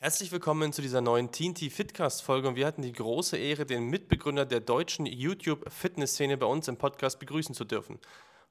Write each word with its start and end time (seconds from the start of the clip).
Herzlich 0.00 0.30
willkommen 0.30 0.72
zu 0.72 0.80
dieser 0.80 1.00
neuen 1.00 1.32
TNT 1.32 1.72
Fitcast 1.72 2.22
Folge 2.22 2.46
und 2.46 2.54
wir 2.54 2.68
hatten 2.68 2.82
die 2.82 2.92
große 2.92 3.36
Ehre, 3.36 3.66
den 3.66 3.86
Mitbegründer 3.86 4.46
der 4.46 4.60
deutschen 4.60 5.06
YouTube 5.06 5.68
Fitness 5.72 6.12
Szene 6.12 6.36
bei 6.36 6.46
uns 6.46 6.68
im 6.68 6.76
Podcast 6.76 7.18
begrüßen 7.18 7.52
zu 7.52 7.64
dürfen. 7.64 7.98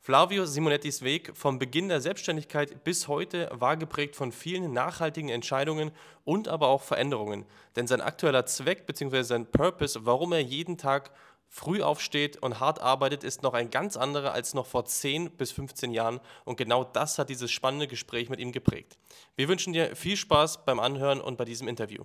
Flavio 0.02 0.46
Simonettis 0.46 1.04
Weg 1.04 1.31
vom 1.38 1.57
Beginn 1.57 1.88
der 1.88 2.02
Selbstständigkeit 2.02 2.83
bis 2.83 3.07
heute 3.07 3.49
war 3.54 3.78
geprägt 3.78 4.18
von 4.18 4.33
vielen 4.33 4.73
nachhaltigen 4.73 5.29
Entscheidungen 5.29 5.91
und 6.25 6.50
aber 6.50 6.68
auch 6.68 6.82
Veränderungen. 6.82 7.46
Denn 7.77 7.88
sein 7.88 8.02
aktueller 8.02 8.45
Zweck 8.45 8.86
bzw. 8.86 9.23
sein 9.23 9.50
Purpose, 9.50 10.05
warum 10.05 10.34
er 10.34 10.41
jeden 10.41 10.77
Tag 10.77 11.11
früh 11.50 11.82
aufsteht 11.82 12.38
und 12.38 12.59
hart 12.59 12.82
arbeitet, 12.82 13.23
ist 13.23 13.43
noch 13.43 13.54
ein 13.54 13.70
ganz 13.70 13.97
anderer 13.97 14.34
als 14.34 14.54
noch 14.54 14.66
vor 14.66 14.86
10 14.86 15.32
bis 15.32 15.52
15 15.52 15.91
Jahren. 15.91 16.20
Und 16.46 16.57
genau 16.57 16.84
das 16.84 17.18
hat 17.18 17.29
dieses 17.29 17.52
spannende 17.52 17.88
Gespräch 17.88 18.29
mit 18.29 18.39
ihm 18.39 18.52
geprägt. 18.52 18.97
Wir 19.36 19.47
wünschen 19.47 19.73
dir 19.73 19.96
viel 19.96 20.18
Spaß 20.18 20.65
beim 20.65 20.79
Anhören 20.79 21.21
und 21.21 21.38
bei 21.38 21.46
diesem 21.46 21.68
Interview. 21.68 22.04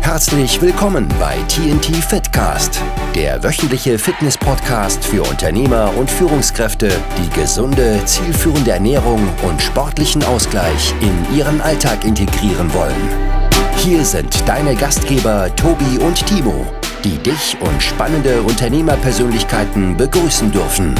Herzlich 0.00 0.60
willkommen 0.60 1.08
bei 1.18 1.38
TNT 1.48 1.96
Fitcast, 1.96 2.80
der 3.14 3.42
wöchentliche 3.42 3.98
Fitness-Podcast 3.98 5.04
für 5.04 5.22
Unternehmer 5.22 5.96
und 5.96 6.10
Führungskräfte, 6.10 6.90
die 7.18 7.40
gesunde, 7.40 8.04
zielführende 8.04 8.72
Ernährung 8.72 9.26
und 9.42 9.62
sportlichen 9.62 10.22
Ausgleich 10.24 10.92
in 11.00 11.36
ihren 11.36 11.60
Alltag 11.60 12.04
integrieren 12.04 12.72
wollen. 12.74 13.41
Hier 13.84 14.04
sind 14.04 14.48
deine 14.48 14.76
Gastgeber 14.76 15.52
Tobi 15.56 15.98
und 15.98 16.24
Timo, 16.24 16.72
die 17.02 17.18
dich 17.18 17.56
und 17.60 17.82
spannende 17.82 18.40
Unternehmerpersönlichkeiten 18.42 19.96
begrüßen 19.96 20.52
dürfen. 20.52 20.94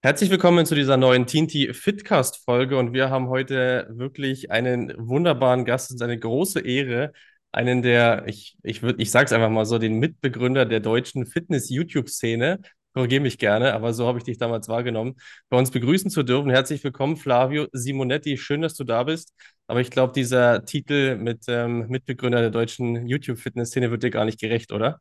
Herzlich 0.00 0.30
willkommen 0.30 0.64
zu 0.64 0.74
dieser 0.74 0.96
neuen 0.96 1.26
TNT 1.26 1.76
Fitcast 1.76 2.42
Folge 2.42 2.78
und 2.78 2.94
wir 2.94 3.10
haben 3.10 3.28
heute 3.28 3.86
wirklich 3.90 4.50
einen 4.50 4.94
wunderbaren 4.96 5.66
Gast. 5.66 5.90
Es 5.90 5.96
ist 5.96 6.02
eine 6.02 6.18
große 6.18 6.60
Ehre, 6.60 7.12
einen 7.52 7.82
der, 7.82 8.24
ich, 8.26 8.56
ich 8.62 8.82
würde, 8.82 9.02
ich 9.02 9.10
sag's 9.10 9.34
einfach 9.34 9.50
mal 9.50 9.66
so, 9.66 9.76
den 9.76 9.98
Mitbegründer 9.98 10.64
der 10.64 10.80
deutschen 10.80 11.26
Fitness-YouTube-Szene, 11.26 12.60
korrigiere 12.98 13.22
mich 13.22 13.38
gerne, 13.38 13.74
aber 13.74 13.92
so 13.92 14.08
habe 14.08 14.18
ich 14.18 14.24
dich 14.24 14.38
damals 14.38 14.66
wahrgenommen, 14.68 15.14
bei 15.50 15.56
uns 15.56 15.70
begrüßen 15.70 16.10
zu 16.10 16.24
dürfen. 16.24 16.50
Herzlich 16.50 16.82
willkommen, 16.82 17.16
Flavio 17.16 17.68
Simonetti. 17.70 18.36
Schön, 18.36 18.60
dass 18.60 18.74
du 18.74 18.82
da 18.82 19.04
bist. 19.04 19.32
Aber 19.68 19.80
ich 19.80 19.92
glaube, 19.92 20.12
dieser 20.12 20.64
Titel 20.64 21.14
mit 21.14 21.44
ähm, 21.46 21.86
Mitbegründer 21.88 22.40
der 22.40 22.50
deutschen 22.50 23.06
YouTube-Fitness-Szene 23.06 23.92
wird 23.92 24.02
dir 24.02 24.10
gar 24.10 24.24
nicht 24.24 24.40
gerecht, 24.40 24.72
oder? 24.72 24.98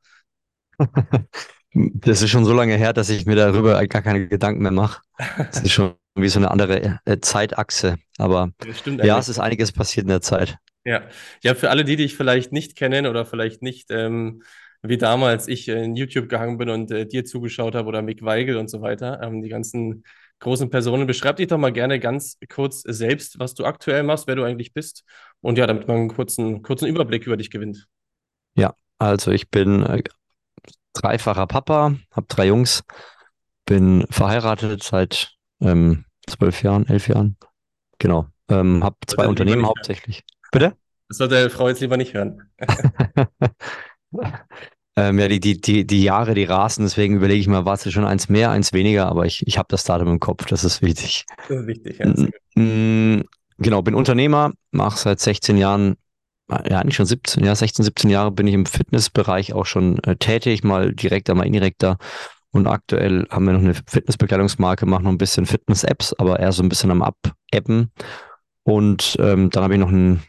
Das 1.73 2.21
ist 2.21 2.29
schon 2.29 2.45
so 2.45 2.53
lange 2.53 2.75
her, 2.75 2.93
dass 2.93 3.09
ich 3.09 3.25
mir 3.25 3.35
darüber 3.35 3.85
gar 3.87 4.01
keine 4.01 4.27
Gedanken 4.27 4.63
mehr 4.63 4.71
mache. 4.71 5.01
Das 5.37 5.61
ist 5.61 5.73
schon 5.73 5.93
wie 6.15 6.29
so 6.29 6.39
eine 6.39 6.49
andere 6.49 6.99
äh, 7.05 7.19
Zeitachse. 7.19 7.97
Aber 8.17 8.51
ja, 9.03 9.19
es 9.19 9.29
ist 9.29 9.37
einiges 9.37 9.73
passiert 9.73 10.05
in 10.05 10.09
der 10.09 10.21
Zeit. 10.21 10.57
Ja. 10.85 11.03
ja, 11.43 11.53
für 11.53 11.69
alle, 11.69 11.83
die 11.83 11.97
dich 11.97 12.15
vielleicht 12.15 12.51
nicht 12.51 12.77
kennen 12.77 13.05
oder 13.05 13.25
vielleicht 13.25 13.61
nicht 13.61 13.91
ähm, 13.91 14.41
wie 14.81 14.97
damals 14.97 15.47
ich 15.47 15.67
in 15.67 15.95
YouTube 15.95 16.29
gehangen 16.29 16.57
bin 16.57 16.69
und 16.69 16.91
äh, 16.91 17.05
dir 17.05 17.25
zugeschaut 17.25 17.75
habe 17.75 17.87
oder 17.87 18.01
Mick 18.01 18.23
Weigel 18.23 18.57
und 18.57 18.69
so 18.69 18.81
weiter. 18.81 19.21
Ähm, 19.21 19.41
die 19.41 19.49
ganzen 19.49 20.03
großen 20.39 20.69
Personen. 20.69 21.07
Beschreib 21.07 21.37
dich 21.37 21.47
doch 21.47 21.57
mal 21.57 21.71
gerne 21.71 21.99
ganz 21.99 22.37
kurz 22.49 22.81
selbst, 22.81 23.39
was 23.39 23.53
du 23.53 23.65
aktuell 23.65 24.03
machst, 24.03 24.27
wer 24.27 24.35
du 24.35 24.43
eigentlich 24.43 24.73
bist. 24.73 25.03
Und 25.41 25.57
ja, 25.57 25.67
damit 25.67 25.87
man 25.87 25.97
einen 25.97 26.09
kurzen, 26.09 26.61
kurzen 26.61 26.87
Überblick 26.87 27.25
über 27.25 27.37
dich 27.37 27.49
gewinnt. 27.49 27.87
Ja, 28.55 28.75
also 28.99 29.31
ich 29.31 29.49
bin 29.49 29.83
äh, 29.83 30.03
dreifacher 30.93 31.47
Papa, 31.47 31.95
habe 32.11 32.27
drei 32.27 32.47
Jungs, 32.47 32.83
bin 33.65 34.05
verheiratet 34.09 34.83
seit 34.83 35.33
ähm, 35.61 36.05
zwölf 36.27 36.63
Jahren, 36.63 36.87
elf 36.87 37.07
Jahren. 37.07 37.37
Genau. 37.99 38.27
Ähm, 38.49 38.83
habe 38.83 38.95
zwei 39.07 39.27
Unternehmen 39.27 39.65
hauptsächlich. 39.65 40.23
Bitte? 40.51 40.75
Das 41.09 41.17
sollte 41.17 41.35
deine 41.35 41.49
Frau 41.49 41.67
jetzt 41.67 41.81
lieber 41.81 41.97
nicht 41.97 42.13
hören. 42.13 42.49
ähm, 44.95 45.19
ja, 45.19 45.27
die, 45.27 45.39
die, 45.39 45.59
die, 45.59 45.85
die 45.85 46.03
Jahre, 46.03 46.33
die 46.33 46.43
rasen, 46.43 46.85
deswegen 46.85 47.15
überlege 47.15 47.39
ich 47.39 47.47
mal, 47.47 47.65
war 47.65 47.73
es 47.73 47.91
schon 47.91 48.05
eins 48.05 48.29
mehr, 48.29 48.51
eins 48.51 48.73
weniger, 48.73 49.07
aber 49.07 49.25
ich, 49.25 49.45
ich 49.45 49.57
habe 49.57 49.67
das 49.69 49.83
Datum 49.83 50.07
im 50.07 50.19
Kopf, 50.19 50.45
das 50.45 50.63
ist 50.63 50.81
wichtig. 50.81 51.25
Das 51.47 51.59
ist 51.61 51.67
wichtig, 51.67 51.99
ja. 51.99 53.23
Genau, 53.59 53.81
bin 53.81 53.95
Unternehmer, 53.95 54.53
mache 54.71 54.99
seit 54.99 55.19
16 55.19 55.57
Jahren, 55.57 55.95
ja, 56.49 56.79
eigentlich 56.79 56.95
schon 56.95 57.05
17, 57.05 57.43
ja, 57.43 57.55
16, 57.55 57.83
17 57.83 58.09
Jahre 58.09 58.31
bin 58.31 58.47
ich 58.47 58.53
im 58.53 58.65
Fitnessbereich 58.65 59.53
auch 59.53 59.65
schon 59.65 60.01
äh, 60.03 60.15
tätig, 60.15 60.63
mal 60.63 60.93
direkter, 60.93 61.33
mal 61.33 61.47
indirekter. 61.47 61.97
Und 62.51 62.67
aktuell 62.67 63.27
haben 63.29 63.45
wir 63.45 63.53
noch 63.53 63.61
eine 63.61 63.73
Fitnessbekleidungsmarke, 63.73 64.85
machen 64.85 65.03
noch 65.03 65.11
ein 65.11 65.17
bisschen 65.17 65.45
Fitness-Apps, 65.45 66.13
aber 66.13 66.39
eher 66.39 66.51
so 66.51 66.63
ein 66.63 66.69
bisschen 66.69 66.91
am 66.91 67.01
Ab-Appen. 67.01 67.91
Und 68.63 69.17
ähm, 69.19 69.49
dann 69.49 69.63
habe 69.63 69.73
ich 69.73 69.79
noch 69.79 69.91
ein, 69.91 70.21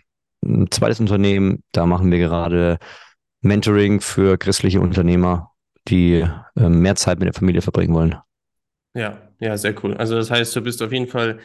ein 0.44 0.70
zweites 0.70 1.00
Unternehmen, 1.00 1.62
da 1.72 1.86
machen 1.86 2.10
wir 2.10 2.18
gerade 2.18 2.78
Mentoring 3.40 4.00
für 4.00 4.38
christliche 4.38 4.80
Unternehmer, 4.80 5.52
die 5.88 6.24
äh, 6.56 6.68
mehr 6.68 6.96
Zeit 6.96 7.18
mit 7.18 7.26
der 7.26 7.34
Familie 7.34 7.62
verbringen 7.62 7.94
wollen. 7.94 8.16
Ja, 8.94 9.30
ja, 9.38 9.56
sehr 9.56 9.74
cool. 9.84 9.96
Also 9.96 10.16
das 10.16 10.30
heißt, 10.30 10.54
du 10.56 10.60
bist 10.60 10.82
auf 10.82 10.92
jeden 10.92 11.06
Fall 11.06 11.38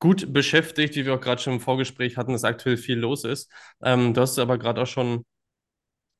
gut 0.00 0.32
beschäftigt, 0.32 0.96
wie 0.96 1.06
wir 1.06 1.14
auch 1.14 1.20
gerade 1.20 1.40
schon 1.40 1.54
im 1.54 1.60
Vorgespräch 1.60 2.16
hatten, 2.16 2.32
dass 2.32 2.44
aktuell 2.44 2.76
viel 2.76 2.98
los 2.98 3.24
ist. 3.24 3.50
Ähm, 3.82 4.14
du 4.14 4.20
hast 4.20 4.32
es 4.32 4.38
aber 4.38 4.58
gerade 4.58 4.82
auch 4.82 4.86
schon 4.86 5.24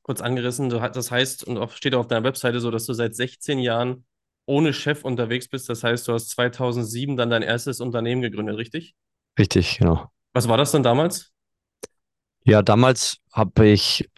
kurz 0.03 0.21
angerissen. 0.21 0.69
Das 0.71 1.11
heißt, 1.11 1.45
und 1.45 1.59
auch 1.59 1.73
steht 1.73 1.95
auf 1.95 2.07
deiner 2.09 2.25
Webseite 2.25 2.61
so, 2.61 2.71
dass 2.71 2.87
du 2.87 2.93
seit 2.93 3.15
16 3.15 3.59
Jahren 3.59 4.05
ohne 4.47 4.73
Chef 4.73 5.05
unterwegs 5.05 5.49
bist. 5.49 5.69
Das 5.69 5.85
heißt, 5.85 6.09
du 6.09 6.13
hast 6.13 6.31
2007 6.31 7.17
dann 7.17 7.31
dein 7.31 7.43
erstes 7.43 7.81
Unternehmen 7.81 8.23
gegründet, 8.23 8.57
richtig? 8.57 8.95
Richtig, 9.39 9.79
genau. 9.79 10.11
Was 10.33 10.49
war 10.49 10.57
das 10.57 10.73
denn 10.73 10.83
damals? 10.83 11.33
Ja, 12.45 12.63
damals 12.63 13.19
habe 13.33 13.69
ich 13.69 14.09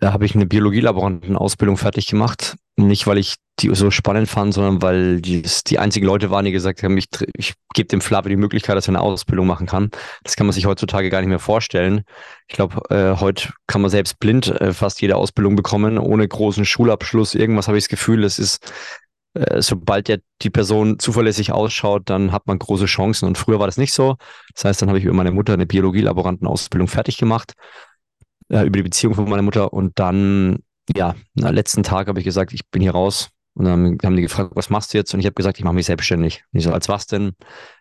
da 0.00 0.12
habe 0.12 0.24
ich 0.24 0.34
eine 0.34 0.46
Biologielaborantenausbildung 0.46 1.76
fertig 1.76 2.06
gemacht. 2.06 2.56
Nicht, 2.76 3.08
weil 3.08 3.18
ich 3.18 3.34
die 3.58 3.74
so 3.74 3.90
spannend 3.90 4.28
fand, 4.28 4.54
sondern 4.54 4.80
weil 4.80 5.20
die, 5.20 5.42
die 5.66 5.78
einzigen 5.80 6.06
Leute 6.06 6.30
waren, 6.30 6.44
die 6.44 6.52
gesagt 6.52 6.84
haben, 6.84 6.96
ich, 6.96 7.06
ich 7.36 7.54
gebe 7.74 7.88
dem 7.88 8.00
Flavio 8.00 8.28
die 8.28 8.36
Möglichkeit, 8.36 8.76
dass 8.76 8.86
er 8.86 8.90
eine 8.90 9.00
Ausbildung 9.00 9.48
machen 9.48 9.66
kann. 9.66 9.90
Das 10.22 10.36
kann 10.36 10.46
man 10.46 10.54
sich 10.54 10.66
heutzutage 10.66 11.10
gar 11.10 11.18
nicht 11.18 11.28
mehr 11.28 11.40
vorstellen. 11.40 12.02
Ich 12.46 12.54
glaube, 12.54 12.80
äh, 12.90 13.18
heute 13.18 13.52
kann 13.66 13.80
man 13.80 13.90
selbst 13.90 14.20
blind 14.20 14.48
äh, 14.60 14.72
fast 14.72 15.02
jede 15.02 15.16
Ausbildung 15.16 15.56
bekommen, 15.56 15.98
ohne 15.98 16.28
großen 16.28 16.64
Schulabschluss. 16.64 17.34
Irgendwas 17.34 17.66
habe 17.66 17.76
ich 17.76 17.84
das 17.84 17.88
Gefühl, 17.88 18.22
das 18.22 18.38
ist, 18.38 18.72
äh, 19.34 19.60
sobald 19.60 20.06
der, 20.06 20.20
die 20.42 20.50
Person 20.50 21.00
zuverlässig 21.00 21.50
ausschaut, 21.50 22.02
dann 22.06 22.30
hat 22.30 22.46
man 22.46 22.60
große 22.60 22.86
Chancen. 22.86 23.26
Und 23.26 23.36
früher 23.36 23.58
war 23.58 23.66
das 23.66 23.78
nicht 23.78 23.92
so. 23.92 24.14
Das 24.54 24.64
heißt, 24.64 24.80
dann 24.80 24.88
habe 24.88 25.00
ich 25.00 25.04
über 25.04 25.14
meine 25.14 25.32
Mutter 25.32 25.54
eine 25.54 25.66
Biologielaborantenausbildung 25.66 26.86
fertig 26.86 27.18
gemacht 27.18 27.54
äh, 28.48 28.62
über 28.62 28.78
die 28.78 28.82
Beziehung 28.82 29.14
von 29.14 29.28
meiner 29.28 29.42
Mutter. 29.42 29.72
Und 29.72 29.98
dann, 29.98 30.60
ja, 30.94 31.14
am 31.42 31.54
letzten 31.54 31.82
Tag 31.82 32.08
habe 32.08 32.18
ich 32.18 32.24
gesagt, 32.24 32.52
ich 32.52 32.68
bin 32.70 32.82
hier 32.82 32.92
raus. 32.92 33.30
Und 33.54 33.64
dann 33.64 33.98
haben 34.04 34.16
die 34.16 34.22
gefragt, 34.22 34.52
was 34.54 34.70
machst 34.70 34.94
du 34.94 34.98
jetzt? 34.98 35.12
Und 35.14 35.20
ich 35.20 35.26
habe 35.26 35.34
gesagt, 35.34 35.58
ich 35.58 35.64
mache 35.64 35.74
mich 35.74 35.86
selbstständig. 35.86 36.44
Und 36.52 36.58
ich 36.58 36.64
so, 36.64 36.72
als 36.72 36.88
was 36.88 37.06
denn? 37.06 37.32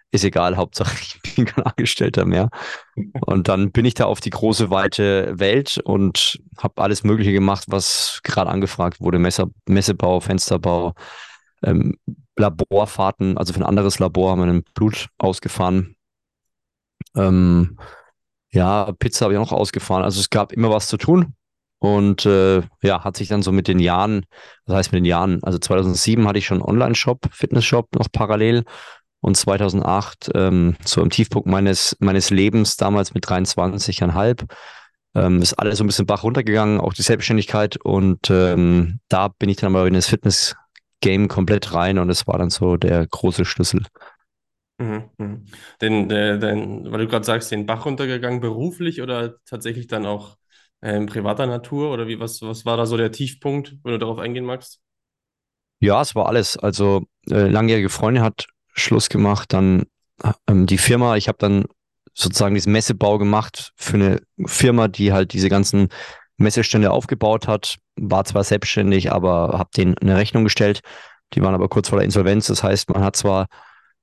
Ist 0.09 0.23
egal, 0.23 0.55
Hauptsache 0.55 0.95
ich 1.01 1.35
bin 1.35 1.45
kein 1.45 1.65
Angestellter 1.65 2.25
mehr. 2.25 2.49
Und 3.21 3.47
dann 3.47 3.71
bin 3.71 3.85
ich 3.85 3.93
da 3.93 4.05
auf 4.05 4.19
die 4.19 4.29
große, 4.29 4.69
weite 4.69 5.37
Welt 5.37 5.79
und 5.83 6.39
habe 6.57 6.81
alles 6.81 7.03
Mögliche 7.03 7.33
gemacht, 7.33 7.65
was 7.67 8.21
gerade 8.23 8.49
angefragt 8.49 9.01
wurde. 9.01 9.19
Messer, 9.19 9.47
Messebau, 9.67 10.19
Fensterbau, 10.19 10.93
ähm, 11.63 11.97
Laborfahrten, 12.37 13.37
also 13.37 13.53
für 13.53 13.59
ein 13.59 13.65
anderes 13.65 13.99
Labor 13.99 14.31
haben 14.31 14.41
wir 14.41 14.51
ein 14.51 14.63
Blut 14.73 15.09
ausgefahren. 15.17 15.95
Ähm, 17.15 17.77
ja, 18.51 18.91
Pizza 18.99 19.25
habe 19.25 19.33
ich 19.33 19.39
auch 19.39 19.51
noch 19.51 19.57
ausgefahren. 19.57 20.03
Also 20.03 20.19
es 20.19 20.29
gab 20.29 20.53
immer 20.53 20.69
was 20.69 20.87
zu 20.87 20.97
tun. 20.97 21.33
Und 21.79 22.25
äh, 22.25 22.61
ja, 22.81 23.03
hat 23.03 23.17
sich 23.17 23.27
dann 23.27 23.43
so 23.43 23.51
mit 23.51 23.67
den 23.67 23.79
Jahren, 23.79 24.25
das 24.65 24.75
heißt 24.77 24.91
mit 24.91 24.99
den 24.99 25.05
Jahren, 25.05 25.43
also 25.43 25.59
2007 25.59 26.27
hatte 26.27 26.39
ich 26.39 26.47
schon 26.47 26.57
einen 26.57 26.69
Online-Shop, 26.69 27.27
Fitness-Shop 27.31 27.93
noch 27.95 28.11
parallel. 28.11 28.63
Und 29.19 29.35
2008, 29.35 30.31
ähm, 30.35 30.75
so 30.83 31.01
im 31.01 31.09
Tiefpunkt 31.09 31.47
meines, 31.47 31.95
meines 31.99 32.29
Lebens, 32.29 32.77
damals 32.77 33.13
mit 33.13 33.25
23,5, 33.25 34.45
ähm, 35.15 35.41
ist 35.41 35.53
alles 35.53 35.77
so 35.77 35.83
ein 35.83 35.87
bisschen 35.87 36.05
Bach 36.05 36.23
runtergegangen, 36.23 36.79
auch 36.79 36.93
die 36.93 37.01
Selbstständigkeit. 37.01 37.77
Und 37.77 38.29
ähm, 38.29 38.99
da 39.09 39.27
bin 39.27 39.49
ich 39.49 39.57
dann 39.57 39.75
aber 39.75 39.87
in 39.87 39.93
das 39.93 40.07
Fitness-Game 40.07 41.27
komplett 41.27 41.73
rein 41.73 41.99
und 41.99 42.09
es 42.09 42.27
war 42.27 42.37
dann 42.37 42.49
so 42.49 42.77
der 42.77 43.05
große 43.05 43.45
Schlüssel. 43.45 43.83
Mhm, 44.79 45.09
mhm. 45.17 45.45
Den, 45.81 46.07
den, 46.09 46.91
weil 46.91 46.99
du 46.99 47.07
gerade 47.07 47.25
sagst, 47.25 47.51
den 47.51 47.65
Bach 47.65 47.85
runtergegangen, 47.85 48.41
beruflich 48.41 49.01
oder 49.01 49.35
tatsächlich 49.45 49.87
dann 49.87 50.05
auch 50.05 50.37
äh, 50.81 50.95
in 50.95 51.07
privater 51.07 51.47
Natur? 51.47 51.91
Oder 51.91 52.07
wie, 52.07 52.19
was, 52.19 52.41
was 52.43 52.65
war 52.65 52.77
da 52.77 52.85
so 52.85 52.95
der 52.97 53.11
Tiefpunkt, 53.11 53.75
wenn 53.83 53.93
du 53.93 53.97
darauf 53.99 54.19
eingehen 54.19 54.45
magst? 54.45 54.79
Ja, 55.79 56.01
es 56.01 56.15
war 56.15 56.27
alles. 56.27 56.57
Also 56.57 57.03
äh, 57.29 57.47
langjährige 57.47 57.89
Freundin 57.89 58.23
hat 58.23 58.47
Schluss 58.73 59.09
gemacht, 59.09 59.53
dann 59.53 59.85
ähm, 60.47 60.65
die 60.65 60.77
Firma, 60.77 61.17
ich 61.17 61.27
habe 61.27 61.37
dann 61.39 61.65
sozusagen 62.13 62.55
diesen 62.55 62.71
Messebau 62.71 63.17
gemacht 63.19 63.71
für 63.75 63.95
eine 63.95 64.21
Firma, 64.45 64.87
die 64.87 65.13
halt 65.13 65.33
diese 65.33 65.49
ganzen 65.49 65.89
Messestände 66.37 66.91
aufgebaut 66.91 67.47
hat, 67.47 67.77
war 67.95 68.25
zwar 68.25 68.43
selbstständig, 68.43 69.11
aber 69.11 69.57
habe 69.57 69.69
denen 69.75 69.97
eine 69.99 70.17
Rechnung 70.17 70.43
gestellt 70.43 70.81
Die 71.33 71.41
waren 71.41 71.55
aber 71.55 71.69
kurz 71.69 71.89
vor 71.89 71.97
der 71.99 72.05
Insolvenz. 72.05 72.47
Das 72.47 72.63
heißt, 72.63 72.89
man 72.91 73.03
hat 73.03 73.15
zwar 73.15 73.47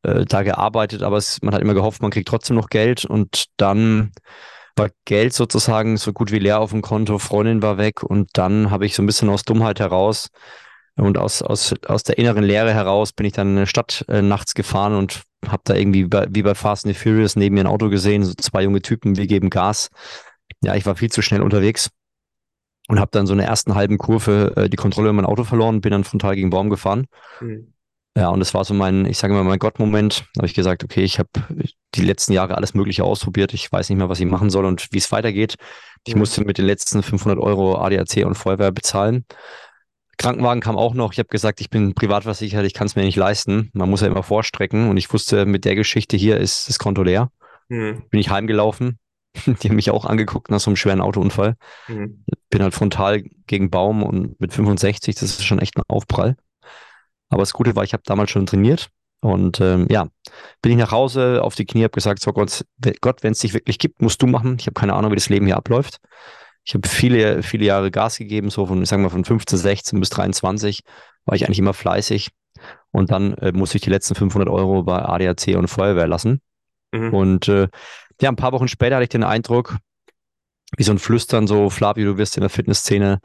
äh, 0.05 0.25
da 0.25 0.43
gearbeitet, 0.43 1.03
aber 1.03 1.17
es, 1.17 1.43
man 1.43 1.55
hat 1.55 1.63
immer 1.63 1.75
gehofft, 1.75 2.03
man 2.03 2.11
kriegt 2.11 2.29
trotzdem 2.29 2.57
noch 2.57 2.69
Geld. 2.69 3.05
Und 3.05 3.47
dann 3.57 4.13
war 4.77 4.91
Geld 5.05 5.33
sozusagen 5.33 5.97
so 5.97 6.13
gut 6.13 6.33
wie 6.33 6.39
leer 6.39 6.61
auf 6.61 6.71
dem 6.71 6.83
Konto, 6.83 7.19
Freundin 7.19 7.63
war 7.63 7.79
weg 7.79 8.03
und 8.03 8.31
dann 8.33 8.71
habe 8.71 8.87
ich 8.87 8.95
so 8.95 9.03
ein 9.03 9.07
bisschen 9.07 9.29
aus 9.29 9.45
Dummheit 9.45 9.79
heraus 9.79 10.31
und 10.97 11.19
aus, 11.19 11.43
aus, 11.43 11.75
aus 11.87 12.03
der 12.03 12.19
inneren 12.19 12.45
Leere 12.45 12.73
heraus 12.73 13.13
bin 13.13 13.27
ich 13.27 13.33
dann 13.33 13.51
in 13.51 13.57
eine 13.59 13.67
Stadt 13.67 14.05
äh, 14.09 14.23
nachts 14.23 14.55
gefahren 14.55 14.95
und 14.95 15.23
habe 15.47 15.63
da 15.65 15.75
irgendwie 15.75 16.05
bei, 16.05 16.27
wie 16.31 16.43
bei 16.43 16.55
Fast 16.55 16.87
and 16.87 16.95
the 16.95 17.01
Furious 17.01 17.37
neben 17.37 17.55
mir 17.55 17.63
ein 17.63 17.67
Auto 17.69 17.89
gesehen, 17.89 18.25
so 18.25 18.35
zwei 18.35 18.63
junge 18.63 18.83
Typen, 18.83 19.17
wir 19.17 19.27
geben 19.27 19.51
Gas. 19.51 19.91
Ja, 20.63 20.75
ich 20.75 20.87
war 20.87 20.97
viel 20.97 21.11
zu 21.11 21.23
schnell 21.23 21.43
unterwegs 21.43 21.91
und 22.89 23.01
habe 23.01 23.11
dann 23.13 23.27
so 23.27 23.35
in 23.35 23.39
der 23.39 23.49
ersten 23.49 23.75
halben 23.75 23.99
Kurve 23.99 24.53
äh, 24.57 24.69
die 24.69 24.77
Kontrolle 24.77 25.09
über 25.09 25.15
mein 25.15 25.27
Auto 25.27 25.45
verloren, 25.45 25.81
bin 25.81 25.93
dann 25.93 26.05
frontal 26.05 26.35
gegen 26.37 26.51
Baum 26.51 26.71
gefahren. 26.71 27.07
Mhm. 27.41 27.74
Ja, 28.17 28.29
und 28.29 28.39
das 28.39 28.55
war 28.55 28.65
so 28.65 28.75
mein, 28.75 29.07
ich 29.07 29.19
sage 29.19 29.35
immer, 29.35 29.43
mein 29.43 29.59
Gott-Moment. 29.59 30.27
Da 30.35 30.41
habe 30.41 30.47
ich 30.47 30.55
gesagt, 30.55 30.85
okay, 30.85 31.03
ich 31.03 31.19
habe 31.19 31.31
die 31.95 32.03
letzten 32.03 32.33
Jahre 32.33 32.57
alles 32.57 32.75
Mögliche 32.75 33.03
ausprobiert. 33.03 33.53
Ich 33.55 33.71
weiß 33.71 33.89
nicht 33.89 33.99
mehr, 33.99 34.09
was 34.09 34.21
ich 34.21 34.27
machen 34.27 34.51
soll 34.51 34.67
und 34.67 34.89
wie 34.93 34.99
es 34.99 35.11
weitergeht. 35.11 35.57
Ich 36.07 36.15
mhm. 36.15 36.21
musste 36.21 36.45
mit 36.45 36.59
den 36.59 36.67
letzten 36.67 37.03
500 37.03 37.39
Euro 37.39 37.77
ADAC 37.77 38.25
und 38.25 38.37
Feuerwehr 38.37 38.71
bezahlen. 38.71 39.25
Krankenwagen 40.17 40.61
kam 40.61 40.77
auch 40.77 40.95
noch. 40.95 41.13
Ich 41.13 41.19
habe 41.19 41.29
gesagt, 41.29 41.61
ich 41.61 41.71
bin 41.71 41.95
privatversichert, 41.95 42.65
ich 42.65 42.75
kann 42.75 42.87
es 42.87 42.95
mir 42.95 43.03
nicht 43.03 43.17
leisten. 43.17 43.71
Man 43.73 43.91
muss 43.91 44.01
ja 44.01 44.07
immer 44.07 44.23
vorstrecken. 44.23 44.89
Und 44.89 44.97
ich 44.97 45.13
wusste, 45.13 45.45
mit 45.45 45.65
der 45.65 45.75
Geschichte 45.75 46.17
hier 46.17 46.37
ist 46.37 46.69
das 46.69 46.79
Konto 46.79 47.03
leer. 47.03 47.33
Mhm. 47.69 48.05
Bin 48.11 48.21
ich 48.21 48.31
heimgelaufen. 48.31 48.99
Die 49.47 49.69
haben 49.69 49.77
mich 49.77 49.91
auch 49.91 50.05
angeguckt 50.05 50.51
nach 50.53 50.61
so 50.61 50.71
einem 50.71 50.77
schweren 50.77 51.01
Autounfall. 51.01 51.57
Mhm. 51.89 52.25
Bin 52.49 52.63
halt 52.63 52.75
frontal 52.75 53.25
gegen 53.47 53.71
Baum 53.71 54.05
und 54.05 54.41
mit 54.41 54.53
65, 54.53 55.17
das 55.17 55.23
ist 55.25 55.45
schon 55.45 55.59
echt 55.59 55.77
ein 55.77 55.83
Aufprall. 55.89 56.37
Aber 57.35 57.43
das 57.43 57.53
Gute 57.53 57.75
war, 57.75 57.83
ich 57.83 57.93
habe 57.93 58.05
damals 58.07 58.31
schon 58.31 58.47
trainiert. 58.47 58.89
Und 59.21 59.61
ähm, 59.61 59.87
ja, 59.91 60.07
bin 60.63 60.73
ich 60.73 60.79
nach 60.79 60.93
Hause 60.93 61.43
auf 61.43 61.55
die 61.55 61.65
Knie, 61.65 61.83
habe 61.83 61.91
gesagt, 61.91 62.21
so 62.21 62.33
Gott, 62.33 62.65
Gott 63.01 63.23
wenn 63.23 63.33
es 63.33 63.41
dich 63.41 63.55
wirklich 63.55 63.79
gibt, 63.79 64.01
musst 64.01 64.23
du 64.23 64.27
machen. 64.27 64.57
Ich 64.61 64.67
habe 64.67 64.75
keine 64.75 64.95
Ahnung, 64.95 65.11
wie 65.11 65.17
das 65.17 65.29
Leben 65.29 65.47
hier 65.47 65.57
abläuft. 65.57 65.99
Ich 66.65 66.75
habe 66.75 66.87
viele, 66.87 67.43
viele 67.43 67.65
Jahre 67.65 67.91
Gas 67.91 68.19
gegeben, 68.19 68.51
so 68.51 68.67
von, 68.67 68.83
ich 68.83 68.89
sag 68.89 69.01
mal, 69.01 69.11
von 69.11 69.25
15, 69.25 69.59
16 69.59 69.99
bis 69.99 70.11
23 70.11 70.83
war 71.25 71.35
ich 71.35 71.45
eigentlich 71.45 71.59
immer 71.59 71.75
fleißig. 71.75 72.31
Und 72.93 73.11
dann 73.11 73.35
äh, 73.39 73.51
musste 73.51 73.79
ich 73.79 73.83
die 73.83 73.91
letzten 73.91 74.15
500 74.15 74.49
Euro 74.49 74.85
bei 74.85 75.03
ADAC 75.03 75.57
und 75.57 75.67
Feuerwehr 75.67 76.07
lassen. 76.07 76.41
Mhm. 76.93 77.13
Und 77.13 77.49
äh, 77.49 77.69
ja, 78.21 78.29
ein 78.29 78.37
paar 78.37 78.53
Wochen 78.53 78.69
später 78.69 78.97
hatte 78.97 79.05
ich 79.05 79.09
den 79.09 79.25
Eindruck, 79.25 79.79
wie 80.77 80.85
so 80.85 80.93
ein 80.93 80.99
Flüstern, 80.99 81.47
so 81.47 81.71
Flavio, 81.71 82.13
du 82.13 82.19
wirst 82.19 82.37
in 82.37 82.43
der 82.43 82.51
Fitnessszene 82.51 83.21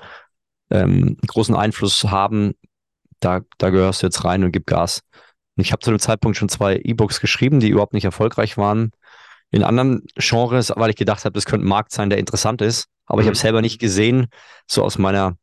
ähm, 0.72 1.18
großen 1.28 1.56
Einfluss 1.56 2.06
haben. 2.06 2.54
Da, 3.20 3.42
da 3.58 3.70
gehörst 3.70 4.02
du 4.02 4.08
jetzt 4.08 4.24
rein 4.24 4.44
und 4.44 4.52
gib 4.52 4.66
Gas. 4.66 5.02
Und 5.56 5.64
ich 5.64 5.72
habe 5.72 5.82
zu 5.82 5.92
dem 5.92 6.00
Zeitpunkt 6.00 6.38
schon 6.38 6.50
zwei 6.50 6.78
E-Books 6.78 7.20
geschrieben, 7.20 7.60
die 7.60 7.70
überhaupt 7.70 7.94
nicht 7.94 8.06
erfolgreich 8.06 8.58
waren. 8.58 8.92
In 9.52 9.64
anderen 9.64 10.04
Genres, 10.16 10.72
weil 10.76 10.92
ich 10.92 10.96
gedacht 10.96 11.26
habe, 11.26 11.34
das 11.34 11.46
könnte 11.46 11.66
ein 11.66 11.70
Markt 11.70 11.92
sein, 11.92 12.10
der 12.10 12.20
interessant 12.20 12.62
ist. 12.62 12.88
Aber 13.06 13.18
mhm. 13.18 13.22
ich 13.22 13.28
habe 13.28 13.38
selber 13.38 13.62
nicht 13.62 13.80
gesehen, 13.80 14.28
so 14.68 14.84
aus 14.84 14.98
meiner 14.98 15.38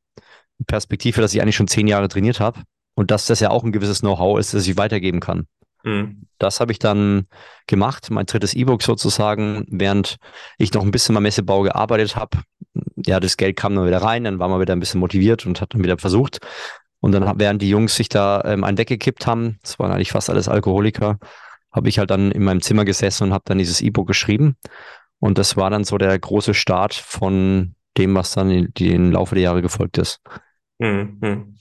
Perspektive, 0.66 1.20
dass 1.20 1.34
ich 1.34 1.42
eigentlich 1.42 1.56
schon 1.56 1.68
zehn 1.68 1.88
Jahre 1.88 2.08
trainiert 2.08 2.40
habe 2.40 2.62
und 2.94 3.10
dass 3.10 3.26
das 3.26 3.40
ja 3.40 3.50
auch 3.50 3.64
ein 3.64 3.72
gewisses 3.72 4.00
Know-how 4.00 4.38
ist, 4.38 4.54
das 4.54 4.66
ich 4.66 4.76
weitergeben 4.76 5.20
kann. 5.20 5.46
Mhm. 5.82 6.26
Das 6.38 6.60
habe 6.60 6.72
ich 6.72 6.78
dann 6.78 7.26
gemacht, 7.66 8.10
mein 8.10 8.26
drittes 8.26 8.54
E-Book 8.54 8.82
sozusagen, 8.82 9.66
während 9.68 10.16
ich 10.58 10.72
noch 10.72 10.82
ein 10.82 10.90
bisschen 10.90 11.14
beim 11.14 11.22
Messebau 11.22 11.62
gearbeitet 11.62 12.16
habe. 12.16 12.38
Ja, 13.06 13.20
das 13.20 13.36
Geld 13.36 13.56
kam 13.56 13.74
dann 13.74 13.86
wieder 13.86 14.02
rein, 14.02 14.24
dann 14.24 14.38
war 14.38 14.48
man 14.48 14.60
wieder 14.60 14.74
ein 14.74 14.80
bisschen 14.80 15.00
motiviert 15.00 15.46
und 15.46 15.60
hat 15.60 15.74
dann 15.74 15.82
wieder 15.82 15.98
versucht. 15.98 16.38
Und 17.00 17.12
dann, 17.12 17.38
während 17.38 17.62
die 17.62 17.68
Jungs 17.68 17.94
sich 17.94 18.08
da 18.08 18.42
ähm, 18.44 18.64
einen 18.64 18.78
weggekippt 18.78 19.26
haben, 19.26 19.58
das 19.62 19.78
waren 19.78 19.92
eigentlich 19.92 20.12
fast 20.12 20.30
alles 20.30 20.48
Alkoholiker, 20.48 21.18
habe 21.72 21.88
ich 21.88 21.98
halt 21.98 22.10
dann 22.10 22.32
in 22.32 22.42
meinem 22.42 22.62
Zimmer 22.62 22.84
gesessen 22.84 23.24
und 23.24 23.32
habe 23.32 23.44
dann 23.46 23.58
dieses 23.58 23.80
E-Book 23.80 24.06
geschrieben. 24.06 24.56
Und 25.18 25.38
das 25.38 25.56
war 25.56 25.70
dann 25.70 25.84
so 25.84 25.98
der 25.98 26.18
große 26.18 26.54
Start 26.54 26.94
von 26.94 27.74
dem, 27.96 28.14
was 28.14 28.32
dann 28.32 28.50
in, 28.50 28.74
die, 28.74 28.92
im 28.92 29.12
Laufe 29.12 29.34
der 29.34 29.44
Jahre 29.44 29.62
gefolgt 29.62 29.98
ist. 29.98 30.20
Mhm. 30.78 31.56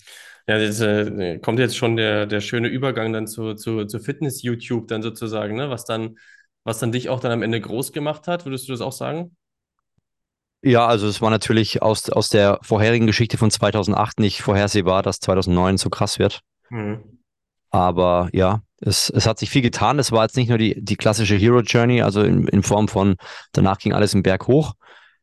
Ja, 0.48 0.60
das 0.60 0.80
äh, 0.80 1.40
kommt 1.40 1.60
jetzt 1.60 1.76
schon 1.76 1.96
der, 1.96 2.28
der 2.28 2.40
schöne 2.40 2.68
Übergang 2.68 3.14
dann 3.14 3.28
zu, 3.28 3.56
zu, 3.56 3.86
zu 3.86 4.00
Fitness-YouTube 4.00 4.88
dann 4.88 5.02
sozusagen, 5.02 5.56
ne? 5.56 5.70
Was 5.70 5.86
dann, 5.86 6.18
was 6.64 6.80
dann 6.80 6.92
dich 6.92 7.10
auch 7.10 7.20
dann 7.20 7.32
am 7.32 7.42
Ende 7.42 7.60
groß 7.60 7.94
gemacht 7.94 8.28
hat, 8.28 8.46
würdest 8.46 8.68
du 8.68 8.72
das 8.74 8.82
auch 8.82 8.92
sagen? 8.92 9.36
Ja, 10.66 10.88
also 10.88 11.08
es 11.08 11.22
war 11.22 11.30
natürlich 11.30 11.84
aus, 11.84 12.10
aus 12.10 12.30
der 12.30 12.58
vorherigen 12.64 13.06
Geschichte 13.06 13.38
von 13.38 13.52
2008 13.52 14.20
nicht 14.20 14.42
vorhersehbar, 14.42 15.04
dass 15.04 15.20
2009 15.20 15.78
so 15.78 15.92
krass 15.92 16.18
wird. 16.18 16.42
Mhm. 16.72 17.20
Aber 17.70 18.30
ja, 18.34 18.64
es, 18.82 19.12
es 19.12 19.28
hat 19.28 19.38
sich 19.38 19.52
viel 19.52 19.62
getan. 19.62 20.00
Es 20.00 20.12
war 20.12 20.24
jetzt 20.24 20.36
nicht 20.36 20.50
nur 20.50 20.58
die, 20.58 20.84
die 20.84 20.96
klassische 20.96 21.36
Hero 21.36 21.60
Journey, 21.60 22.02
also 22.02 22.24
in, 22.24 22.48
in 22.48 22.64
Form 22.64 22.88
von 22.88 23.16
danach 23.52 23.78
ging 23.78 23.94
alles 23.94 24.16
im 24.16 24.24
Berg 24.24 24.48
hoch. 24.48 24.74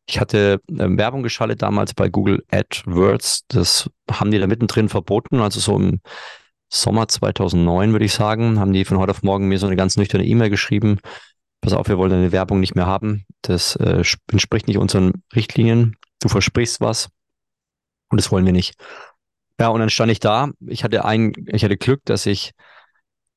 Ich 0.07 0.21
hatte 0.21 0.61
äh, 0.69 0.97
Werbung 0.97 1.25
geschaltet 1.25 1.61
damals 1.61 1.93
bei 1.93 2.09
Google 2.09 2.45
AdWords. 2.53 3.47
Das 3.49 3.91
haben 4.09 4.31
die 4.31 4.39
da 4.39 4.47
mittendrin 4.47 4.89
verboten. 4.89 5.41
Also 5.41 5.59
so 5.59 5.75
im 5.77 6.01
Sommer 6.69 7.09
2009 7.09 7.91
würde 7.91 8.05
ich 8.05 8.15
sagen, 8.15 8.61
haben 8.61 8.73
die 8.73 8.85
von 8.85 8.99
heute 8.99 9.11
auf 9.11 9.25
morgen 9.25 9.49
mir 9.49 9.59
so 9.59 9.67
eine 9.67 9.75
ganz 9.75 9.97
nüchterne 9.97 10.25
E-Mail 10.25 10.51
geschrieben. 10.51 11.01
Pass 11.61 11.73
auf, 11.73 11.89
wir 11.89 11.99
wollen 11.99 12.11
deine 12.11 12.31
Werbung 12.31 12.61
nicht 12.61 12.77
mehr 12.77 12.87
haben. 12.87 13.25
Das 13.43 13.77
äh, 13.77 14.03
entspricht 14.31 14.69
nicht 14.69 14.79
unseren 14.79 15.23
Richtlinien. 15.35 15.97
Du 16.21 16.29
versprichst 16.29 16.81
was 16.81 17.09
und 18.11 18.21
das 18.21 18.31
wollen 18.31 18.47
wir 18.47 18.53
nicht. 18.53 18.75
Ja, 19.61 19.69
und 19.69 19.81
dann 19.81 19.91
stand 19.91 20.11
ich 20.11 20.21
da. 20.21 20.51
Ich 20.67 20.85
hatte 20.85 21.05
ein, 21.05 21.33
ich 21.47 21.65
hatte 21.65 21.77
Glück, 21.77 22.01
dass 22.05 22.27
ich 22.27 22.53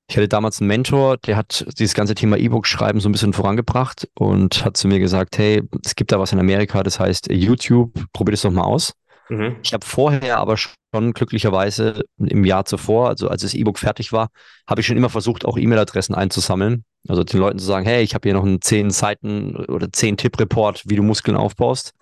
ich 0.08 0.18
hatte 0.18 0.28
damals 0.28 0.62
einen 0.62 0.68
Mentor, 0.68 1.18
der 1.18 1.36
hat 1.36 1.66
dieses 1.80 1.96
ganze 1.96 2.14
Thema 2.14 2.38
E-Book 2.38 2.68
schreiben 2.68 3.00
so 3.00 3.10
ein 3.10 3.12
bisschen 3.12 3.34
vorangebracht 3.34 4.08
und 4.14 4.64
hat 4.64 4.78
zu 4.78 4.88
mir 4.88 5.00
gesagt, 5.00 5.38
hey, 5.38 5.64
es 5.84 5.96
gibt 5.96 6.12
da 6.12 6.20
was 6.20 6.32
in 6.32 6.40
Amerika, 6.40 6.84
das 6.84 7.00
heißt 7.00 7.32
YouTube, 7.32 7.92
probier 8.14 8.34
das 8.34 8.42
doch 8.42 8.52
mal 8.52 8.64
aus. 8.64 8.94
Mhm. 9.30 9.58
Ich 9.64 9.74
habe 9.74 9.86
vorher 9.86 10.38
aber 10.38 10.58
schon 10.58 11.14
glücklicherweise 11.14 12.04
im 12.18 12.46
Jahr 12.46 12.66
zuvor, 12.66 13.10
also 13.10 13.28
als 13.28 13.42
das 13.42 13.54
E-Book 13.54 13.80
fertig 13.80 14.12
war, 14.12 14.30
habe 14.68 14.82
ich 14.82 14.88
schon 14.88 14.98
immer 14.98 15.10
versucht, 15.10 15.46
auch 15.46 15.58
E-Mail-Adressen 15.58 16.16
einzusammeln. 16.16 16.86
Also 17.08 17.24
den 17.24 17.40
Leuten 17.40 17.60
zu 17.60 17.66
sagen, 17.66 17.86
hey, 17.86 18.04
ich 18.04 18.14
habe 18.16 18.28
hier 18.28 18.34
noch 18.34 18.46
einen 18.46 18.62
10 18.62 18.90
Seiten 18.92 19.56
oder 19.56 19.92
10 19.92 20.18
Tipp-Report, 20.18 20.84
wie 20.86 20.96
du 20.96 21.04
Muskeln 21.04 21.38
aufbaust. 21.38 21.94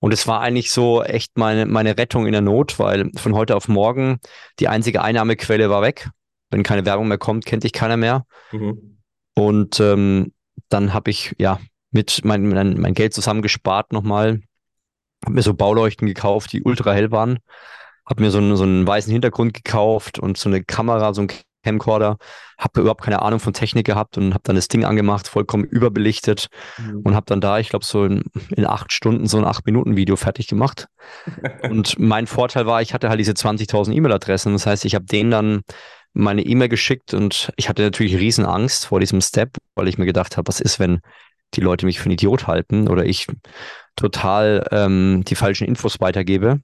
Und 0.00 0.12
es 0.12 0.26
war 0.26 0.40
eigentlich 0.40 0.70
so 0.70 1.02
echt 1.02 1.36
meine, 1.36 1.66
meine 1.66 1.98
Rettung 1.98 2.26
in 2.26 2.32
der 2.32 2.40
Not, 2.40 2.78
weil 2.78 3.10
von 3.16 3.34
heute 3.34 3.56
auf 3.56 3.68
morgen 3.68 4.20
die 4.60 4.68
einzige 4.68 5.02
Einnahmequelle 5.02 5.70
war 5.70 5.82
weg. 5.82 6.08
Wenn 6.50 6.62
keine 6.62 6.86
Werbung 6.86 7.08
mehr 7.08 7.18
kommt, 7.18 7.44
kennt 7.44 7.64
dich 7.64 7.72
keiner 7.72 7.96
mehr. 7.96 8.24
Mhm. 8.52 8.98
Und 9.34 9.80
ähm, 9.80 10.32
dann 10.68 10.94
habe 10.94 11.10
ich 11.10 11.34
ja 11.38 11.60
mit 11.90 12.24
mein, 12.24 12.48
mein, 12.48 12.80
mein 12.80 12.94
Geld 12.94 13.12
zusammengespart 13.14 13.92
nochmal, 13.92 14.40
habe 15.24 15.34
mir 15.34 15.42
so 15.42 15.54
Bauleuchten 15.54 16.06
gekauft, 16.06 16.52
die 16.52 16.62
ultra 16.62 16.92
hell 16.92 17.10
waren, 17.10 17.38
habe 18.06 18.22
mir 18.22 18.30
so 18.30 18.38
einen, 18.38 18.56
so 18.56 18.64
einen 18.64 18.86
weißen 18.86 19.12
Hintergrund 19.12 19.54
gekauft 19.54 20.18
und 20.18 20.38
so 20.38 20.48
eine 20.48 20.62
Kamera, 20.64 21.12
so 21.12 21.22
ein 21.22 21.28
Camcorder, 21.64 22.16
habe 22.58 22.80
überhaupt 22.80 23.02
keine 23.02 23.22
Ahnung 23.22 23.40
von 23.40 23.52
Technik 23.52 23.86
gehabt 23.86 24.16
und 24.16 24.32
habe 24.32 24.42
dann 24.44 24.56
das 24.56 24.68
Ding 24.68 24.84
angemacht, 24.84 25.28
vollkommen 25.28 25.64
überbelichtet 25.64 26.48
mhm. 26.78 27.02
und 27.04 27.14
habe 27.14 27.26
dann 27.26 27.40
da, 27.40 27.58
ich 27.58 27.68
glaube, 27.68 27.84
so 27.84 28.04
in, 28.04 28.22
in, 28.56 28.66
acht 28.66 28.92
Stunden 28.92 29.26
so 29.26 29.38
ein 29.38 29.44
acht 29.44 29.66
Minuten 29.66 29.96
Video 29.96 30.16
fertig 30.16 30.46
gemacht. 30.46 30.86
und 31.68 31.98
mein 31.98 32.26
Vorteil 32.26 32.66
war, 32.66 32.80
ich 32.80 32.94
hatte 32.94 33.08
halt 33.08 33.20
diese 33.20 33.32
20.000 33.32 33.92
E-Mail-Adressen. 33.92 34.52
Das 34.52 34.66
heißt, 34.66 34.84
ich 34.84 34.94
habe 34.94 35.04
denen 35.04 35.30
dann 35.30 35.60
meine 36.14 36.42
E-Mail 36.42 36.68
geschickt 36.68 37.12
und 37.12 37.52
ich 37.56 37.68
hatte 37.68 37.82
natürlich 37.82 38.16
Riesenangst 38.16 38.86
vor 38.86 39.00
diesem 39.00 39.20
Step, 39.20 39.58
weil 39.74 39.88
ich 39.88 39.98
mir 39.98 40.06
gedacht 40.06 40.36
habe, 40.36 40.48
was 40.48 40.60
ist, 40.60 40.80
wenn 40.80 41.00
die 41.54 41.60
Leute 41.60 41.86
mich 41.86 41.98
für 41.98 42.06
einen 42.06 42.14
Idiot 42.14 42.46
halten 42.46 42.88
oder 42.88 43.04
ich 43.04 43.26
total 43.96 44.66
ähm, 44.70 45.24
die 45.26 45.34
falschen 45.34 45.66
Infos 45.66 46.00
weitergebe. 46.00 46.60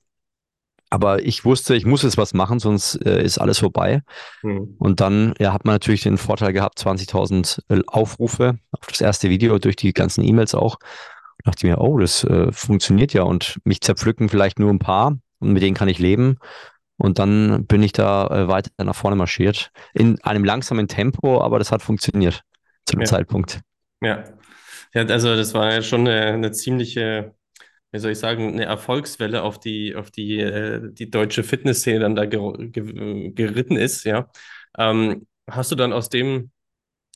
Aber 0.91 1.25
ich 1.25 1.45
wusste, 1.45 1.75
ich 1.75 1.87
muss 1.87 2.03
jetzt 2.03 2.19
was 2.19 2.35
machen, 2.35 2.61
sonst 2.61 2.95
äh, 3.05 3.23
ist 3.23 3.39
alles 3.39 3.59
vorbei. 3.59 4.03
Mhm. 4.43 4.77
Und 4.79 5.01
dann 5.01 5.35
ja, 5.41 5.53
hat 5.53 5.65
man 5.65 5.75
natürlich 5.75 6.03
den 6.03 6.19
Vorteil 6.19 6.53
gehabt, 6.53 6.79
20.000 6.79 7.63
äh, 7.69 7.83
Aufrufe 7.87 8.59
auf 8.71 8.87
das 8.87 9.01
erste 9.01 9.29
Video 9.29 9.59
durch 9.59 9.77
die 9.77 9.93
ganzen 9.93 10.23
E-Mails 10.23 10.55
auch. 10.55 10.77
Und 10.77 11.47
dachte 11.47 11.67
mir, 11.67 11.79
oh, 11.81 11.99
das 11.99 12.23
äh, 12.25 12.53
funktioniert 12.53 13.13
ja 13.13 13.23
und 13.23 13.59
mich 13.65 13.81
zerpflücken 13.81 14.29
vielleicht 14.29 14.61
nur 14.61 14.71
ein 14.71 14.79
paar 14.79 15.17
und 15.41 15.53
mit 15.53 15.63
denen 15.63 15.75
kann 15.75 15.89
ich 15.89 15.99
leben. 15.99 16.39
Und 16.97 17.19
dann 17.19 17.67
bin 17.67 17.83
ich 17.83 17.93
da 17.93 18.27
äh, 18.29 18.49
weiter 18.49 18.71
nach 18.85 18.95
vorne 18.95 19.17
marschiert. 19.17 19.73
In 19.95 20.23
einem 20.23 20.45
langsamen 20.45 20.87
Tempo, 20.87 21.41
aber 21.41 21.59
das 21.59 21.73
hat 21.73 21.83
funktioniert 21.83 22.45
zu 22.87 22.95
dem 22.95 23.01
ja. 23.01 23.07
Zeitpunkt. 23.07 23.63
Ja. 24.01 24.23
Ja, 24.95 25.03
also 25.07 25.37
das 25.37 25.55
war 25.55 25.73
ja 25.73 25.83
schon 25.83 26.03
eine, 26.09 26.21
eine, 26.27 26.53
ziemliche, 26.53 27.35
wie 27.93 27.99
soll 27.99 28.13
ich 28.13 28.19
sagen, 28.19 28.55
eine 28.55 28.65
Erfolgswelle 28.67 29.43
auf 29.43 29.61
die, 29.61 29.95
auf 29.97 30.11
die, 30.11 30.41
äh, 30.41 30.81
die 30.93 31.11
deutsche 31.11 31.45
Fitnessszene 31.45 32.01
dann 32.01 32.17
da 32.17 32.27
ger 32.27 32.53
ger 32.59 32.85
geritten 33.33 33.77
ist, 33.77 34.05
ja. 34.05 34.31
Ähm, 34.79 35.27
hast 35.49 35.73
du 35.73 35.77
dann 35.77 35.93
aus 35.93 36.09
dem 36.11 36.51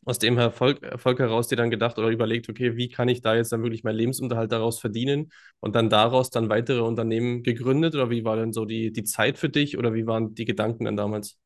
aus 0.06 0.18
dem 0.18 0.38
Erfolg, 0.38 0.82
Erfolg 0.82 1.18
heraus 1.20 1.48
dir 1.48 1.56
dann 1.56 1.70
gedacht 1.70 1.98
oder 1.98 2.08
überlegt, 2.08 2.48
okay, 2.48 2.76
wie 2.76 2.88
kann 2.88 3.08
ich 3.08 3.22
da 3.22 3.36
jetzt 3.36 3.52
dann 3.52 3.62
wirklich 3.62 3.84
meinen 3.84 3.96
Lebensunterhalt 3.96 4.52
daraus 4.52 4.80
verdienen 4.80 5.32
und 5.60 5.74
dann 5.76 5.90
daraus 5.90 6.30
dann 6.30 6.48
weitere 6.48 6.80
Unternehmen 6.80 7.42
gegründet 7.42 7.94
oder 7.94 8.10
wie 8.10 8.24
war 8.24 8.36
denn 8.36 8.52
so 8.52 8.64
die, 8.64 8.92
die 8.92 9.04
Zeit 9.04 9.38
für 9.38 9.50
dich 9.50 9.78
oder 9.78 9.94
wie 9.94 10.06
waren 10.06 10.34
die 10.34 10.44
Gedanken 10.46 10.86
dann 10.86 10.96
damals? 10.96 11.38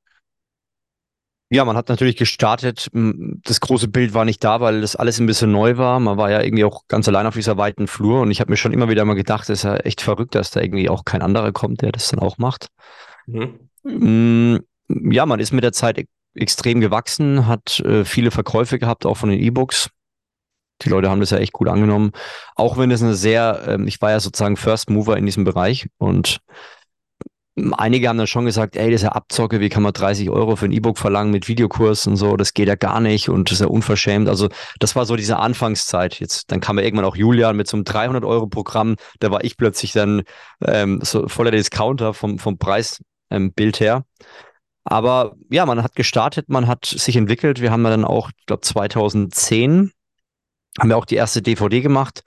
Ja, 1.54 1.66
man 1.66 1.76
hat 1.76 1.90
natürlich 1.90 2.16
gestartet. 2.16 2.88
Das 2.94 3.60
große 3.60 3.88
Bild 3.88 4.14
war 4.14 4.24
nicht 4.24 4.42
da, 4.42 4.62
weil 4.62 4.80
das 4.80 4.96
alles 4.96 5.20
ein 5.20 5.26
bisschen 5.26 5.52
neu 5.52 5.76
war. 5.76 6.00
Man 6.00 6.16
war 6.16 6.30
ja 6.30 6.40
irgendwie 6.40 6.64
auch 6.64 6.88
ganz 6.88 7.06
allein 7.08 7.26
auf 7.26 7.34
dieser 7.34 7.58
weiten 7.58 7.88
Flur 7.88 8.22
und 8.22 8.30
ich 8.30 8.40
habe 8.40 8.50
mir 8.50 8.56
schon 8.56 8.72
immer 8.72 8.88
wieder 8.88 9.04
mal 9.04 9.12
gedacht, 9.12 9.42
es 9.50 9.58
ist 9.58 9.64
ja 9.64 9.76
echt 9.76 10.00
verrückt, 10.00 10.34
dass 10.34 10.50
da 10.50 10.62
irgendwie 10.62 10.88
auch 10.88 11.04
kein 11.04 11.20
anderer 11.20 11.52
kommt, 11.52 11.82
der 11.82 11.92
das 11.92 12.08
dann 12.08 12.20
auch 12.20 12.38
macht. 12.38 12.68
Mhm. 13.26 14.60
Ja, 14.88 15.26
man 15.26 15.40
ist 15.40 15.52
mit 15.52 15.62
der 15.62 15.72
Zeit 15.72 16.02
extrem 16.34 16.80
gewachsen, 16.80 17.46
hat 17.46 17.80
äh, 17.80 18.06
viele 18.06 18.30
Verkäufe 18.30 18.78
gehabt, 18.78 19.04
auch 19.04 19.18
von 19.18 19.28
den 19.28 19.38
E-Books. 19.38 19.90
Die 20.80 20.88
Leute 20.88 21.10
haben 21.10 21.20
das 21.20 21.30
ja 21.32 21.38
echt 21.38 21.52
gut 21.52 21.68
angenommen. 21.68 22.12
Auch 22.56 22.78
wenn 22.78 22.90
es 22.90 23.02
eine 23.02 23.14
sehr, 23.14 23.62
ähm, 23.68 23.86
ich 23.86 24.00
war 24.00 24.10
ja 24.10 24.20
sozusagen 24.20 24.56
First 24.56 24.88
Mover 24.88 25.18
in 25.18 25.26
diesem 25.26 25.44
Bereich 25.44 25.90
und 25.98 26.38
einige 27.72 28.08
haben 28.08 28.16
dann 28.18 28.26
schon 28.26 28.46
gesagt, 28.46 28.76
ey, 28.76 28.90
das 28.90 29.02
ist 29.02 29.04
ja 29.04 29.12
Abzocke, 29.12 29.60
wie 29.60 29.68
kann 29.68 29.82
man 29.82 29.92
30 29.92 30.30
Euro 30.30 30.56
für 30.56 30.66
ein 30.66 30.72
E-Book 30.72 30.98
verlangen 30.98 31.30
mit 31.30 31.48
Videokurs 31.48 32.06
und 32.06 32.16
so, 32.16 32.36
das 32.36 32.54
geht 32.54 32.68
ja 32.68 32.76
gar 32.76 33.00
nicht 33.00 33.28
und 33.28 33.50
das 33.50 33.54
ist 33.54 33.60
ja 33.60 33.66
unverschämt. 33.66 34.28
Also 34.28 34.48
das 34.78 34.96
war 34.96 35.04
so 35.04 35.16
diese 35.16 35.38
Anfangszeit. 35.38 36.18
Jetzt, 36.18 36.50
dann 36.50 36.60
kam 36.60 36.78
ja 36.78 36.84
irgendwann 36.84 37.04
auch 37.04 37.16
Julian 37.16 37.56
mit 37.56 37.68
so 37.68 37.76
einem 37.76 37.84
300 37.84 38.24
Euro 38.24 38.46
Programm, 38.46 38.96
da 39.20 39.30
war 39.30 39.44
ich 39.44 39.56
plötzlich 39.56 39.92
dann 39.92 40.22
ähm, 40.64 41.00
so 41.02 41.28
voller 41.28 41.50
Discounter 41.50 42.14
vom, 42.14 42.38
vom 42.38 42.56
Preisbild 42.58 43.10
ähm, 43.30 43.84
her. 43.84 44.04
Aber 44.84 45.34
ja, 45.50 45.66
man 45.66 45.82
hat 45.82 45.94
gestartet, 45.94 46.48
man 46.48 46.66
hat 46.66 46.86
sich 46.86 47.16
entwickelt. 47.16 47.60
Wir 47.60 47.70
haben 47.70 47.84
dann 47.84 48.04
auch, 48.04 48.30
ich 48.36 48.46
glaube 48.46 48.62
2010 48.62 49.92
haben 50.80 50.88
wir 50.88 50.96
auch 50.96 51.04
die 51.04 51.16
erste 51.16 51.42
DVD 51.42 51.82
gemacht 51.82 52.24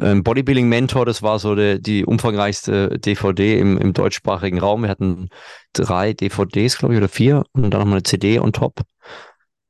ähm, 0.00 0.22
Bodybuilding 0.22 0.68
Mentor, 0.68 1.06
das 1.06 1.22
war 1.22 1.38
so 1.38 1.54
die, 1.54 1.80
die 1.80 2.04
umfangreichste 2.04 2.98
DVD 2.98 3.58
im, 3.58 3.78
im 3.78 3.92
deutschsprachigen 3.92 4.58
Raum. 4.58 4.82
Wir 4.82 4.90
hatten 4.90 5.28
drei 5.72 6.12
DVDs, 6.12 6.78
glaube 6.78 6.94
ich, 6.94 6.98
oder 6.98 7.08
vier 7.08 7.44
und 7.52 7.70
dann 7.70 7.80
nochmal 7.80 7.94
eine 7.94 8.02
CD 8.02 8.38
on 8.38 8.52
top. 8.52 8.80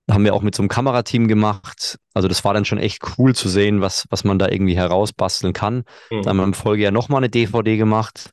Da 0.06 0.14
haben 0.14 0.24
wir 0.24 0.34
auch 0.34 0.42
mit 0.42 0.54
so 0.56 0.62
einem 0.62 0.68
Kamerateam 0.68 1.28
gemacht. 1.28 1.98
Also 2.14 2.26
das 2.26 2.44
war 2.44 2.52
dann 2.52 2.64
schon 2.64 2.78
echt 2.78 3.00
cool 3.16 3.34
zu 3.34 3.48
sehen, 3.48 3.80
was, 3.80 4.06
was 4.10 4.24
man 4.24 4.38
da 4.38 4.48
irgendwie 4.48 4.76
herausbasteln 4.76 5.52
kann. 5.52 5.84
Mhm. 6.10 6.22
Dann 6.22 6.26
haben 6.26 6.36
wir 6.38 6.44
im 6.44 6.54
Folgejahr 6.54 6.90
nochmal 6.90 7.18
eine 7.18 7.28
DVD 7.28 7.76
gemacht. 7.76 8.30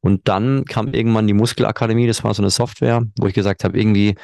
Und 0.00 0.28
dann 0.28 0.64
kam 0.64 0.94
irgendwann 0.94 1.26
die 1.26 1.32
Muskelakademie, 1.32 2.06
das 2.06 2.24
war 2.24 2.34
so 2.34 2.42
eine 2.42 2.50
Software, 2.50 3.02
wo 3.18 3.26
ich 3.26 3.34
gesagt 3.34 3.64
habe, 3.64 3.78
irgendwie, 3.78 4.14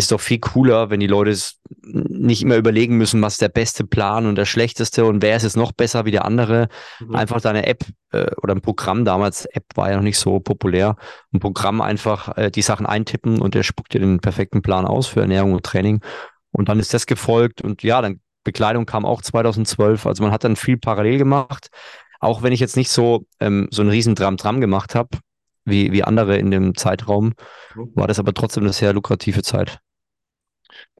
ist 0.00 0.12
doch 0.12 0.20
viel 0.20 0.38
cooler, 0.38 0.90
wenn 0.90 1.00
die 1.00 1.06
Leute 1.06 1.36
nicht 1.82 2.42
immer 2.42 2.56
überlegen 2.56 2.96
müssen, 2.96 3.22
was 3.22 3.36
der 3.36 3.48
beste 3.48 3.84
Plan 3.84 4.26
und 4.26 4.36
der 4.36 4.46
schlechteste 4.46 5.04
und 5.04 5.22
wer 5.22 5.36
ist 5.36 5.42
jetzt 5.42 5.56
noch 5.56 5.72
besser 5.72 6.04
wie 6.04 6.10
der 6.10 6.24
andere. 6.24 6.68
Mhm. 6.98 7.14
Einfach 7.14 7.40
deine 7.40 7.66
App 7.66 7.84
äh, 8.12 8.30
oder 8.42 8.54
ein 8.54 8.62
Programm, 8.62 9.04
damals 9.04 9.44
App 9.46 9.64
war 9.74 9.90
ja 9.90 9.96
noch 9.96 10.02
nicht 10.02 10.18
so 10.18 10.40
populär, 10.40 10.96
ein 11.32 11.40
Programm 11.40 11.80
einfach 11.80 12.36
äh, 12.36 12.50
die 12.50 12.62
Sachen 12.62 12.86
eintippen 12.86 13.40
und 13.40 13.54
der 13.54 13.62
spuckt 13.62 13.94
dir 13.94 14.00
den 14.00 14.20
perfekten 14.20 14.62
Plan 14.62 14.86
aus 14.86 15.06
für 15.06 15.20
Ernährung 15.20 15.52
und 15.52 15.64
Training. 15.64 16.00
Und 16.52 16.68
dann 16.68 16.80
ist 16.80 16.94
das 16.94 17.06
gefolgt 17.06 17.62
und 17.62 17.82
ja, 17.82 18.02
dann 18.02 18.20
Bekleidung 18.42 18.86
kam 18.86 19.04
auch 19.04 19.22
2012. 19.22 20.06
Also 20.06 20.22
man 20.22 20.32
hat 20.32 20.44
dann 20.44 20.56
viel 20.56 20.78
parallel 20.78 21.18
gemacht. 21.18 21.68
Auch 22.20 22.42
wenn 22.42 22.52
ich 22.52 22.60
jetzt 22.60 22.76
nicht 22.76 22.90
so, 22.90 23.26
ähm, 23.38 23.68
so 23.70 23.82
ein 23.82 23.88
riesen 23.88 24.14
Dram-Dram 24.14 24.60
gemacht 24.60 24.94
habe, 24.94 25.10
wie, 25.64 25.92
wie 25.92 26.02
andere 26.04 26.36
in 26.36 26.50
dem 26.50 26.74
Zeitraum, 26.74 27.34
mhm. 27.74 27.92
war 27.94 28.06
das 28.06 28.18
aber 28.18 28.34
trotzdem 28.34 28.64
eine 28.64 28.72
sehr 28.72 28.92
lukrative 28.92 29.42
Zeit. 29.42 29.78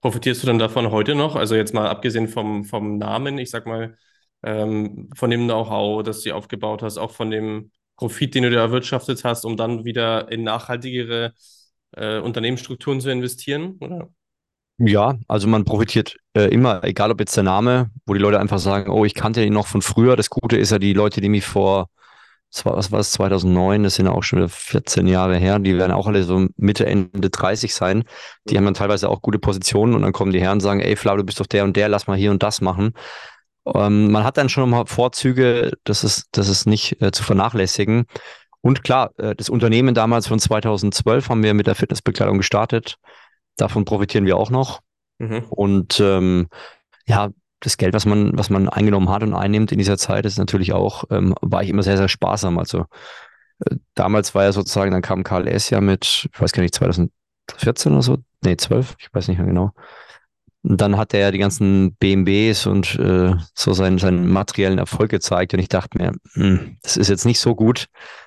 Profitierst 0.01 0.43
du 0.43 0.47
dann 0.47 0.59
davon 0.59 0.91
heute 0.91 1.15
noch? 1.15 1.37
Also 1.37 1.55
jetzt 1.55 1.75
mal 1.75 1.89
abgesehen 1.89 2.29
vom, 2.29 2.65
vom 2.65 2.97
Namen, 2.97 3.39
ich 3.39 3.51
sag 3.51 3.67
mal, 3.67 3.97
ähm, 4.43 5.11
von 5.15 5.31
dem 5.31 5.45
Know-how, 5.45 6.03
das 6.03 6.23
du 6.23 6.35
aufgebaut 6.35 6.83
hast, 6.83 6.97
auch 6.99 7.11
von 7.11 7.31
dem 7.31 7.71
Profit, 7.97 8.35
den 8.35 8.45
du 8.45 8.51
dir 8.51 8.61
erwirtschaftet 8.61 9.25
hast, 9.25 9.45
um 9.45 9.57
dann 9.57 9.85
wieder 9.85 10.31
in 10.33 10.43
nachhaltigere 10.43 11.35
äh, 11.93 12.19
Unternehmensstrukturen 12.19 13.01
zu 13.01 13.11
investieren, 13.11 13.77
oder? 13.81 14.09
Ja, 14.79 15.19
also 15.29 15.47
man 15.47 15.67
profitiert 15.67 16.17
äh, 16.33 16.45
immer, 16.47 16.83
egal 16.85 17.11
ob 17.11 17.21
jetzt 17.21 17.37
der 17.37 17.45
Name, 17.45 17.91
wo 18.07 18.15
die 18.15 18.21
Leute 18.21 18.41
einfach 18.41 18.59
sagen, 18.59 18.91
oh, 18.91 19.05
ich 19.05 19.13
kannte 19.13 19.45
ihn 19.45 19.53
noch 19.53 19.67
von 19.67 19.83
früher. 19.83 20.17
Das 20.17 20.31
Gute 20.31 20.57
ist 20.57 20.73
ja, 20.73 20.79
die 20.79 20.95
Leute, 20.95 21.21
die 21.21 21.29
mich 21.29 21.45
vor 21.45 21.91
was 22.65 22.91
war 22.91 23.01
es, 23.01 23.13
2009, 23.13 23.85
das 23.85 23.95
sind 23.95 24.07
ja 24.07 24.13
auch 24.13 24.23
schon 24.23 24.49
14 24.49 25.07
Jahre 25.07 25.37
her, 25.37 25.59
die 25.59 25.77
werden 25.77 25.93
auch 25.93 26.07
alle 26.07 26.25
so 26.25 26.49
Mitte, 26.57 26.87
Ende 26.87 27.31
30 27.31 27.75
sein. 27.75 28.05
Die 28.45 28.57
haben 28.57 28.65
dann 28.65 28.75
teilweise 28.75 29.09
auch 29.09 29.23
gute 29.23 29.39
Positionen 29.39 29.95
und 29.95 30.03
dann 30.03 30.13
kommen 30.13 30.33
die 30.33 30.41
Herren 30.41 30.55
und 30.55 30.61
sagen, 30.61 30.81
ey 30.81 30.97
Flau, 30.97 31.17
du 31.17 31.25
bist 31.25 31.41
doch 31.41 31.47
der 31.47 31.65
und 31.65 31.77
der, 31.77 31.89
lass 31.89 32.07
mal 32.07 32.17
hier 32.17 32.31
und 32.31 32.43
das 32.43 32.61
machen. 32.61 32.95
Ähm, 33.67 34.11
man 34.11 34.25
hat 34.25 34.37
dann 34.37 34.49
schon 34.49 34.69
mal 34.69 34.87
Vorzüge, 34.87 35.73
das 35.85 36.03
ist, 36.05 36.29
das 36.33 36.49
ist 36.49 36.67
nicht 36.67 37.01
äh, 37.01 37.13
zu 37.13 37.23
vernachlässigen. 37.23 38.07
Und 38.63 38.85
klar, 38.85 39.13
äh, 39.19 39.35
das 39.35 39.49
Unternehmen 39.49 39.95
damals 39.95 40.27
von 40.27 40.39
2012 40.39 41.29
haben 41.29 41.43
wir 41.43 41.55
mit 41.55 41.67
der 41.67 41.75
Fitnessbekleidung 41.75 42.39
gestartet. 42.39 42.97
Davon 43.57 43.85
profitieren 43.85 44.27
wir 44.27 44.37
auch 44.37 44.51
noch. 44.51 44.81
Mhm. 45.19 45.45
Und 45.51 46.01
ähm, 46.01 46.49
ja, 47.07 47.31
das 47.61 47.77
Geld, 47.77 47.95
was 47.95 48.07
man, 48.07 48.37
was 48.37 48.51
man 48.51 48.69
eingenommen 48.69 49.11
hat 49.11 49.23
und 49.23 49.35
einnimmt 49.35 49.73
in 49.73 49.79
dieser 49.79 49.99
Zeit, 49.99 50.25
ist 50.25 50.39
natürlich 50.39 50.73
auch, 50.73 51.05
ähm, 51.11 51.35
war 51.41 51.63
ich 51.63 51.69
immer 51.69 51.83
sehr, 51.83 51.97
sehr 51.97 52.09
sparsam. 52.09 52.59
Also 52.59 52.87
äh, 53.65 53.77
damals 53.95 54.35
war 54.35 54.45
ja 54.45 54.53
sozusagen, 54.53 54.91
dann 54.91 55.03
kam 55.03 55.25
KLS 55.25 55.71
ja 55.71 55.81
mit, 55.81 56.29
ich 56.33 56.41
weiß 56.41 56.53
gar 56.53 56.63
nicht, 56.63 56.75
2014 56.75 57.93
oder 57.93 58.03
so, 58.03 58.19
nee, 58.43 58.57
12, 58.57 58.97
ich 58.99 59.13
weiß 59.13 59.29
nicht 59.29 59.39
mehr 59.39 59.47
genau. 59.47 59.73
Und 60.63 60.81
dann 60.81 60.99
hat 60.99 61.15
er 61.15 61.21
ja 61.21 61.31
die 61.31 61.39
ganzen 61.39 61.95
BMWs 61.95 62.67
und 62.67 62.99
äh, 62.99 63.35
so 63.55 63.73
seinen, 63.73 63.99
seinen 63.99 64.31
materiellen 64.31 64.79
Erfolg 64.79 65.11
gezeigt. 65.11 65.55
Und 65.55 65.61
ich 65.61 65.69
dachte 65.69 65.97
mir, 65.97 66.13
mh, 66.35 66.35
hm, 66.35 66.77
das 66.83 66.97
ist 66.97 67.09
jetzt 67.09 67.25
nicht 67.25 67.41
so 67.41 67.55
gut, 67.55 67.87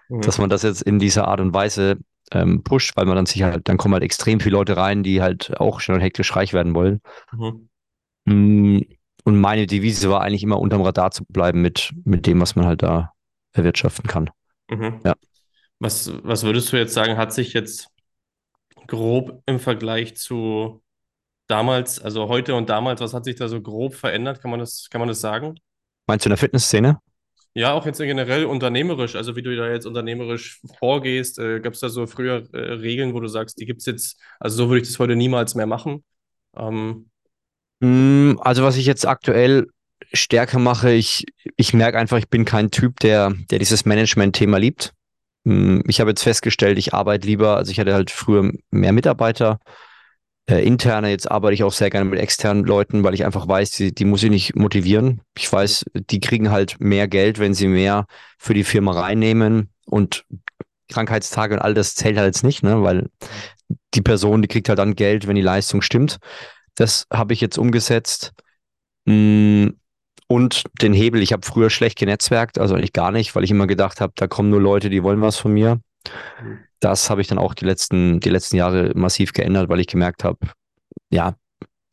mhm. 0.10 0.22
dass 0.22 0.40
man 0.40 0.50
das 0.50 0.64
jetzt 0.64 0.82
in 0.82 0.98
dieser 0.98 1.28
Art 1.28 1.42
und 1.42 1.54
Weise 1.54 1.98
ähm, 2.32 2.64
pusht, 2.64 2.98
weil 2.98 3.06
man 3.06 3.16
dann 3.16 3.28
sich 3.28 3.44
halt, 3.44 3.68
dann 3.70 3.78
kommen 3.78 3.94
halt 3.94 4.04
extrem 4.04 4.40
viele 4.40 4.54
Leute 4.54 4.78
rein, 4.78 5.04
die 5.04 5.22
halt 5.22 5.60
auch 5.60 5.80
schnell 5.80 6.02
hektisch 6.02 6.36
reich 6.36 6.54
werden 6.54 6.74
wollen. 6.74 7.02
Mhm. 8.26 8.88
Und 9.24 9.40
meine 9.40 9.68
Devise 9.68 10.10
war 10.10 10.22
eigentlich 10.22 10.44
immer 10.44 10.60
unterm 10.60 10.82
Radar 10.82 11.12
zu 11.12 11.24
bleiben 11.26 11.62
mit, 11.62 11.94
mit 12.04 12.28
dem, 12.28 12.42
was 12.42 12.56
man 12.56 12.66
halt 12.66 12.84
da 12.84 13.14
erwirtschaften 13.54 14.08
kann. 14.08 14.30
Mhm. 14.70 15.00
Ja. 15.06 15.16
Was, 15.80 16.12
was 16.24 16.44
würdest 16.44 16.72
du 16.72 16.78
jetzt 16.78 16.94
sagen, 16.94 17.18
hat 17.18 17.34
sich 17.34 17.54
jetzt 17.54 17.88
grob 18.88 19.42
im 19.46 19.60
Vergleich 19.60 20.16
zu 20.16 20.82
damals, 21.48 22.02
also 22.02 22.28
heute 22.28 22.56
und 22.56 22.70
damals, 22.70 23.02
was 23.02 23.14
hat 23.14 23.26
sich 23.26 23.36
da 23.36 23.48
so 23.48 23.62
grob 23.62 23.96
verändert? 23.96 24.42
Kann 24.42 24.52
man 24.52 24.60
das, 24.60 24.88
kann 24.90 25.00
man 25.00 25.08
das 25.08 25.22
sagen? 25.22 25.56
Meinst 26.08 26.26
du 26.26 26.28
in 26.28 26.32
der 26.32 26.38
Fitnessszene? 26.38 27.00
Ja, 27.56 27.74
auch 27.74 27.86
jetzt 27.86 28.00
generell 28.00 28.46
unternehmerisch, 28.46 29.16
also 29.16 29.36
wie 29.36 29.44
du 29.44 29.56
da 29.56 29.70
jetzt 29.70 29.86
unternehmerisch 29.86 30.62
vorgehst. 30.80 31.38
Äh, 31.38 31.60
Gab 31.60 31.74
es 31.74 31.82
da 31.82 31.90
so 31.90 32.08
früher 32.08 32.48
äh, 32.52 32.58
Regeln, 32.58 33.14
wo 33.14 33.20
du 33.20 33.28
sagst, 33.28 33.60
die 33.60 33.66
gibt 33.66 33.82
es 33.82 33.86
jetzt, 33.86 34.20
also 34.40 34.58
so 34.58 34.70
würde 34.70 34.82
ich 34.82 34.88
das 34.88 34.98
heute 34.98 35.16
niemals 35.16 35.54
mehr 35.54 35.68
machen? 35.68 36.04
Ähm, 36.58 37.10
also 37.84 38.64
was 38.64 38.78
ich 38.78 38.86
jetzt 38.86 39.06
aktuell 39.06 39.68
stärker 40.14 40.60
mache, 40.60 40.92
ich, 40.92 41.26
ich 41.58 41.74
merke 41.74 41.98
einfach, 41.98 42.18
ich 42.18 42.30
bin 42.30 42.46
kein 42.46 42.72
Typ, 42.72 43.00
der, 43.00 43.34
der 43.50 43.60
dieses 43.60 43.86
Management-Thema 43.86 44.58
liebt. 44.58 44.94
Mm, 45.44 45.82
ich 45.88 46.00
habe 46.00 46.12
jetzt 46.12 46.24
festgestellt, 46.24 46.78
ich 46.78 46.94
arbeite 46.94 47.28
lieber, 47.28 47.58
also 47.58 47.72
ich 47.72 47.80
hatte 47.80 47.94
halt 47.94 48.12
früher 48.12 48.52
mehr 48.72 48.94
Mitarbeiter, 48.94 49.60
äh, 50.50 50.66
interne, 50.66 51.10
jetzt 51.10 51.30
arbeite 51.30 51.54
ich 51.54 51.64
auch 51.64 51.72
sehr 51.72 51.90
gerne 51.90 52.10
mit 52.10 52.20
externen 52.20 52.64
Leuten, 52.66 53.04
weil 53.04 53.14
ich 53.14 53.26
einfach 53.26 53.48
weiß, 53.48 53.72
die, 53.72 53.94
die 53.94 54.06
muss 54.06 54.24
ich 54.24 54.30
nicht 54.30 54.56
motivieren. 54.56 55.22
Ich 55.38 55.52
weiß, 55.52 55.86
die 55.94 56.20
kriegen 56.20 56.52
halt 56.52 56.80
mehr 56.80 57.08
Geld, 57.08 57.40
wenn 57.40 57.54
sie 57.54 57.68
mehr 57.68 58.06
für 58.38 58.54
die 58.54 58.66
Firma 58.66 58.92
reinnehmen 58.92 59.70
und 59.86 60.26
Krankheitstage 60.90 61.56
und 61.56 61.62
all 61.62 61.74
das 61.74 61.96
zählt 61.96 62.18
halt 62.18 62.28
jetzt 62.28 62.44
nicht, 62.44 62.62
ne? 62.62 62.84
weil 62.84 63.10
die 63.94 64.02
Person, 64.02 64.42
die 64.42 64.48
kriegt 64.48 64.70
halt 64.70 64.80
dann 64.80 64.96
Geld, 64.96 65.28
wenn 65.28 65.36
die 65.36 65.42
Leistung 65.42 65.82
stimmt. 65.82 66.20
Das 66.76 67.08
habe 67.12 67.34
ich 67.34 67.42
jetzt 67.42 67.58
umgesetzt. 67.58 68.34
Mm, 69.06 69.70
und 70.28 70.64
den 70.82 70.94
Hebel, 70.94 71.22
ich 71.22 71.34
habe 71.34 71.46
früher 71.46 71.70
schlecht 71.70 72.00
genetzwerkt, 72.00 72.58
also 72.58 72.76
eigentlich 72.76 72.94
gar 72.94 73.12
nicht, 73.12 73.36
weil 73.36 73.44
ich 73.44 73.52
immer 73.52 73.68
gedacht 73.68 74.02
habe, 74.02 74.14
da 74.16 74.28
kommen 74.28 74.50
nur 74.50 74.62
Leute, 74.62 74.90
die 74.90 75.04
wollen 75.04 75.22
was 75.22 75.38
von 75.38 75.54
mir. 75.54 75.80
Das 76.80 77.10
habe 77.10 77.22
ich 77.22 77.28
dann 77.28 77.38
auch 77.38 77.54
die 77.54 77.66
letzten, 77.66 78.20
die 78.20 78.30
letzten 78.30 78.58
Jahre 78.58 78.92
massiv 78.96 79.34
geändert, 79.34 79.70
weil 79.70 79.80
ich 79.80 79.88
gemerkt 79.88 80.24
habe, 80.24 80.40
ja, 81.10 81.36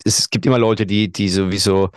es 0.05 0.31
gibt 0.31 0.47
immer 0.47 0.59
Leute, 0.59 0.87
die, 0.87 1.13
die 1.13 1.29
sowieso, 1.29 1.91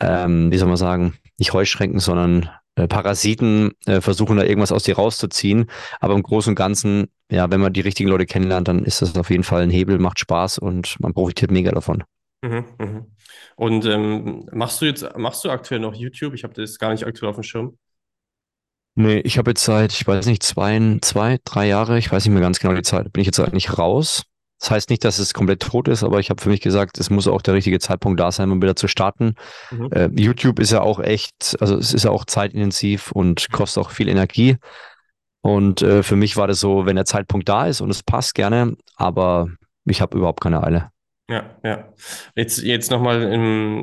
ähm, 0.00 0.52
wie 0.52 0.58
soll 0.58 0.68
man 0.68 0.76
sagen, 0.76 1.14
nicht 1.38 1.52
Heuschränken, 1.52 1.98
sondern 1.98 2.50
äh, 2.74 2.86
Parasiten 2.86 3.72
äh, 3.86 4.00
versuchen 4.00 4.36
da 4.36 4.44
irgendwas 4.44 4.72
aus 4.72 4.84
dir 4.84 4.96
rauszuziehen. 4.96 5.70
Aber 6.00 6.14
im 6.14 6.22
Großen 6.22 6.50
und 6.50 6.56
Ganzen, 6.56 7.08
ja, 7.32 7.50
wenn 7.50 7.60
man 7.60 7.72
die 7.72 7.80
richtigen 7.80 8.10
Leute 8.10 8.26
kennenlernt, 8.26 8.68
dann 8.68 8.84
ist 8.84 9.02
das 9.02 9.16
auf 9.16 9.30
jeden 9.30 9.42
Fall 9.42 9.62
ein 9.62 9.70
Hebel, 9.70 9.98
macht 9.98 10.18
Spaß 10.18 10.58
und 10.58 10.96
man 11.00 11.14
profitiert 11.14 11.50
mega 11.50 11.70
davon. 11.72 12.04
Mhm, 12.42 12.64
mh. 12.78 13.06
Und 13.56 13.86
ähm, 13.86 14.48
machst 14.52 14.80
du 14.80 14.86
jetzt, 14.86 15.16
machst 15.16 15.44
du 15.44 15.50
aktuell 15.50 15.80
noch 15.80 15.94
YouTube? 15.94 16.34
Ich 16.34 16.44
habe 16.44 16.54
das 16.54 16.78
gar 16.78 16.90
nicht 16.92 17.06
aktuell 17.06 17.30
auf 17.30 17.36
dem 17.36 17.42
Schirm. 17.42 17.78
Nee, 18.94 19.20
ich 19.20 19.38
habe 19.38 19.52
jetzt 19.52 19.64
seit, 19.64 19.92
ich 19.92 20.06
weiß 20.06 20.26
nicht, 20.26 20.42
zwei, 20.42 20.98
zwei, 21.00 21.38
drei 21.44 21.66
Jahre, 21.66 21.98
ich 21.98 22.12
weiß 22.12 22.24
nicht 22.24 22.34
mehr 22.34 22.42
ganz 22.42 22.60
genau 22.60 22.74
die 22.74 22.82
Zeit, 22.82 23.10
bin 23.12 23.22
ich 23.22 23.26
jetzt 23.26 23.40
eigentlich 23.40 23.78
raus. 23.78 24.24
Das 24.60 24.70
heißt 24.70 24.90
nicht, 24.90 25.02
dass 25.02 25.18
es 25.18 25.34
komplett 25.34 25.60
tot 25.60 25.88
ist, 25.88 26.04
aber 26.04 26.20
ich 26.20 26.30
habe 26.30 26.40
für 26.40 26.50
mich 26.50 26.60
gesagt, 26.60 26.98
es 26.98 27.10
muss 27.10 27.26
auch 27.26 27.42
der 27.42 27.54
richtige 27.54 27.80
Zeitpunkt 27.80 28.20
da 28.20 28.30
sein, 28.30 28.50
um 28.50 28.62
wieder 28.62 28.76
zu 28.76 28.86
starten. 28.86 29.34
Mhm. 29.70 29.88
Äh, 29.90 30.10
YouTube 30.14 30.60
ist 30.60 30.70
ja 30.70 30.82
auch 30.82 31.00
echt, 31.00 31.56
also 31.58 31.76
es 31.76 31.94
ist 31.94 32.04
ja 32.04 32.10
auch 32.10 32.26
zeitintensiv 32.26 33.10
und 33.10 33.50
kostet 33.50 33.82
auch 33.82 33.90
viel 33.90 34.08
Energie. 34.08 34.58
Und 35.42 35.82
äh, 35.82 36.02
für 36.02 36.16
mich 36.16 36.36
war 36.36 36.46
das 36.46 36.60
so, 36.60 36.86
wenn 36.86 36.96
der 36.96 37.04
Zeitpunkt 37.04 37.48
da 37.48 37.66
ist 37.66 37.80
und 37.80 37.90
es 37.90 38.02
passt 38.02 38.34
gerne, 38.34 38.76
aber 38.96 39.48
ich 39.84 40.00
habe 40.00 40.16
überhaupt 40.16 40.40
keine 40.40 40.62
Eile. 40.62 40.90
Ja, 41.28 41.58
ja. 41.64 41.92
Jetzt, 42.36 42.62
jetzt 42.62 42.90
nochmal 42.90 43.22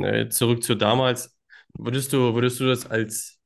äh, 0.03 0.29
zurück 0.29 0.63
zu 0.63 0.75
damals. 0.75 1.37
Würdest 1.77 2.13
du, 2.13 2.33
würdest 2.33 2.59
du 2.59 2.67
das 2.67 2.85
als, 2.89 3.39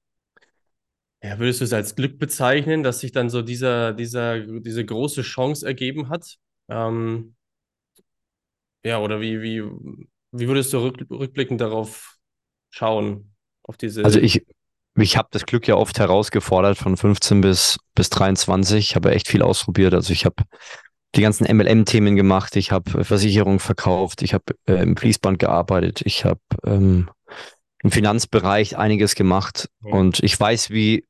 ja, 1.23 1.39
würdest 1.39 1.61
du 1.61 1.65
es 1.65 1.73
als 1.73 1.95
Glück 1.95 2.19
bezeichnen, 2.19 2.83
dass 2.83 2.99
sich 2.99 3.11
dann 3.11 3.29
so 3.29 3.41
dieser, 3.41 3.93
dieser, 3.93 4.39
diese 4.39 4.85
große 4.85 5.23
Chance 5.23 5.65
ergeben 5.65 6.09
hat? 6.09 6.37
Ähm, 6.69 7.35
ja, 8.85 8.99
oder 8.99 9.21
wie, 9.21 9.41
wie, 9.41 9.63
wie 10.31 10.47
würdest 10.47 10.73
du 10.73 10.79
rück, 10.79 11.05
rückblickend 11.09 11.61
darauf 11.61 12.17
schauen, 12.69 13.33
auf 13.63 13.77
diese. 13.77 14.03
Also 14.03 14.19
ich, 14.19 14.45
ich 14.95 15.17
habe 15.17 15.29
das 15.31 15.45
Glück 15.45 15.67
ja 15.67 15.75
oft 15.75 15.99
herausgefordert 15.99 16.77
von 16.77 16.97
15 16.97 17.41
bis, 17.41 17.79
bis 17.95 18.09
23. 18.09 18.89
Ich 18.89 18.95
habe 18.95 19.11
echt 19.11 19.27
viel 19.27 19.41
ausprobiert. 19.41 19.93
Also 19.93 20.13
ich 20.13 20.25
habe 20.25 20.43
die 21.15 21.21
ganzen 21.21 21.45
MLM-Themen 21.45 22.15
gemacht. 22.15 22.55
Ich 22.55 22.71
habe 22.71 23.03
Versicherung 23.03 23.59
verkauft. 23.59 24.21
Ich 24.21 24.33
habe 24.33 24.43
äh, 24.67 24.81
im 24.81 24.95
Fließband 24.95 25.39
gearbeitet. 25.39 26.01
Ich 26.05 26.25
habe 26.25 26.39
ähm, 26.65 27.09
im 27.83 27.91
Finanzbereich 27.91 28.77
einiges 28.77 29.15
gemacht. 29.15 29.69
Ja. 29.83 29.93
Und 29.93 30.19
ich 30.23 30.39
weiß, 30.39 30.69
wie, 30.69 31.05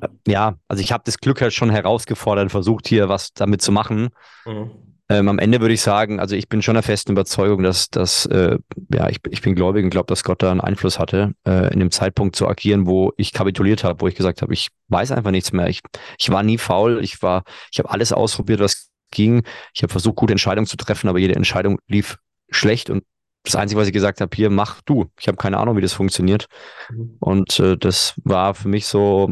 äh, 0.00 0.08
ja, 0.26 0.56
also 0.66 0.82
ich 0.82 0.92
habe 0.92 1.04
das 1.04 1.18
Glück 1.18 1.40
halt 1.40 1.52
schon 1.52 1.70
herausgefordert, 1.70 2.50
versucht 2.50 2.88
hier 2.88 3.08
was 3.08 3.32
damit 3.32 3.62
zu 3.62 3.72
machen. 3.72 4.08
Mhm. 4.46 4.70
Ähm, 5.10 5.28
am 5.28 5.38
Ende 5.38 5.60
würde 5.60 5.72
ich 5.72 5.80
sagen, 5.80 6.20
also 6.20 6.36
ich 6.36 6.48
bin 6.48 6.60
schon 6.60 6.74
der 6.74 6.82
festen 6.82 7.12
Überzeugung, 7.12 7.62
dass, 7.62 7.88
dass 7.88 8.26
äh, 8.26 8.58
ja, 8.92 9.08
ich, 9.08 9.20
ich 9.30 9.40
bin 9.40 9.54
gläubig 9.54 9.82
und 9.84 9.90
glaube, 9.90 10.06
dass 10.06 10.22
Gott 10.22 10.42
da 10.42 10.50
einen 10.50 10.60
Einfluss 10.60 10.98
hatte, 10.98 11.34
äh, 11.46 11.72
in 11.72 11.80
dem 11.80 11.90
Zeitpunkt 11.90 12.36
zu 12.36 12.46
agieren, 12.46 12.86
wo 12.86 13.12
ich 13.16 13.32
kapituliert 13.32 13.84
habe, 13.84 14.02
wo 14.02 14.08
ich 14.08 14.14
gesagt 14.14 14.42
habe, 14.42 14.52
ich 14.52 14.68
weiß 14.88 15.12
einfach 15.12 15.30
nichts 15.30 15.52
mehr. 15.52 15.68
Ich, 15.68 15.80
ich 16.18 16.28
war 16.30 16.42
nie 16.42 16.58
faul, 16.58 17.02
ich 17.02 17.22
war, 17.22 17.44
ich 17.72 17.78
habe 17.78 17.90
alles 17.90 18.12
ausprobiert, 18.12 18.60
was 18.60 18.90
ging. 19.10 19.44
Ich 19.72 19.82
habe 19.82 19.90
versucht, 19.90 20.16
gute 20.16 20.34
Entscheidungen 20.34 20.66
zu 20.66 20.76
treffen, 20.76 21.08
aber 21.08 21.18
jede 21.18 21.36
Entscheidung 21.36 21.78
lief 21.86 22.18
schlecht 22.50 22.90
und 22.90 23.04
das 23.44 23.56
Einzige, 23.56 23.80
was 23.80 23.86
ich 23.86 23.94
gesagt 23.94 24.20
habe, 24.20 24.34
hier 24.36 24.50
mach 24.50 24.82
du. 24.82 25.06
Ich 25.18 25.26
habe 25.26 25.38
keine 25.38 25.56
Ahnung, 25.56 25.76
wie 25.76 25.80
das 25.80 25.94
funktioniert. 25.94 26.48
Mhm. 26.90 27.16
Und 27.18 27.58
äh, 27.60 27.78
das 27.78 28.14
war 28.24 28.54
für 28.54 28.68
mich 28.68 28.86
so, 28.86 29.30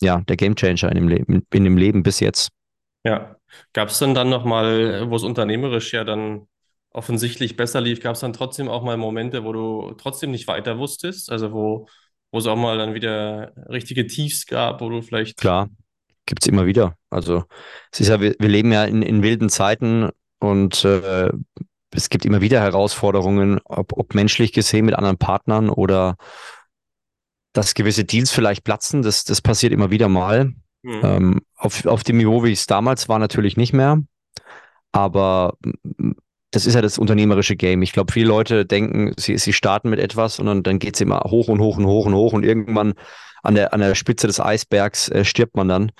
ja, 0.00 0.20
der 0.20 0.36
Gamechanger 0.36 0.88
in 0.90 0.94
dem 0.94 1.08
Leben, 1.08 1.46
in 1.52 1.64
dem 1.64 1.76
Leben 1.76 2.04
bis 2.04 2.20
jetzt. 2.20 2.50
Ja, 3.02 3.35
Gab 3.72 3.88
es 3.88 3.98
denn 3.98 4.14
dann 4.14 4.28
nochmal, 4.28 5.10
wo 5.10 5.16
es 5.16 5.22
unternehmerisch 5.22 5.92
ja 5.92 6.04
dann 6.04 6.46
offensichtlich 6.90 7.56
besser 7.56 7.80
lief, 7.80 8.00
gab 8.00 8.14
es 8.14 8.20
dann 8.20 8.32
trotzdem 8.32 8.68
auch 8.68 8.82
mal 8.82 8.96
Momente, 8.96 9.44
wo 9.44 9.52
du 9.52 9.94
trotzdem 9.98 10.30
nicht 10.30 10.48
weiter 10.48 10.78
wusstest? 10.78 11.30
Also 11.30 11.52
wo, 11.52 11.88
wo 12.32 12.38
es 12.38 12.46
auch 12.46 12.56
mal 12.56 12.78
dann 12.78 12.94
wieder 12.94 13.52
richtige 13.68 14.06
Tiefs 14.06 14.46
gab, 14.46 14.80
wo 14.80 14.88
du 14.88 15.02
vielleicht. 15.02 15.36
Klar, 15.36 15.68
gibt 16.24 16.42
es 16.42 16.48
immer 16.48 16.66
wieder. 16.66 16.96
Also 17.10 17.44
es 17.92 18.00
ist 18.00 18.08
ja, 18.08 18.20
wir, 18.20 18.34
wir 18.38 18.48
leben 18.48 18.72
ja 18.72 18.84
in, 18.84 19.02
in 19.02 19.22
wilden 19.22 19.50
Zeiten 19.50 20.08
und 20.38 20.84
äh, 20.84 21.30
es 21.90 22.08
gibt 22.08 22.24
immer 22.24 22.40
wieder 22.40 22.60
Herausforderungen, 22.60 23.60
ob, 23.64 23.92
ob 23.92 24.14
menschlich 24.14 24.52
gesehen 24.52 24.86
mit 24.86 24.94
anderen 24.94 25.18
Partnern 25.18 25.70
oder 25.70 26.16
dass 27.52 27.74
gewisse 27.74 28.04
Deals 28.04 28.32
vielleicht 28.32 28.64
platzen. 28.64 29.02
Das, 29.02 29.24
das 29.24 29.40
passiert 29.40 29.72
immer 29.72 29.90
wieder 29.90 30.08
mal. 30.08 30.54
Mhm. 30.86 31.00
Ähm, 31.02 31.40
auf, 31.56 31.84
auf 31.84 32.04
dem 32.04 32.18
Niveau, 32.18 32.44
wie 32.44 32.52
es 32.52 32.66
damals 32.66 33.08
war, 33.08 33.18
natürlich 33.18 33.56
nicht 33.56 33.72
mehr. 33.72 33.98
Aber 34.92 35.54
das 36.52 36.64
ist 36.64 36.74
ja 36.74 36.80
das 36.80 36.96
unternehmerische 36.96 37.56
Game. 37.56 37.82
Ich 37.82 37.92
glaube, 37.92 38.12
viele 38.12 38.28
Leute 38.28 38.64
denken, 38.64 39.12
sie, 39.18 39.36
sie 39.36 39.52
starten 39.52 39.90
mit 39.90 39.98
etwas 39.98 40.38
und 40.38 40.46
dann, 40.46 40.62
dann 40.62 40.78
geht 40.78 40.94
es 40.94 41.00
immer 41.00 41.20
hoch 41.26 41.48
und 41.48 41.60
hoch 41.60 41.76
und 41.76 41.86
hoch 41.86 42.06
und 42.06 42.14
hoch 42.14 42.32
und 42.32 42.44
irgendwann 42.44 42.94
an 43.42 43.56
der, 43.56 43.74
an 43.74 43.80
der 43.80 43.96
Spitze 43.96 44.28
des 44.28 44.38
Eisbergs 44.38 45.08
äh, 45.08 45.24
stirbt 45.24 45.56
man 45.56 45.66
dann. 45.68 45.92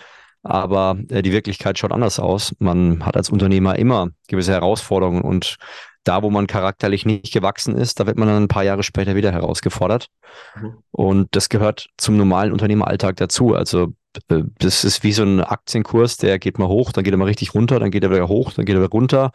Aber 0.44 0.96
äh, 1.10 1.22
die 1.22 1.32
Wirklichkeit 1.32 1.78
schaut 1.78 1.90
anders 1.90 2.20
aus. 2.20 2.54
Man 2.60 3.04
hat 3.04 3.16
als 3.16 3.28
Unternehmer 3.28 3.76
immer 3.76 4.10
gewisse 4.28 4.52
Herausforderungen 4.52 5.22
und 5.22 5.56
da, 6.06 6.22
wo 6.22 6.30
man 6.30 6.46
charakterlich 6.46 7.04
nicht 7.04 7.32
gewachsen 7.32 7.76
ist, 7.76 7.98
da 7.98 8.06
wird 8.06 8.16
man 8.16 8.28
dann 8.28 8.44
ein 8.44 8.48
paar 8.48 8.62
Jahre 8.62 8.82
später 8.82 9.16
wieder 9.16 9.32
herausgefordert. 9.32 10.08
Mhm. 10.54 10.74
Und 10.92 11.28
das 11.32 11.48
gehört 11.48 11.88
zum 11.96 12.16
normalen 12.16 12.52
Unternehmeralltag 12.52 13.16
dazu. 13.16 13.54
Also 13.54 13.94
äh, 14.28 14.42
das 14.58 14.84
ist 14.84 15.02
wie 15.02 15.12
so 15.12 15.24
ein 15.24 15.40
Aktienkurs, 15.40 16.16
der 16.16 16.38
geht 16.38 16.58
mal 16.58 16.68
hoch, 16.68 16.92
dann 16.92 17.04
geht 17.04 17.12
er 17.12 17.18
mal 17.18 17.24
richtig 17.24 17.54
runter, 17.54 17.80
dann 17.80 17.90
geht 17.90 18.04
er 18.04 18.10
wieder 18.10 18.28
hoch, 18.28 18.52
dann 18.52 18.64
geht 18.64 18.76
er 18.76 18.82
wieder 18.82 18.90
runter. 18.90 19.32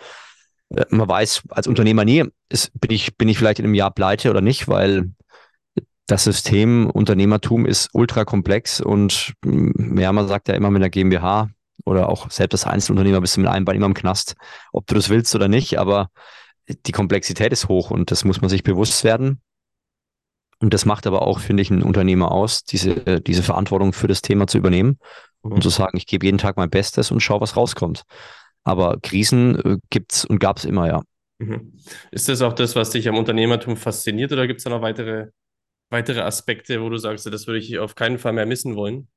Äh, 0.69 0.85
man 0.89 1.09
weiß 1.09 1.43
als 1.49 1.67
Unternehmer 1.67 2.05
nie, 2.05 2.25
ist, 2.49 2.71
bin, 2.79 2.91
ich, 2.91 3.17
bin 3.17 3.27
ich 3.27 3.37
vielleicht 3.37 3.59
in 3.59 3.65
einem 3.65 3.75
Jahr 3.75 3.91
pleite 3.91 4.29
oder 4.29 4.41
nicht, 4.41 4.67
weil 4.67 5.11
das 6.07 6.23
System 6.23 6.89
Unternehmertum 6.89 7.65
ist 7.65 7.89
ultra 7.93 8.25
komplex 8.25 8.81
und 8.81 9.33
mm, 9.43 9.97
ja, 9.99 10.11
man 10.11 10.27
sagt 10.27 10.47
ja 10.47 10.55
immer 10.55 10.71
mit 10.71 10.81
der 10.81 10.89
GmbH 10.89 11.49
oder 11.85 12.09
auch 12.09 12.29
selbst 12.29 12.53
als 12.53 12.65
Einzelunternehmer 12.65 13.21
bist 13.21 13.37
du 13.37 13.41
mit 13.41 13.49
einem 13.49 13.65
Bein 13.65 13.77
immer 13.77 13.87
im 13.87 13.93
Knast, 13.93 14.35
ob 14.71 14.87
du 14.87 14.95
das 14.95 15.09
willst 15.09 15.35
oder 15.35 15.47
nicht, 15.47 15.79
aber 15.79 16.09
die 16.85 16.91
Komplexität 16.91 17.51
ist 17.51 17.67
hoch 17.67 17.91
und 17.91 18.11
das 18.11 18.25
muss 18.25 18.41
man 18.41 18.49
sich 18.49 18.63
bewusst 18.63 19.03
werden. 19.03 19.41
Und 20.59 20.73
das 20.73 20.85
macht 20.85 21.07
aber 21.07 21.23
auch, 21.23 21.39
finde 21.39 21.61
ich, 21.61 21.71
einen 21.71 21.81
Unternehmer 21.81 22.31
aus, 22.31 22.63
diese, 22.63 23.19
diese 23.21 23.41
Verantwortung 23.41 23.93
für 23.93 24.07
das 24.07 24.21
Thema 24.21 24.45
zu 24.45 24.59
übernehmen 24.59 24.99
mhm. 25.43 25.53
und 25.53 25.63
zu 25.63 25.69
sagen, 25.69 25.97
ich 25.97 26.05
gebe 26.05 26.25
jeden 26.25 26.37
Tag 26.37 26.57
mein 26.57 26.69
Bestes 26.69 27.11
und 27.11 27.19
schaue, 27.19 27.41
was 27.41 27.57
rauskommt. 27.57 28.03
Aber 28.63 28.97
Krisen 29.01 29.59
äh, 29.59 29.77
gibt's 29.89 30.23
und 30.23 30.39
gab 30.39 30.57
es 30.57 30.65
immer, 30.65 30.87
ja. 30.87 31.01
Mhm. 31.39 31.73
Ist 32.11 32.29
das 32.29 32.41
auch 32.43 32.53
das, 32.53 32.75
was 32.75 32.91
dich 32.91 33.09
am 33.09 33.17
Unternehmertum 33.17 33.75
fasziniert 33.75 34.31
oder 34.31 34.45
gibt 34.45 34.59
es 34.59 34.63
da 34.63 34.69
noch 34.69 34.83
weitere, 34.83 35.29
weitere 35.89 36.21
Aspekte, 36.21 36.81
wo 36.81 36.89
du 36.89 36.97
sagst, 36.97 37.25
das 37.25 37.47
würde 37.47 37.59
ich 37.59 37.79
auf 37.79 37.95
keinen 37.95 38.19
Fall 38.19 38.33
mehr 38.33 38.45
missen 38.45 38.75
wollen? 38.75 39.07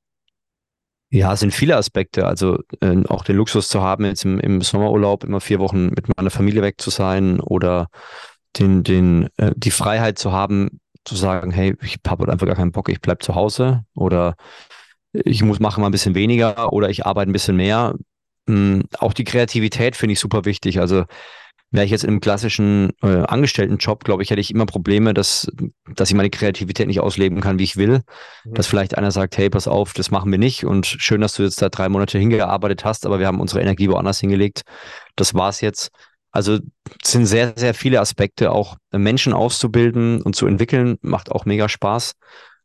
Ja, 1.15 1.31
es 1.31 1.39
sind 1.39 1.53
viele 1.53 1.77
Aspekte. 1.77 2.27
Also 2.27 2.59
äh, 2.81 3.01
auch 3.07 3.23
den 3.23 3.37
Luxus 3.37 3.69
zu 3.69 3.81
haben, 3.81 4.03
jetzt 4.03 4.25
im, 4.25 4.37
im 4.37 4.59
Sommerurlaub 4.59 5.23
immer 5.23 5.39
vier 5.39 5.59
Wochen 5.59 5.85
mit 5.85 6.13
meiner 6.17 6.29
Familie 6.29 6.61
weg 6.61 6.75
zu 6.81 6.89
sein 6.89 7.39
oder 7.39 7.87
den, 8.59 8.83
den, 8.83 9.29
äh, 9.37 9.53
die 9.55 9.71
Freiheit 9.71 10.19
zu 10.19 10.33
haben, 10.33 10.81
zu 11.05 11.15
sagen, 11.15 11.51
hey, 11.51 11.77
ich 11.81 11.99
habe 12.05 12.29
einfach 12.29 12.45
gar 12.45 12.57
keinen 12.57 12.73
Bock, 12.73 12.89
ich 12.89 12.99
bleib 12.99 13.23
zu 13.23 13.33
Hause 13.33 13.85
oder 13.95 14.35
ich 15.13 15.41
muss 15.41 15.61
machen 15.61 15.79
mal 15.79 15.87
ein 15.87 15.93
bisschen 15.93 16.15
weniger 16.15 16.73
oder 16.73 16.89
ich 16.89 17.05
arbeite 17.05 17.31
ein 17.31 17.33
bisschen 17.33 17.55
mehr. 17.55 17.95
Mhm, 18.47 18.83
auch 18.99 19.13
die 19.13 19.23
Kreativität 19.23 19.95
finde 19.95 20.13
ich 20.13 20.19
super 20.19 20.43
wichtig. 20.43 20.81
Also 20.81 21.05
wäre 21.75 21.85
ich 21.85 21.91
jetzt 21.91 22.03
im 22.03 22.21
klassischen 22.21 22.91
äh, 23.01 23.23
Angestelltenjob, 23.23 24.03
glaube 24.03 24.23
ich, 24.23 24.29
hätte 24.29 24.41
ich 24.41 24.51
immer 24.51 24.65
Probleme, 24.65 25.13
dass, 25.13 25.51
dass 25.93 26.09
ich 26.09 26.15
meine 26.15 26.29
Kreativität 26.29 26.87
nicht 26.87 26.99
ausleben 26.99 27.41
kann, 27.41 27.59
wie 27.59 27.63
ich 27.63 27.77
will. 27.77 28.01
Mhm. 28.43 28.53
Dass 28.53 28.67
vielleicht 28.67 28.97
einer 28.97 29.11
sagt, 29.11 29.37
hey, 29.37 29.49
pass 29.49 29.67
auf, 29.67 29.93
das 29.93 30.11
machen 30.11 30.31
wir 30.31 30.39
nicht 30.39 30.65
und 30.65 30.85
schön, 30.85 31.21
dass 31.21 31.33
du 31.33 31.43
jetzt 31.43 31.61
da 31.61 31.69
drei 31.69 31.89
Monate 31.89 32.17
hingearbeitet 32.17 32.85
hast, 32.85 33.05
aber 33.05 33.19
wir 33.19 33.27
haben 33.27 33.39
unsere 33.39 33.61
Energie 33.61 33.89
woanders 33.89 34.19
hingelegt. 34.19 34.61
Das 35.15 35.33
war's 35.33 35.61
jetzt. 35.61 35.89
Also 36.31 36.59
es 37.01 37.11
sind 37.11 37.25
sehr, 37.25 37.53
sehr 37.55 37.73
viele 37.73 38.01
Aspekte, 38.01 38.51
auch 38.51 38.75
Menschen 38.91 39.31
auszubilden 39.31 40.21
und 40.21 40.35
zu 40.35 40.47
entwickeln, 40.47 40.97
macht 41.01 41.31
auch 41.31 41.45
mega 41.45 41.69
Spaß. 41.69 42.13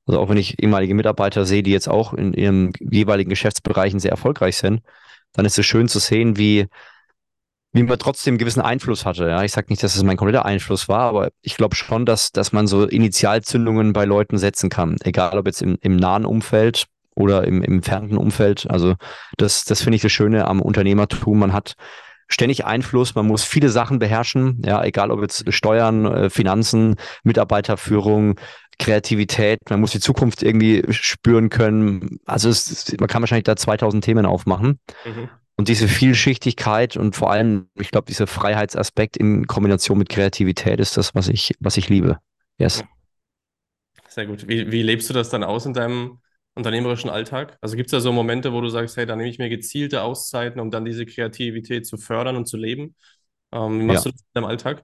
Also 0.07 0.19
auch 0.19 0.29
wenn 0.29 0.39
ich 0.39 0.61
ehemalige 0.61 0.95
Mitarbeiter 0.95 1.47
sehe, 1.47 1.63
die 1.63 1.71
jetzt 1.71 1.89
auch 1.89 2.13
in 2.13 2.33
ihren 2.33 2.73
jeweiligen 2.81 3.31
Geschäftsbereichen 3.31 4.01
sehr 4.01 4.11
erfolgreich 4.11 4.57
sind, 4.57 4.81
dann 5.33 5.45
ist 5.47 5.57
es 5.57 5.67
schön 5.67 5.87
zu 5.87 6.01
sehen, 6.01 6.37
wie, 6.37 6.67
wie 7.73 7.83
man 7.83 7.99
trotzdem 7.99 8.39
gewissen 8.39 8.61
Einfluss 8.61 9.07
hatte. 9.07 9.29
Ja, 9.29 9.45
ich 9.45 9.53
sage 9.53 9.69
nicht, 9.71 9.83
dass 9.83 9.95
es 9.95 10.03
mein 10.03 10.17
kompletter 10.17 10.45
Einfluss 10.45 10.89
war, 10.89 11.09
aber 11.09 11.31
ich 11.43 11.57
glaube 11.57 11.77
schon, 11.77 12.05
dass, 12.05 12.33
dass 12.33 12.53
man 12.53 12.67
so 12.67 12.87
Initialzündungen 12.87 13.93
bei 13.93 14.05
Leuten 14.05 14.39
setzen 14.39 14.71
kann. 14.71 14.97
Egal 15.05 15.39
ob 15.39 15.47
jetzt 15.47 15.63
im, 15.63 15.79
im 15.81 15.97
nahen 15.97 16.25
Umfeld 16.25 16.87
oder 17.15 17.45
im, 17.45 17.63
im 17.63 17.83
fernten 17.83 18.17
Umfeld. 18.17 18.69
Also 18.69 18.97
das, 19.37 19.65
das 19.65 19.83
finde 19.83 19.97
ich 19.97 20.03
das 20.03 20.13
Schöne 20.13 20.47
am 20.49 20.61
Unternehmertum. 20.61 21.39
Man 21.39 21.53
hat 21.53 21.75
ständig 22.27 22.65
Einfluss, 22.65 23.15
man 23.15 23.27
muss 23.27 23.45
viele 23.45 23.69
Sachen 23.69 23.99
beherrschen, 23.99 24.63
ja, 24.65 24.83
egal 24.85 25.11
ob 25.11 25.21
jetzt 25.21 25.53
Steuern, 25.53 26.07
äh, 26.07 26.31
Finanzen, 26.31 26.97
Mitarbeiterführung, 27.25 28.39
Kreativität, 28.79 29.59
man 29.69 29.81
muss 29.81 29.91
die 29.91 30.01
Zukunft 30.01 30.43
irgendwie 30.43 30.83
spüren 30.91 31.51
können. 31.51 32.19
Also 32.25 32.49
es, 32.49 32.97
man 32.99 33.09
kann 33.09 33.21
wahrscheinlich 33.23 33.45
da 33.45 33.55
2000 33.55 34.03
Themen 34.03 34.27
aufmachen. 34.27 34.81
Mhm. 35.05 35.29
Und 35.61 35.69
diese 35.69 35.89
Vielschichtigkeit 35.89 36.97
und 36.97 37.15
vor 37.15 37.31
allem, 37.31 37.69
ich 37.79 37.91
glaube, 37.91 38.07
dieser 38.07 38.27
Freiheitsaspekt 38.27 39.19
in 39.19 39.47
Kombination 39.47 39.99
mit 39.99 40.09
Kreativität 40.09 40.81
ist 40.81 40.97
das, 40.97 41.15
was 41.15 41.29
ich, 41.29 41.55
was 41.61 41.77
ich 41.77 41.91
liebe. 41.91 42.17
Yes. 42.57 42.83
Sehr 44.09 44.25
gut. 44.25 44.49
Wie, 44.49 44.73
wie 44.73 44.81
lebst 44.81 45.11
du 45.11 45.13
das 45.13 45.29
dann 45.29 45.45
aus 45.45 45.67
in 45.67 45.75
deinem 45.75 46.21
unternehmerischen 46.55 47.11
Alltag? 47.11 47.59
Also 47.61 47.77
gibt 47.77 47.89
es 47.89 47.91
da 47.91 48.01
so 48.01 48.11
Momente, 48.11 48.55
wo 48.55 48.63
du 48.63 48.71
sagst, 48.71 48.97
hey, 48.97 49.05
da 49.05 49.17
nehme 49.17 49.29
ich 49.29 49.39
mir 49.39 49.51
gezielte 49.51 50.01
Auszeiten, 50.01 50.63
um 50.63 50.71
dann 50.71 50.87
diese 50.87 51.05
Kreativität 51.05 51.87
zu 51.87 51.99
fördern 51.99 52.37
und 52.37 52.47
zu 52.47 52.57
leben? 52.57 52.95
Ähm, 53.53 53.81
wie 53.81 53.85
machst 53.85 54.07
ja. 54.07 54.13
du 54.13 54.17
das 54.17 54.23
in 54.23 54.29
deinem 54.33 54.47
Alltag? 54.47 54.83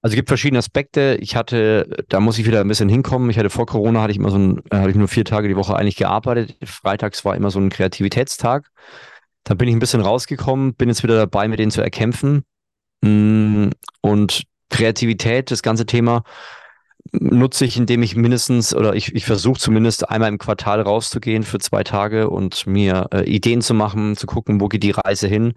Also 0.00 0.14
es 0.14 0.16
gibt 0.16 0.30
verschiedene 0.30 0.60
Aspekte. 0.60 1.18
Ich 1.20 1.36
hatte, 1.36 2.02
da 2.08 2.20
muss 2.20 2.38
ich 2.38 2.46
wieder 2.46 2.62
ein 2.62 2.68
bisschen 2.68 2.88
hinkommen. 2.88 3.28
Ich 3.28 3.38
hatte 3.38 3.50
vor 3.50 3.66
Corona 3.66 4.00
hatte 4.00 4.12
ich 4.12 4.16
immer 4.16 4.30
so 4.30 4.38
ein, 4.38 4.62
äh, 4.70 4.76
hatte 4.78 4.88
ich 4.88 4.96
nur 4.96 5.08
vier 5.08 5.26
Tage 5.26 5.48
die 5.48 5.56
Woche 5.56 5.76
eigentlich 5.76 5.96
gearbeitet. 5.96 6.56
Freitags 6.64 7.26
war 7.26 7.36
immer 7.36 7.50
so 7.50 7.60
ein 7.60 7.68
Kreativitätstag. 7.68 8.70
Da 9.46 9.54
bin 9.54 9.68
ich 9.68 9.76
ein 9.76 9.78
bisschen 9.78 10.00
rausgekommen, 10.00 10.74
bin 10.74 10.88
jetzt 10.88 11.04
wieder 11.04 11.16
dabei, 11.16 11.46
mit 11.46 11.60
denen 11.60 11.70
zu 11.70 11.80
erkämpfen. 11.80 12.42
Mm, 13.00 13.68
und 14.00 14.42
Kreativität, 14.70 15.52
das 15.52 15.62
ganze 15.62 15.86
Thema, 15.86 16.24
nutze 17.12 17.64
ich, 17.64 17.76
indem 17.76 18.02
ich 18.02 18.16
mindestens 18.16 18.74
oder 18.74 18.94
ich, 18.94 19.14
ich 19.14 19.24
versuche 19.24 19.60
zumindest 19.60 20.10
einmal 20.10 20.30
im 20.30 20.38
Quartal 20.38 20.80
rauszugehen 20.80 21.44
für 21.44 21.60
zwei 21.60 21.84
Tage 21.84 22.28
und 22.28 22.66
mir 22.66 23.06
äh, 23.12 23.22
Ideen 23.22 23.60
zu 23.60 23.72
machen, 23.72 24.16
zu 24.16 24.26
gucken, 24.26 24.60
wo 24.60 24.66
geht 24.66 24.82
die 24.82 24.90
Reise 24.90 25.28
hin. 25.28 25.54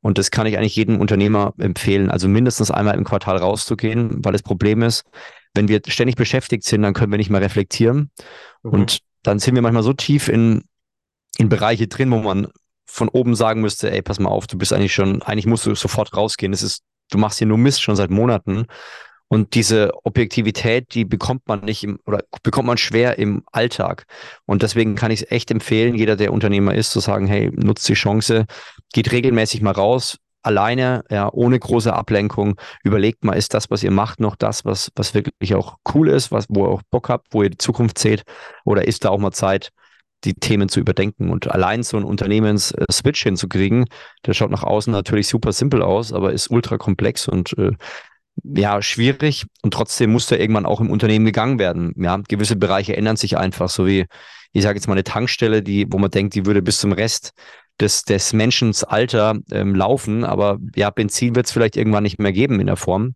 Und 0.00 0.18
das 0.18 0.32
kann 0.32 0.48
ich 0.48 0.58
eigentlich 0.58 0.74
jedem 0.74 1.00
Unternehmer 1.00 1.54
empfehlen, 1.58 2.10
also 2.10 2.26
mindestens 2.26 2.72
einmal 2.72 2.96
im 2.96 3.04
Quartal 3.04 3.36
rauszugehen, 3.36 4.24
weil 4.24 4.32
das 4.32 4.42
Problem 4.42 4.82
ist, 4.82 5.04
wenn 5.54 5.68
wir 5.68 5.80
ständig 5.86 6.16
beschäftigt 6.16 6.64
sind, 6.64 6.82
dann 6.82 6.92
können 6.92 7.12
wir 7.12 7.18
nicht 7.18 7.30
mehr 7.30 7.40
reflektieren. 7.40 8.10
Mhm. 8.64 8.70
Und 8.72 8.98
dann 9.22 9.38
sind 9.38 9.54
wir 9.54 9.62
manchmal 9.62 9.84
so 9.84 9.92
tief 9.92 10.28
in, 10.28 10.64
in 11.36 11.48
Bereiche 11.48 11.86
drin, 11.86 12.10
wo 12.10 12.18
man 12.18 12.48
von 12.90 13.08
oben 13.08 13.34
sagen 13.34 13.60
müsste, 13.60 13.90
ey, 13.90 14.02
pass 14.02 14.18
mal 14.18 14.30
auf, 14.30 14.46
du 14.46 14.58
bist 14.58 14.72
eigentlich 14.72 14.94
schon, 14.94 15.22
eigentlich 15.22 15.46
musst 15.46 15.66
du 15.66 15.74
sofort 15.74 16.16
rausgehen. 16.16 16.52
Das 16.52 16.62
ist, 16.62 16.82
du 17.10 17.18
machst 17.18 17.38
hier 17.38 17.46
nur 17.46 17.58
Mist 17.58 17.82
schon 17.82 17.96
seit 17.96 18.10
Monaten. 18.10 18.66
Und 19.28 19.54
diese 19.54 19.92
Objektivität, 20.04 20.94
die 20.94 21.04
bekommt 21.04 21.46
man 21.46 21.60
nicht 21.60 21.84
im, 21.84 21.98
oder 22.06 22.24
bekommt 22.42 22.66
man 22.66 22.78
schwer 22.78 23.18
im 23.18 23.42
Alltag. 23.52 24.06
Und 24.46 24.62
deswegen 24.62 24.94
kann 24.94 25.10
ich 25.10 25.22
es 25.22 25.30
echt 25.30 25.50
empfehlen, 25.50 25.94
jeder, 25.94 26.16
der 26.16 26.32
Unternehmer 26.32 26.74
ist, 26.74 26.90
zu 26.92 27.00
sagen, 27.00 27.26
hey, 27.26 27.50
nutzt 27.54 27.86
die 27.88 27.94
Chance, 27.94 28.46
geht 28.94 29.12
regelmäßig 29.12 29.60
mal 29.60 29.72
raus, 29.72 30.16
alleine, 30.42 31.04
ja, 31.10 31.30
ohne 31.30 31.58
große 31.58 31.92
Ablenkung. 31.92 32.58
Überlegt 32.82 33.22
mal, 33.22 33.34
ist 33.34 33.52
das, 33.52 33.70
was 33.70 33.82
ihr 33.82 33.90
macht, 33.90 34.18
noch 34.18 34.34
das, 34.34 34.64
was, 34.64 34.90
was 34.96 35.12
wirklich 35.12 35.54
auch 35.54 35.76
cool 35.94 36.08
ist, 36.08 36.32
was, 36.32 36.46
wo 36.48 36.64
ihr 36.64 36.70
auch 36.70 36.82
Bock 36.90 37.10
habt, 37.10 37.28
wo 37.32 37.42
ihr 37.42 37.50
die 37.50 37.58
Zukunft 37.58 37.98
seht? 37.98 38.24
Oder 38.64 38.88
ist 38.88 39.04
da 39.04 39.10
auch 39.10 39.18
mal 39.18 39.32
Zeit, 39.32 39.72
die 40.24 40.34
Themen 40.34 40.68
zu 40.68 40.80
überdenken 40.80 41.30
und 41.30 41.50
allein 41.50 41.82
so 41.82 41.96
ein 41.96 42.04
Unternehmens-Switch 42.04 43.22
hinzukriegen, 43.22 43.86
der 44.26 44.34
schaut 44.34 44.50
nach 44.50 44.64
außen 44.64 44.92
natürlich 44.92 45.28
super 45.28 45.52
simpel 45.52 45.82
aus, 45.82 46.12
aber 46.12 46.32
ist 46.32 46.50
ultra 46.50 46.76
komplex 46.76 47.28
und 47.28 47.56
äh, 47.58 47.72
ja, 48.44 48.82
schwierig 48.82 49.46
und 49.62 49.74
trotzdem 49.74 50.12
muss 50.12 50.26
da 50.26 50.36
irgendwann 50.36 50.66
auch 50.66 50.80
im 50.80 50.90
Unternehmen 50.90 51.24
gegangen 51.24 51.58
werden. 51.58 51.92
Ja, 51.96 52.20
gewisse 52.28 52.56
Bereiche 52.56 52.96
ändern 52.96 53.16
sich 53.16 53.36
einfach, 53.36 53.68
so 53.68 53.86
wie, 53.86 54.06
ich 54.52 54.62
sage 54.62 54.76
jetzt 54.78 54.86
mal 54.86 54.94
eine 54.94 55.04
Tankstelle, 55.04 55.62
die, 55.62 55.86
wo 55.90 55.98
man 55.98 56.10
denkt, 56.10 56.34
die 56.34 56.46
würde 56.46 56.62
bis 56.62 56.78
zum 56.78 56.92
Rest 56.92 57.32
des, 57.80 58.04
des 58.04 58.32
Menschens 58.32 58.84
Alter 58.84 59.38
ähm, 59.52 59.74
laufen, 59.74 60.24
aber 60.24 60.58
ja, 60.74 60.90
Benzin 60.90 61.34
wird 61.34 61.46
es 61.46 61.52
vielleicht 61.52 61.76
irgendwann 61.76 62.02
nicht 62.02 62.18
mehr 62.18 62.32
geben 62.32 62.60
in 62.60 62.66
der 62.66 62.76
Form. 62.76 63.14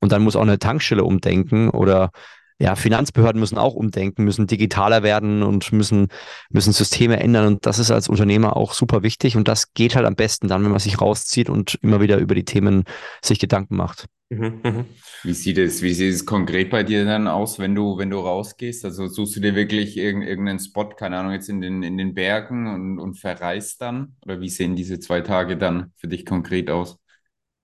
Und 0.00 0.10
dann 0.10 0.22
muss 0.22 0.34
auch 0.34 0.42
eine 0.42 0.58
Tankstelle 0.58 1.04
umdenken 1.04 1.70
oder 1.70 2.10
ja, 2.58 2.76
Finanzbehörden 2.76 3.40
müssen 3.40 3.58
auch 3.58 3.74
umdenken, 3.74 4.24
müssen 4.24 4.46
digitaler 4.46 5.02
werden 5.02 5.42
und 5.42 5.72
müssen, 5.72 6.08
müssen 6.50 6.72
Systeme 6.72 7.18
ändern. 7.20 7.46
Und 7.46 7.66
das 7.66 7.78
ist 7.78 7.90
als 7.90 8.08
Unternehmer 8.08 8.56
auch 8.56 8.72
super 8.72 9.02
wichtig. 9.02 9.36
Und 9.36 9.48
das 9.48 9.74
geht 9.74 9.96
halt 9.96 10.06
am 10.06 10.14
besten 10.14 10.48
dann, 10.48 10.62
wenn 10.64 10.70
man 10.70 10.80
sich 10.80 11.00
rauszieht 11.00 11.50
und 11.50 11.78
immer 11.82 12.00
wieder 12.00 12.18
über 12.18 12.34
die 12.34 12.44
Themen 12.44 12.84
sich 13.22 13.38
Gedanken 13.38 13.76
macht. 13.76 14.06
Mhm, 14.32 14.60
mhm. 14.62 14.84
Wie 15.24 15.34
sieht 15.34 15.58
es, 15.58 15.82
wie 15.82 15.92
sieht 15.92 16.14
es 16.14 16.24
konkret 16.24 16.70
bei 16.70 16.82
dir 16.82 17.04
dann 17.04 17.28
aus, 17.28 17.58
wenn 17.58 17.74
du, 17.74 17.98
wenn 17.98 18.08
du 18.08 18.18
rausgehst? 18.18 18.82
Also 18.84 19.06
suchst 19.06 19.36
du 19.36 19.40
dir 19.40 19.54
wirklich 19.54 19.98
irgendeinen 19.98 20.58
Spot, 20.58 20.88
keine 20.88 21.18
Ahnung, 21.18 21.32
jetzt 21.32 21.50
in 21.50 21.60
den, 21.60 21.82
in 21.82 21.98
den 21.98 22.14
Bergen 22.14 22.66
und, 22.66 22.98
und 22.98 23.14
verreist 23.14 23.82
dann? 23.82 24.16
Oder 24.24 24.40
wie 24.40 24.48
sehen 24.48 24.74
diese 24.74 25.00
zwei 25.00 25.20
Tage 25.20 25.58
dann 25.58 25.92
für 25.96 26.08
dich 26.08 26.24
konkret 26.24 26.70
aus? 26.70 26.96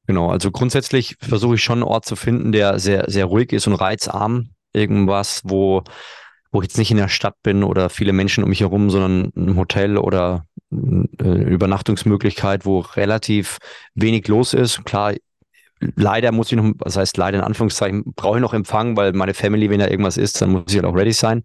Genau, 0.07 0.31
also 0.31 0.51
grundsätzlich 0.51 1.17
versuche 1.21 1.55
ich 1.55 1.63
schon 1.63 1.79
einen 1.79 1.89
Ort 1.89 2.05
zu 2.05 2.17
finden, 2.17 2.53
der 2.53 2.79
sehr, 2.79 3.11
sehr 3.11 3.25
ruhig 3.25 3.53
ist 3.53 3.67
und 3.67 3.75
reizarm. 3.75 4.51
Irgendwas, 4.73 5.43
wo, 5.45 5.83
wo 6.51 6.61
ich 6.61 6.69
jetzt 6.69 6.79
nicht 6.79 6.91
in 6.91 6.97
der 6.97 7.09
Stadt 7.09 7.35
bin 7.43 7.63
oder 7.63 7.91
viele 7.91 8.13
Menschen 8.13 8.45
um 8.45 8.51
mich 8.51 8.61
herum, 8.61 8.91
sondern 8.91 9.33
ein 9.37 9.57
Hotel 9.57 9.97
oder 9.97 10.45
eine 10.71 11.09
äh, 11.21 11.43
Übernachtungsmöglichkeit, 11.45 12.65
wo 12.67 12.81
relativ 12.81 13.59
wenig 13.95 14.29
los 14.29 14.55
ist. 14.55 14.85
Klar, 14.85 15.15
leider 15.81 16.33
muss 16.33 16.51
ich 16.53 16.59
noch, 16.59 16.73
was 16.79 16.97
heißt 16.97 17.17
leider 17.17 17.39
in 17.39 17.45
Anführungszeichen, 17.45 18.13
brauche 18.15 18.39
ich 18.39 18.43
noch 18.43 18.55
Empfang, 18.55 18.97
weil 18.97 19.13
meine 19.13 19.35
Family, 19.35 19.71
wenn 19.71 19.81
da 19.81 19.89
irgendwas 19.89 20.17
ist, 20.17 20.41
dann 20.41 20.51
muss 20.51 20.65
ich 20.69 20.77
halt 20.77 20.87
auch 20.87 20.95
ready 20.95 21.13
sein. 21.13 21.43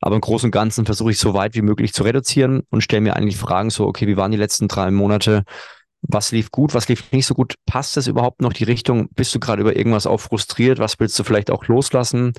Aber 0.00 0.14
im 0.14 0.20
Großen 0.22 0.46
und 0.46 0.52
Ganzen 0.52 0.86
versuche 0.86 1.10
ich 1.10 1.18
so 1.18 1.34
weit 1.34 1.54
wie 1.54 1.62
möglich 1.62 1.92
zu 1.92 2.02
reduzieren 2.02 2.62
und 2.70 2.80
stelle 2.80 3.02
mir 3.02 3.16
eigentlich 3.16 3.36
Fragen 3.36 3.70
so, 3.70 3.86
okay, 3.86 4.06
wie 4.06 4.16
waren 4.16 4.30
die 4.30 4.38
letzten 4.38 4.66
drei 4.66 4.90
Monate? 4.90 5.44
Was 6.02 6.32
lief 6.32 6.50
gut, 6.50 6.72
was 6.72 6.88
lief 6.88 7.12
nicht 7.12 7.26
so 7.26 7.34
gut? 7.34 7.56
Passt 7.66 7.96
das 7.96 8.06
überhaupt 8.06 8.40
noch 8.40 8.54
die 8.54 8.64
Richtung? 8.64 9.10
Bist 9.14 9.34
du 9.34 9.40
gerade 9.40 9.60
über 9.60 9.76
irgendwas 9.76 10.06
auch 10.06 10.18
frustriert? 10.18 10.78
Was 10.78 10.98
willst 10.98 11.18
du 11.18 11.24
vielleicht 11.24 11.50
auch 11.50 11.66
loslassen? 11.66 12.32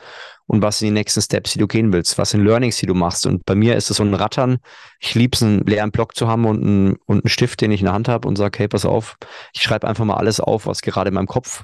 Und 0.47 0.63
was 0.63 0.79
sind 0.79 0.87
die 0.87 0.93
nächsten 0.93 1.21
Steps, 1.21 1.53
die 1.53 1.59
du 1.59 1.67
gehen 1.67 1.93
willst? 1.93 2.17
Was 2.17 2.31
sind 2.31 2.43
Learnings, 2.43 2.77
die 2.77 2.87
du 2.87 2.95
machst? 2.95 3.27
Und 3.27 3.45
bei 3.45 3.53
mir 3.53 3.75
ist 3.75 3.91
es 3.91 3.97
so 3.97 4.03
ein 4.03 4.15
Rattern. 4.15 4.57
Ich 4.99 5.13
liebe 5.13 5.35
es, 5.35 5.43
einen 5.43 5.63
leeren 5.65 5.91
Block 5.91 6.15
zu 6.15 6.27
haben 6.27 6.45
und 6.45 6.63
einen, 6.63 6.95
und 7.05 7.23
einen 7.23 7.29
Stift, 7.29 7.61
den 7.61 7.71
ich 7.71 7.81
in 7.81 7.85
der 7.85 7.93
Hand 7.93 8.07
habe 8.07 8.27
und 8.27 8.35
sage, 8.35 8.57
hey, 8.57 8.67
pass 8.67 8.83
auf, 8.83 9.17
ich 9.53 9.61
schreibe 9.61 9.87
einfach 9.87 10.05
mal 10.05 10.15
alles 10.15 10.39
auf, 10.39 10.65
was 10.65 10.81
gerade 10.81 11.09
in 11.09 11.13
meinem 11.13 11.27
Kopf 11.27 11.63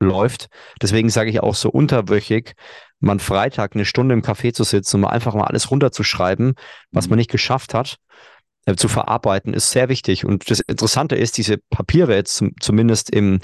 läuft. 0.00 0.48
Deswegen 0.80 1.10
sage 1.10 1.28
ich 1.28 1.40
auch 1.40 1.54
so 1.54 1.68
unterwöchig, 1.68 2.54
man 3.00 3.20
Freitag 3.20 3.74
eine 3.74 3.84
Stunde 3.84 4.14
im 4.14 4.22
Café 4.22 4.54
zu 4.54 4.64
sitzen 4.64 4.96
und 4.96 5.02
mal 5.02 5.10
einfach 5.10 5.34
mal 5.34 5.44
alles 5.44 5.70
runterzuschreiben, 5.70 6.54
was 6.90 7.08
man 7.08 7.18
nicht 7.18 7.30
geschafft 7.30 7.74
hat 7.74 7.98
äh, 8.66 8.76
zu 8.76 8.88
verarbeiten, 8.88 9.54
ist 9.54 9.70
sehr 9.70 9.88
wichtig. 9.88 10.24
Und 10.24 10.50
das 10.50 10.60
Interessante 10.60 11.16
ist, 11.16 11.36
diese 11.36 11.58
Papiere 11.70 12.14
jetzt 12.14 12.36
zum, 12.36 12.52
zumindest 12.60 13.10
im, 13.10 13.40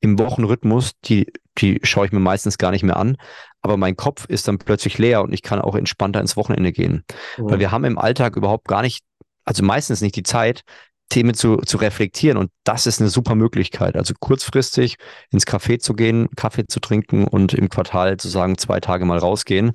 im 0.00 0.18
Wochenrhythmus, 0.18 0.92
die, 1.04 1.32
die 1.58 1.80
schaue 1.82 2.06
ich 2.06 2.12
mir 2.12 2.20
meistens 2.20 2.58
gar 2.58 2.70
nicht 2.70 2.82
mehr 2.82 2.96
an. 2.96 3.16
Aber 3.62 3.76
mein 3.76 3.96
Kopf 3.96 4.26
ist 4.26 4.48
dann 4.48 4.58
plötzlich 4.58 4.98
leer 4.98 5.22
und 5.22 5.32
ich 5.32 5.42
kann 5.42 5.60
auch 5.60 5.74
entspannter 5.74 6.20
ins 6.20 6.36
Wochenende 6.36 6.72
gehen. 6.72 7.04
Mhm. 7.38 7.50
Weil 7.50 7.58
wir 7.60 7.70
haben 7.70 7.84
im 7.84 7.98
Alltag 7.98 8.36
überhaupt 8.36 8.68
gar 8.68 8.82
nicht, 8.82 9.04
also 9.44 9.62
meistens 9.62 10.00
nicht 10.00 10.16
die 10.16 10.22
Zeit, 10.22 10.62
Themen 11.08 11.34
zu, 11.34 11.58
zu 11.58 11.76
reflektieren. 11.76 12.36
Und 12.36 12.50
das 12.64 12.86
ist 12.86 13.00
eine 13.00 13.10
super 13.10 13.34
Möglichkeit. 13.34 13.96
Also 13.96 14.14
kurzfristig 14.18 14.96
ins 15.30 15.46
Café 15.46 15.78
zu 15.78 15.94
gehen, 15.94 16.28
Kaffee 16.34 16.66
zu 16.66 16.80
trinken 16.80 17.26
und 17.26 17.54
im 17.54 17.68
Quartal 17.68 18.16
zu 18.16 18.28
sagen, 18.28 18.58
zwei 18.58 18.80
Tage 18.80 19.04
mal 19.04 19.18
rausgehen 19.18 19.72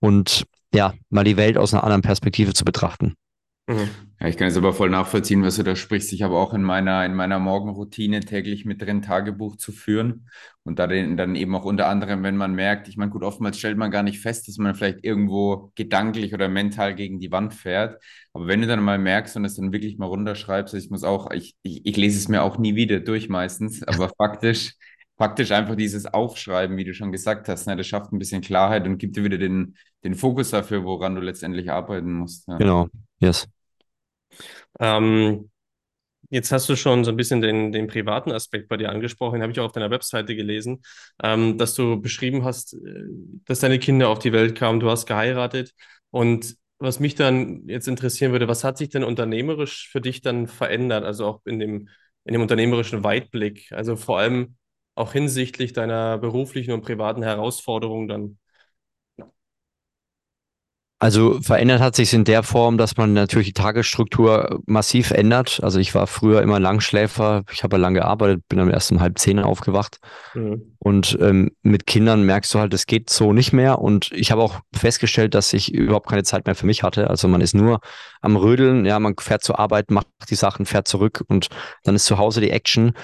und 0.00 0.44
ja, 0.74 0.92
mal 1.08 1.24
die 1.24 1.36
Welt 1.36 1.56
aus 1.56 1.72
einer 1.72 1.84
anderen 1.84 2.02
Perspektive 2.02 2.52
zu 2.52 2.64
betrachten. 2.64 3.14
Mhm. 3.66 3.88
Ja, 4.24 4.30
ich 4.30 4.38
kann 4.38 4.48
es 4.48 4.56
aber 4.56 4.72
voll 4.72 4.88
nachvollziehen, 4.88 5.42
was 5.42 5.56
du 5.56 5.64
da 5.64 5.76
sprichst. 5.76 6.10
Ich 6.14 6.22
habe 6.22 6.38
auch 6.38 6.54
in 6.54 6.62
meiner, 6.62 7.04
in 7.04 7.12
meiner 7.12 7.38
Morgenroutine 7.38 8.20
täglich 8.20 8.64
mit 8.64 8.80
drin, 8.80 9.02
Tagebuch 9.02 9.56
zu 9.56 9.70
führen. 9.70 10.30
Und 10.62 10.78
da 10.78 10.86
den, 10.86 11.18
dann 11.18 11.34
eben 11.34 11.54
auch 11.54 11.66
unter 11.66 11.88
anderem, 11.88 12.22
wenn 12.22 12.38
man 12.38 12.54
merkt, 12.54 12.88
ich 12.88 12.96
meine, 12.96 13.10
gut, 13.10 13.22
oftmals 13.22 13.58
stellt 13.58 13.76
man 13.76 13.90
gar 13.90 14.02
nicht 14.02 14.20
fest, 14.20 14.48
dass 14.48 14.56
man 14.56 14.74
vielleicht 14.74 15.04
irgendwo 15.04 15.72
gedanklich 15.74 16.32
oder 16.32 16.48
mental 16.48 16.94
gegen 16.94 17.20
die 17.20 17.30
Wand 17.32 17.52
fährt. 17.52 18.02
Aber 18.32 18.46
wenn 18.46 18.62
du 18.62 18.66
dann 18.66 18.82
mal 18.82 18.98
merkst 18.98 19.36
und 19.36 19.44
es 19.44 19.56
dann 19.56 19.74
wirklich 19.74 19.98
mal 19.98 20.06
runterschreibst, 20.06 20.72
ich 20.72 20.88
muss 20.88 21.04
auch, 21.04 21.30
ich, 21.30 21.54
ich, 21.62 21.84
ich 21.84 21.96
lese 21.98 22.16
es 22.16 22.28
mir 22.28 22.44
auch 22.44 22.56
nie 22.56 22.76
wieder 22.76 23.00
durch 23.00 23.28
meistens, 23.28 23.82
aber 23.86 24.08
faktisch, 24.08 24.72
faktisch 25.18 25.50
einfach 25.50 25.76
dieses 25.76 26.06
Aufschreiben, 26.06 26.78
wie 26.78 26.84
du 26.84 26.94
schon 26.94 27.12
gesagt 27.12 27.46
hast, 27.50 27.66
ne, 27.66 27.76
das 27.76 27.86
schafft 27.86 28.10
ein 28.10 28.18
bisschen 28.18 28.40
Klarheit 28.40 28.86
und 28.86 28.96
gibt 28.96 29.18
dir 29.18 29.24
wieder 29.24 29.36
den, 29.36 29.76
den 30.02 30.14
Fokus 30.14 30.48
dafür, 30.48 30.82
woran 30.82 31.14
du 31.14 31.20
letztendlich 31.20 31.70
arbeiten 31.70 32.14
musst. 32.14 32.48
Ja. 32.48 32.56
Genau, 32.56 32.88
yes. 33.18 33.46
Ähm, 34.80 35.50
jetzt 36.30 36.52
hast 36.52 36.68
du 36.68 36.76
schon 36.76 37.04
so 37.04 37.10
ein 37.10 37.16
bisschen 37.16 37.40
den, 37.42 37.72
den 37.72 37.86
privaten 37.86 38.32
Aspekt 38.32 38.68
bei 38.68 38.76
dir 38.76 38.90
angesprochen, 38.90 39.42
habe 39.42 39.52
ich 39.52 39.60
auch 39.60 39.66
auf 39.66 39.72
deiner 39.72 39.90
Webseite 39.90 40.36
gelesen, 40.36 40.82
ähm, 41.22 41.58
dass 41.58 41.74
du 41.74 42.00
beschrieben 42.00 42.44
hast, 42.44 42.74
äh, 42.74 42.78
dass 43.46 43.60
deine 43.60 43.78
Kinder 43.78 44.08
auf 44.08 44.18
die 44.20 44.32
Welt 44.32 44.56
kamen, 44.56 44.80
du 44.80 44.90
hast 44.90 45.06
geheiratet 45.06 45.72
und 46.10 46.56
was 46.78 47.00
mich 47.00 47.14
dann 47.14 47.68
jetzt 47.68 47.88
interessieren 47.88 48.32
würde, 48.32 48.48
was 48.48 48.64
hat 48.64 48.78
sich 48.78 48.88
denn 48.90 49.04
unternehmerisch 49.04 49.88
für 49.90 50.00
dich 50.00 50.22
dann 50.22 50.48
verändert, 50.48 51.04
also 51.04 51.26
auch 51.26 51.40
in 51.46 51.58
dem, 51.58 51.88
in 52.24 52.32
dem 52.32 52.42
unternehmerischen 52.42 53.04
Weitblick, 53.04 53.70
also 53.72 53.96
vor 53.96 54.18
allem 54.18 54.56
auch 54.94 55.12
hinsichtlich 55.12 55.72
deiner 55.72 56.18
beruflichen 56.18 56.72
und 56.72 56.82
privaten 56.82 57.22
Herausforderungen 57.22 58.08
dann? 58.08 58.38
Also 61.04 61.38
verändert 61.42 61.82
hat 61.82 61.94
sich 61.94 62.14
in 62.14 62.24
der 62.24 62.42
Form, 62.42 62.78
dass 62.78 62.96
man 62.96 63.12
natürlich 63.12 63.48
die 63.48 63.52
Tagesstruktur 63.52 64.62
massiv 64.64 65.10
ändert. 65.10 65.60
Also 65.62 65.78
ich 65.78 65.94
war 65.94 66.06
früher 66.06 66.40
immer 66.40 66.58
Langschläfer, 66.58 67.42
ich 67.52 67.62
habe 67.62 67.76
lange 67.76 67.98
gearbeitet, 67.98 68.48
bin 68.48 68.58
dann 68.58 68.70
erst 68.70 68.90
um 68.90 69.00
halb 69.00 69.18
zehn 69.18 69.38
aufgewacht. 69.38 69.98
Mhm. 70.32 70.62
Und 70.78 71.18
ähm, 71.20 71.50
mit 71.60 71.86
Kindern 71.86 72.24
merkst 72.24 72.54
du 72.54 72.58
halt, 72.58 72.72
es 72.72 72.86
geht 72.86 73.10
so 73.10 73.34
nicht 73.34 73.52
mehr. 73.52 73.80
Und 73.80 74.12
ich 74.12 74.32
habe 74.32 74.40
auch 74.40 74.60
festgestellt, 74.74 75.34
dass 75.34 75.52
ich 75.52 75.74
überhaupt 75.74 76.08
keine 76.08 76.22
Zeit 76.22 76.46
mehr 76.46 76.54
für 76.54 76.64
mich 76.64 76.82
hatte. 76.82 77.10
Also 77.10 77.28
man 77.28 77.42
ist 77.42 77.54
nur 77.54 77.80
am 78.22 78.36
Rödeln, 78.36 78.86
ja, 78.86 78.98
man 78.98 79.14
fährt 79.20 79.44
zur 79.44 79.58
Arbeit, 79.58 79.90
macht 79.90 80.06
die 80.30 80.36
Sachen, 80.36 80.64
fährt 80.64 80.88
zurück 80.88 81.22
und 81.28 81.48
dann 81.82 81.96
ist 81.96 82.06
zu 82.06 82.16
Hause 82.16 82.40
die 82.40 82.50
Action. 82.50 82.94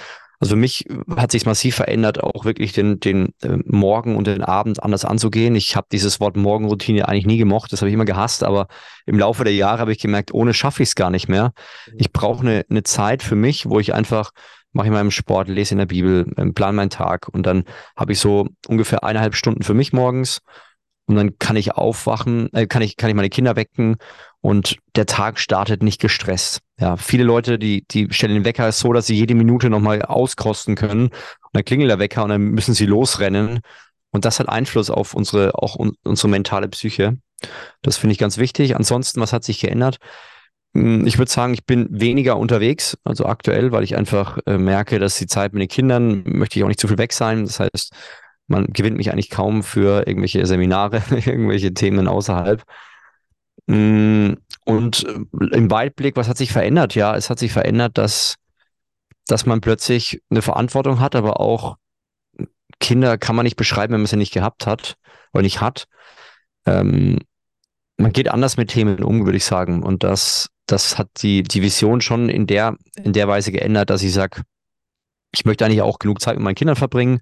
Also 0.41 0.55
für 0.55 0.61
mich 0.61 0.87
hat 1.17 1.31
sich 1.31 1.45
massiv 1.45 1.77
verändert, 1.77 2.23
auch 2.23 2.47
wirklich 2.47 2.73
den, 2.73 2.99
den 2.99 3.35
äh, 3.43 3.59
Morgen 3.67 4.17
und 4.17 4.27
den 4.27 4.43
Abend 4.43 4.83
anders 4.83 5.05
anzugehen. 5.05 5.55
Ich 5.55 5.77
habe 5.77 5.87
dieses 5.93 6.19
Wort 6.19 6.37
Morgenroutine 6.37 7.07
eigentlich 7.07 7.27
nie 7.27 7.37
gemocht, 7.37 7.73
das 7.73 7.83
habe 7.83 7.91
ich 7.91 7.95
immer 7.95 8.07
gehasst, 8.07 8.43
aber 8.43 8.67
im 9.05 9.19
Laufe 9.19 9.45
der 9.45 9.55
Jahre 9.55 9.81
habe 9.81 9.93
ich 9.93 9.99
gemerkt, 9.99 10.33
ohne 10.33 10.55
schaffe 10.55 10.83
ich 10.83 10.89
es 10.89 10.95
gar 10.95 11.11
nicht 11.11 11.29
mehr. 11.29 11.53
Ich 11.95 12.11
brauche 12.11 12.41
eine, 12.41 12.65
eine 12.71 12.83
Zeit 12.83 13.23
für 13.23 13.37
mich, 13.37 13.69
wo 13.69 13.81
ich 13.81 13.93
einfach 13.93 14.31
mache 14.73 14.87
ich 14.87 14.93
meinen 14.93 15.11
Sport, 15.11 15.49
lese 15.49 15.75
in 15.75 15.79
der 15.79 15.87
Bibel, 15.87 16.33
ähm, 16.37 16.55
plan 16.55 16.75
meinen 16.75 16.91
Tag 16.91 17.29
und 17.29 17.45
dann 17.45 17.65
habe 17.97 18.13
ich 18.13 18.19
so 18.19 18.49
ungefähr 18.69 19.05
eineinhalb 19.05 19.35
Stunden 19.35 19.63
für 19.63 19.75
mich 19.75 19.93
morgens 19.93 20.41
und 21.07 21.17
dann 21.17 21.39
kann 21.39 21.57
ich 21.57 21.73
aufwachen, 21.73 22.53
äh, 22.53 22.67
kann 22.67 22.83
ich 22.83 22.97
kann 22.97 23.11
ich 23.11 23.17
meine 23.17 23.31
Kinder 23.31 23.57
wecken 23.57 23.97
und 24.41 24.79
der 24.95 25.07
Tag 25.07 25.39
startet 25.39 25.83
nicht 25.83 26.01
gestresst. 26.01 26.61
Ja, 26.81 26.97
viele 26.97 27.25
Leute, 27.25 27.59
die, 27.59 27.85
die 27.91 28.09
stellen 28.11 28.35
den 28.35 28.45
Wecker 28.45 28.73
so, 28.73 28.93
dass 28.93 29.07
sie 29.07 29.15
jede 29.15 29.35
Minute 29.35 29.69
nochmal 29.69 30.03
auskosten 30.03 30.77
können. 30.77 31.05
Und 31.05 31.51
dann 31.53 31.65
klingelt 31.65 31.91
der 31.91 31.99
Wecker 31.99 32.25
und 32.25 32.31
dann 32.31 32.43
müssen 32.43 32.75
sie 32.75 32.87
losrennen. 32.87 33.61
Und 34.11 34.25
das 34.25 34.41
hat 34.41 34.49
Einfluss 34.49 34.91
auf 34.91 35.15
unsere, 35.15 35.55
auch 35.55 35.77
un, 35.77 35.93
unsere 36.05 36.29
mentale 36.29 36.69
Psyche. 36.69 37.19
Das 37.83 37.99
finde 37.99 38.13
ich 38.13 38.19
ganz 38.19 38.39
wichtig. 38.39 38.77
Ansonsten, 38.77 39.21
was 39.21 39.33
hat 39.33 39.45
sich 39.45 39.61
geändert? 39.61 39.99
hm, 40.75 41.07
ich 41.07 41.19
würde 41.19 41.31
sagen, 41.31 41.55
ich 41.55 41.65
bin 41.67 41.89
weniger 41.91 42.39
unterwegs, 42.39 42.97
also 43.05 43.27
aktuell, 43.27 43.73
weil 43.73 43.85
ich 43.85 43.97
einfach 43.97 44.39
äh, 44.47 44.59
merke, 44.59 44.99
dass 44.99 45.19
die 45.19 45.27
Zeit 45.27 45.53
mit 45.53 45.63
den 45.63 45.69
Kindern 45.69 46.23
möchte 46.27 46.59
ich 46.59 46.65
auch 46.65 46.69
nicht 46.69 46.81
zu 46.81 46.89
viel 46.89 46.99
weg 46.99 47.13
sein. 47.13 47.45
Das 47.45 47.61
heißt, 47.61 47.93
man 48.47 48.67
gewinnt 48.73 48.97
mich 48.97 49.11
eigentlich 49.11 49.31
kaum 49.31 49.63
für 49.63 50.07
irgendwelche 50.07 50.47
Seminare, 50.47 51.03
irgendwelche 51.11 51.75
Themen 51.75 52.09
außerhalb. 52.09 52.63
Hm, 53.69 54.37
und 54.71 55.05
äh, 55.05 55.57
im 55.57 55.71
Weitblick, 55.71 56.17
was 56.17 56.29
hat 56.29 56.39
sich 56.39 56.53
verändert? 56.53 56.95
Ja, 56.95 57.17
es 57.17 57.31
hat 57.31 57.39
sich 57.39 57.53
verändert, 57.53 57.99
dass, 57.99 58.37
dass 59.27 59.47
man 59.47 59.61
plötzlich 59.61 60.23
eine 60.31 60.43
Verantwortung 60.43 61.01
hat, 61.01 61.15
aber 61.15 61.41
auch 61.41 61.77
Kinder 62.79 63.19
kann 63.19 63.37
man 63.37 63.45
nicht 63.45 63.57
beschreiben, 63.57 63.93
wenn 63.93 64.01
man 64.01 64.07
sie 64.07 64.17
nicht 64.17 64.33
gehabt 64.33 64.67
hat 64.67 64.97
oder 65.33 65.43
nicht 65.43 65.61
hat. 65.61 65.87
Ähm, 66.67 67.19
man 67.97 68.13
geht 68.13 68.31
anders 68.31 68.57
mit 68.57 68.71
Themen 68.71 69.03
um, 69.03 69.25
würde 69.27 69.37
ich 69.37 69.45
sagen. 69.45 69.83
Und 69.83 70.03
das, 70.03 70.49
das 70.67 70.99
hat 70.99 71.09
die, 71.23 71.43
die 71.43 71.63
Vision 71.63 72.01
schon 72.01 72.29
in 72.29 72.47
der, 72.47 72.77
in 72.97 73.13
der 73.13 73.29
Weise 73.29 73.53
geändert, 73.53 73.91
dass 73.91 74.03
ich 74.03 74.13
sage, 74.13 74.43
ich 75.33 75.45
möchte 75.45 75.65
eigentlich 75.65 75.83
auch 75.83 75.99
genug 75.99 76.21
Zeit 76.21 76.37
mit 76.37 76.43
meinen 76.43 76.55
Kindern 76.55 76.77
verbringen. 76.77 77.21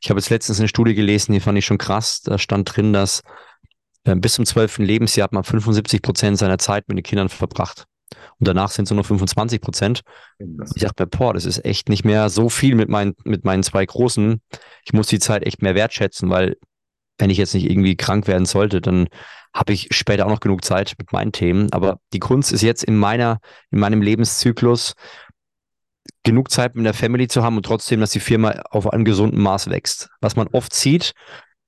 Ich 0.00 0.10
habe 0.10 0.20
jetzt 0.20 0.30
letztens 0.30 0.60
eine 0.60 0.68
Studie 0.68 0.94
gelesen, 0.94 1.32
die 1.32 1.40
fand 1.40 1.58
ich 1.58 1.66
schon 1.66 1.78
krass. 1.78 2.20
Da 2.22 2.38
stand 2.38 2.76
drin, 2.76 2.92
dass 2.92 3.22
bis 4.16 4.34
zum 4.34 4.46
zwölften 4.46 4.84
Lebensjahr 4.84 5.24
hat 5.24 5.32
man 5.32 5.44
75 5.44 6.02
Prozent 6.02 6.38
seiner 6.38 6.58
Zeit 6.58 6.88
mit 6.88 6.98
den 6.98 7.02
Kindern 7.02 7.28
verbracht. 7.28 7.84
Und 8.38 8.48
danach 8.48 8.70
sind 8.70 8.84
es 8.84 8.90
nur 8.90 8.98
noch 8.98 9.06
25 9.06 9.60
Prozent. 9.60 10.00
Ich 10.74 10.82
dachte 10.82 11.04
mir, 11.04 11.08
boah, 11.08 11.34
das 11.34 11.44
ist 11.44 11.64
echt 11.64 11.88
nicht 11.88 12.04
mehr 12.04 12.30
so 12.30 12.48
viel 12.48 12.74
mit 12.74 12.88
meinen, 12.88 13.14
mit 13.24 13.44
meinen 13.44 13.62
zwei 13.62 13.84
Großen. 13.84 14.40
Ich 14.84 14.92
muss 14.92 15.08
die 15.08 15.18
Zeit 15.18 15.44
echt 15.44 15.62
mehr 15.62 15.74
wertschätzen, 15.74 16.30
weil 16.30 16.56
wenn 17.18 17.30
ich 17.30 17.38
jetzt 17.38 17.54
nicht 17.54 17.68
irgendwie 17.68 17.96
krank 17.96 18.26
werden 18.28 18.46
sollte, 18.46 18.80
dann 18.80 19.08
habe 19.54 19.72
ich 19.72 19.88
später 19.90 20.26
auch 20.26 20.30
noch 20.30 20.40
genug 20.40 20.64
Zeit 20.64 20.94
mit 20.98 21.12
meinen 21.12 21.32
Themen. 21.32 21.72
Aber 21.72 21.98
die 22.12 22.20
Kunst 22.20 22.52
ist 22.52 22.62
jetzt 22.62 22.84
in 22.84 22.96
meiner, 22.96 23.40
in 23.70 23.80
meinem 23.80 24.02
Lebenszyklus, 24.02 24.94
genug 26.22 26.50
Zeit 26.50 26.74
mit 26.74 26.86
der 26.86 26.94
Family 26.94 27.28
zu 27.28 27.42
haben 27.42 27.56
und 27.56 27.66
trotzdem, 27.66 28.00
dass 28.00 28.10
die 28.10 28.20
Firma 28.20 28.50
auf 28.70 28.92
einem 28.92 29.04
gesunden 29.04 29.40
Maß 29.40 29.68
wächst. 29.70 30.10
Was 30.20 30.36
man 30.36 30.48
oft 30.48 30.74
sieht, 30.74 31.12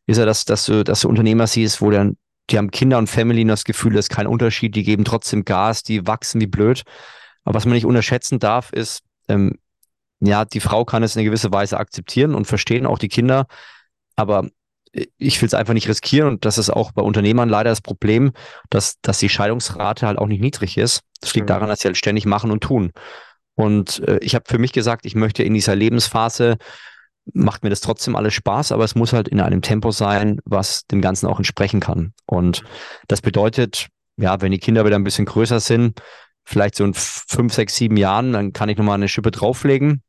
ist 0.07 0.19
ja, 0.19 0.27
dass, 0.27 0.45
dass, 0.45 0.67
du, 0.67 0.85
dass 0.85 1.01
du 1.01 1.09
Unternehmer 1.09 1.47
siehst, 1.47 1.81
wo 1.81 1.91
dann, 1.91 2.17
die 2.51 2.59
haben 2.59 2.71
Kinder 2.71 2.99
und 2.99 3.09
Family 3.09 3.43
und 3.43 3.49
das 3.49 3.65
Gefühl, 3.65 3.95
das 3.95 4.07
ist 4.07 4.11
kein 4.11 4.27
Unterschied, 4.27 4.75
die 4.75 4.83
geben 4.83 5.05
trotzdem 5.05 5.45
Gas, 5.45 5.83
die 5.83 6.07
wachsen 6.07 6.41
wie 6.41 6.47
blöd. 6.47 6.83
Aber 7.45 7.55
was 7.55 7.65
man 7.65 7.75
nicht 7.75 7.87
unterschätzen 7.87 8.39
darf, 8.39 8.73
ist, 8.73 9.03
ähm, 9.29 9.59
ja, 10.21 10.45
die 10.45 10.61
Frau 10.61 10.85
kann 10.85 11.03
es 11.03 11.15
in 11.15 11.21
einer 11.21 11.31
gewisser 11.31 11.53
Weise 11.53 11.79
akzeptieren 11.79 12.35
und 12.35 12.47
verstehen, 12.47 12.87
auch 12.87 12.99
die 12.99 13.09
Kinder. 13.09 13.47
Aber 14.17 14.49
ich 15.19 15.41
will 15.41 15.47
es 15.47 15.55
einfach 15.55 15.75
nicht 15.75 15.89
riskieren 15.89 16.29
und 16.29 16.45
das 16.45 16.59
ist 16.59 16.71
auch 16.71 16.93
bei 16.93 17.03
Unternehmern 17.03 17.49
leider 17.49 17.71
das 17.71 17.81
Problem, 17.81 18.33
dass, 18.71 19.01
dass 19.03 19.19
die 19.19 19.29
Scheidungsrate 19.29 20.07
halt 20.07 20.19
auch 20.19 20.27
nicht 20.27 20.41
niedrig 20.41 20.77
ist. 20.77 21.03
Das 21.21 21.35
liegt 21.35 21.47
mhm. 21.47 21.53
daran, 21.53 21.69
dass 21.69 21.81
sie 21.81 21.89
halt 21.89 21.97
ständig 21.97 22.27
machen 22.27 22.51
und 22.51 22.63
tun. 22.63 22.93
Und 23.55 24.01
äh, 24.09 24.19
ich 24.21 24.35
habe 24.35 24.45
für 24.49 24.59
mich 24.59 24.73
gesagt, 24.73 25.07
ich 25.07 25.15
möchte 25.15 25.43
in 25.43 25.55
dieser 25.55 25.77
Lebensphase, 25.77 26.57
macht 27.33 27.63
mir 27.63 27.71
das 27.71 27.81
trotzdem 27.81 28.17
alles 28.17 28.35
Spaß, 28.35 28.73
aber 28.73 28.85
es 28.85 28.95
muss 28.95 29.13
halt 29.13 29.29
in 29.29 29.41
einem 29.41 29.63
Tempo 29.63 29.91
sein, 29.91 30.41
was 30.45 30.87
dem 30.87 31.01
Ganzen 31.01 31.27
auch 31.27 31.39
entsprechen 31.39 31.81
kann. 31.81 32.13
Und 32.27 32.63
das 33.09 33.21
bedeutet, 33.21 33.89
ja, 34.17 34.41
wenn 34.41 34.53
die 34.53 34.59
Kinder 34.59 34.85
wieder 34.85 34.97
ein 34.97 35.05
bisschen 35.05 35.27
größer 35.27 35.61
sind, 35.61 36.01
vielleicht 36.45 36.75
so 36.75 36.85
in 36.85 36.95
fünf, 36.95 37.55
sechs, 37.55 37.77
sieben 37.77 37.97
Jahren, 37.97 38.33
dann 38.33 38.53
kann 38.53 38.69
ich 38.69 38.77
nochmal 38.77 38.97
eine 38.97 39.09
Schippe 39.09 39.31
drauflegen. 39.31 40.03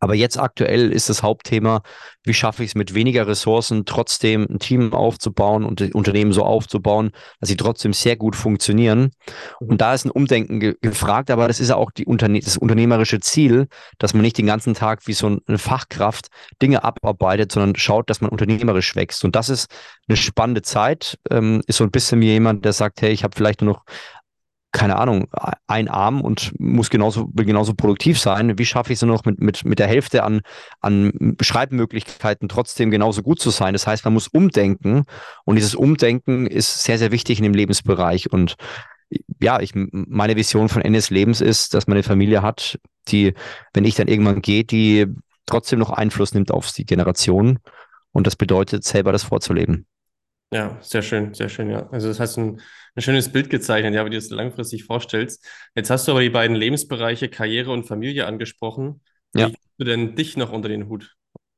Aber 0.00 0.14
jetzt 0.14 0.38
aktuell 0.38 0.92
ist 0.92 1.08
das 1.08 1.22
Hauptthema, 1.22 1.82
wie 2.24 2.34
schaffe 2.34 2.62
ich 2.62 2.70
es 2.70 2.74
mit 2.74 2.94
weniger 2.94 3.26
Ressourcen 3.26 3.84
trotzdem 3.84 4.46
ein 4.48 4.58
Team 4.58 4.92
aufzubauen 4.92 5.64
und 5.64 5.80
Unternehmen 5.94 6.32
so 6.32 6.44
aufzubauen, 6.44 7.10
dass 7.40 7.48
sie 7.48 7.56
trotzdem 7.56 7.92
sehr 7.92 8.16
gut 8.16 8.36
funktionieren. 8.36 9.10
Und 9.60 9.72
mhm. 9.72 9.78
da 9.78 9.94
ist 9.94 10.04
ein 10.04 10.10
Umdenken 10.10 10.60
ge 10.60 10.76
gefragt, 10.80 11.30
aber 11.30 11.48
das 11.48 11.60
ist 11.60 11.70
ja 11.70 11.76
auch 11.76 11.90
die 11.90 12.06
Unterne 12.06 12.40
das 12.40 12.56
unternehmerische 12.56 13.20
Ziel, 13.20 13.66
dass 13.98 14.14
man 14.14 14.22
nicht 14.22 14.38
den 14.38 14.46
ganzen 14.46 14.74
Tag 14.74 15.06
wie 15.06 15.12
so 15.12 15.38
eine 15.46 15.58
Fachkraft 15.58 16.28
Dinge 16.62 16.84
abarbeitet, 16.84 17.52
sondern 17.52 17.74
schaut, 17.76 18.10
dass 18.10 18.20
man 18.20 18.30
unternehmerisch 18.30 18.94
wächst. 18.94 19.24
Und 19.24 19.34
das 19.34 19.48
ist 19.48 19.70
eine 20.08 20.16
spannende 20.16 20.62
Zeit. 20.62 21.18
Ähm, 21.30 21.62
ist 21.66 21.76
so 21.76 21.84
ein 21.84 21.90
bisschen 21.90 22.20
wie 22.20 22.26
jemand, 22.26 22.64
der 22.64 22.72
sagt, 22.72 23.02
hey, 23.02 23.10
ich 23.10 23.24
habe 23.24 23.34
vielleicht 23.36 23.62
nur 23.62 23.74
noch 23.74 23.84
keine 24.78 24.96
Ahnung, 24.96 25.26
ein 25.66 25.88
Arm 25.88 26.20
und 26.20 26.52
muss 26.60 26.88
genauso, 26.88 27.26
genauso 27.34 27.74
produktiv 27.74 28.16
sein. 28.20 28.58
Wie 28.58 28.64
schaffe 28.64 28.92
ich 28.92 28.98
es 28.98 29.02
nur 29.02 29.16
noch 29.16 29.24
mit, 29.24 29.40
mit, 29.40 29.64
mit 29.64 29.80
der 29.80 29.88
Hälfte 29.88 30.22
an, 30.22 30.40
an 30.80 31.36
Schreibmöglichkeiten 31.40 32.48
trotzdem 32.48 32.92
genauso 32.92 33.22
gut 33.22 33.40
zu 33.40 33.50
sein? 33.50 33.72
Das 33.72 33.88
heißt, 33.88 34.04
man 34.04 34.14
muss 34.14 34.28
umdenken 34.28 35.02
und 35.44 35.56
dieses 35.56 35.74
Umdenken 35.74 36.46
ist 36.46 36.84
sehr, 36.84 36.96
sehr 36.96 37.10
wichtig 37.10 37.38
in 37.38 37.42
dem 37.42 37.54
Lebensbereich 37.54 38.32
und 38.32 38.54
ja, 39.40 39.58
ich, 39.58 39.72
meine 39.74 40.36
Vision 40.36 40.68
von 40.68 40.82
Ende 40.82 40.98
des 40.98 41.10
Lebens 41.10 41.40
ist, 41.40 41.74
dass 41.74 41.88
man 41.88 41.96
eine 41.96 42.04
Familie 42.04 42.42
hat, 42.42 42.78
die, 43.08 43.34
wenn 43.72 43.84
ich 43.84 43.96
dann 43.96 44.06
irgendwann 44.06 44.42
gehe, 44.42 44.62
die 44.62 45.06
trotzdem 45.46 45.80
noch 45.80 45.90
Einfluss 45.90 46.34
nimmt 46.34 46.52
auf 46.52 46.70
die 46.70 46.84
Generation. 46.84 47.58
Und 48.12 48.26
das 48.26 48.36
bedeutet, 48.36 48.84
selber 48.84 49.10
das 49.10 49.24
vorzuleben. 49.24 49.86
Ja, 50.50 50.78
sehr 50.80 51.02
schön, 51.02 51.34
sehr 51.34 51.48
schön, 51.48 51.70
ja. 51.70 51.88
Also 51.90 52.08
das 52.08 52.20
hast 52.20 52.38
ein, 52.38 52.60
ein 52.94 53.02
schönes 53.02 53.30
Bild 53.30 53.50
gezeichnet, 53.50 53.94
ja, 53.94 54.04
wie 54.06 54.10
du 54.10 54.16
es 54.16 54.30
langfristig 54.30 54.84
vorstellst. 54.84 55.46
Jetzt 55.74 55.90
hast 55.90 56.08
du 56.08 56.12
aber 56.12 56.22
die 56.22 56.30
beiden 56.30 56.56
Lebensbereiche 56.56 57.28
Karriere 57.28 57.70
und 57.70 57.84
Familie 57.84 58.26
angesprochen. 58.26 59.02
Wie 59.34 59.40
ja. 59.40 59.50
du 59.76 59.84
denn 59.84 60.14
dich 60.14 60.36
noch 60.38 60.50
unter 60.50 60.68
den 60.70 60.88
Hut? 60.88 61.14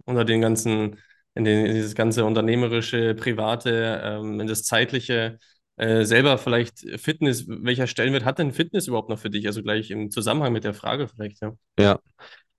Unter 0.07 0.25
den 0.25 0.41
ganzen, 0.41 0.99
in, 1.35 1.45
den, 1.45 1.67
in 1.67 1.75
dieses 1.75 1.95
ganze 1.95 2.25
unternehmerische, 2.25 3.15
private, 3.15 4.01
ähm, 4.03 4.41
in 4.41 4.49
das 4.49 4.65
zeitliche, 4.65 5.39
äh, 5.77 6.05
selber 6.05 6.37
vielleicht 6.37 6.81
Fitness, 7.01 7.47
welcher 7.47 7.87
Stellenwert 7.87 8.25
hat 8.25 8.41
denn 8.41 8.53
Fitness 8.53 8.89
überhaupt 8.89 9.09
noch 9.09 9.21
für 9.21 9.31
dich? 9.31 9.47
Also 9.47 9.63
gleich 9.63 9.93
im 9.93 10.11
Zusammenhang 10.11 10.53
mit 10.53 10.65
der 10.65 10.75
Frage 10.75 11.07
vielleicht, 11.07 11.41
ja. 11.43 11.53
Ja, 11.79 12.01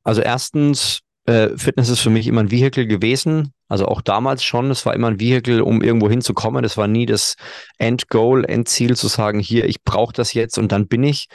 also 0.03 0.21
erstens 0.21 1.01
äh, 1.25 1.49
Fitness 1.57 1.89
ist 1.89 1.99
für 1.99 2.09
mich 2.09 2.27
immer 2.27 2.41
ein 2.41 2.51
Vehikel 2.51 2.87
gewesen. 2.87 3.53
Also 3.67 3.85
auch 3.85 4.01
damals 4.01 4.43
schon. 4.43 4.71
Es 4.71 4.85
war 4.85 4.93
immer 4.93 5.07
ein 5.07 5.19
Vehikel, 5.19 5.61
um 5.61 5.81
irgendwo 5.81 6.09
hinzukommen. 6.09 6.63
Das 6.63 6.77
war 6.77 6.87
nie 6.87 7.05
das 7.05 7.35
Endgoal, 7.77 8.45
Endziel 8.45 8.97
zu 8.97 9.07
sagen, 9.07 9.39
hier, 9.39 9.65
ich 9.65 9.83
brauche 9.83 10.13
das 10.13 10.33
jetzt 10.33 10.57
und 10.57 10.71
dann 10.71 10.87
bin 10.87 11.03
ich. 11.03 11.27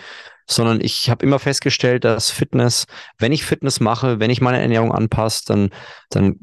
Sondern 0.49 0.81
ich 0.81 1.11
habe 1.11 1.25
immer 1.25 1.41
festgestellt, 1.41 2.05
dass 2.05 2.31
Fitness, 2.31 2.87
wenn 3.19 3.33
ich 3.33 3.45
Fitness 3.45 3.81
mache, 3.81 4.21
wenn 4.21 4.31
ich 4.31 4.41
meine 4.41 4.61
Ernährung 4.61 4.93
anpasse, 4.93 5.45
dann, 5.47 5.71
dann 6.11 6.39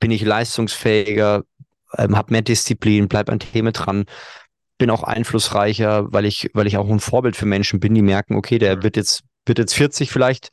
bin 0.00 0.10
ich 0.10 0.22
leistungsfähiger, 0.22 1.44
ähm, 1.96 2.16
habe 2.16 2.32
mehr 2.32 2.42
Disziplin, 2.42 3.06
bleib 3.06 3.30
an 3.30 3.38
Themen 3.38 3.72
dran 3.72 4.06
bin 4.78 4.90
auch 4.90 5.02
einflussreicher, 5.02 6.12
weil 6.12 6.26
ich, 6.26 6.50
weil 6.52 6.66
ich 6.66 6.76
auch 6.76 6.88
ein 6.88 7.00
Vorbild 7.00 7.36
für 7.36 7.46
Menschen 7.46 7.80
bin, 7.80 7.94
die 7.94 8.02
merken, 8.02 8.36
okay, 8.36 8.58
der 8.58 8.82
wird 8.82 8.96
jetzt, 8.96 9.22
wird 9.46 9.58
jetzt 9.58 9.74
40 9.74 10.10
vielleicht, 10.10 10.50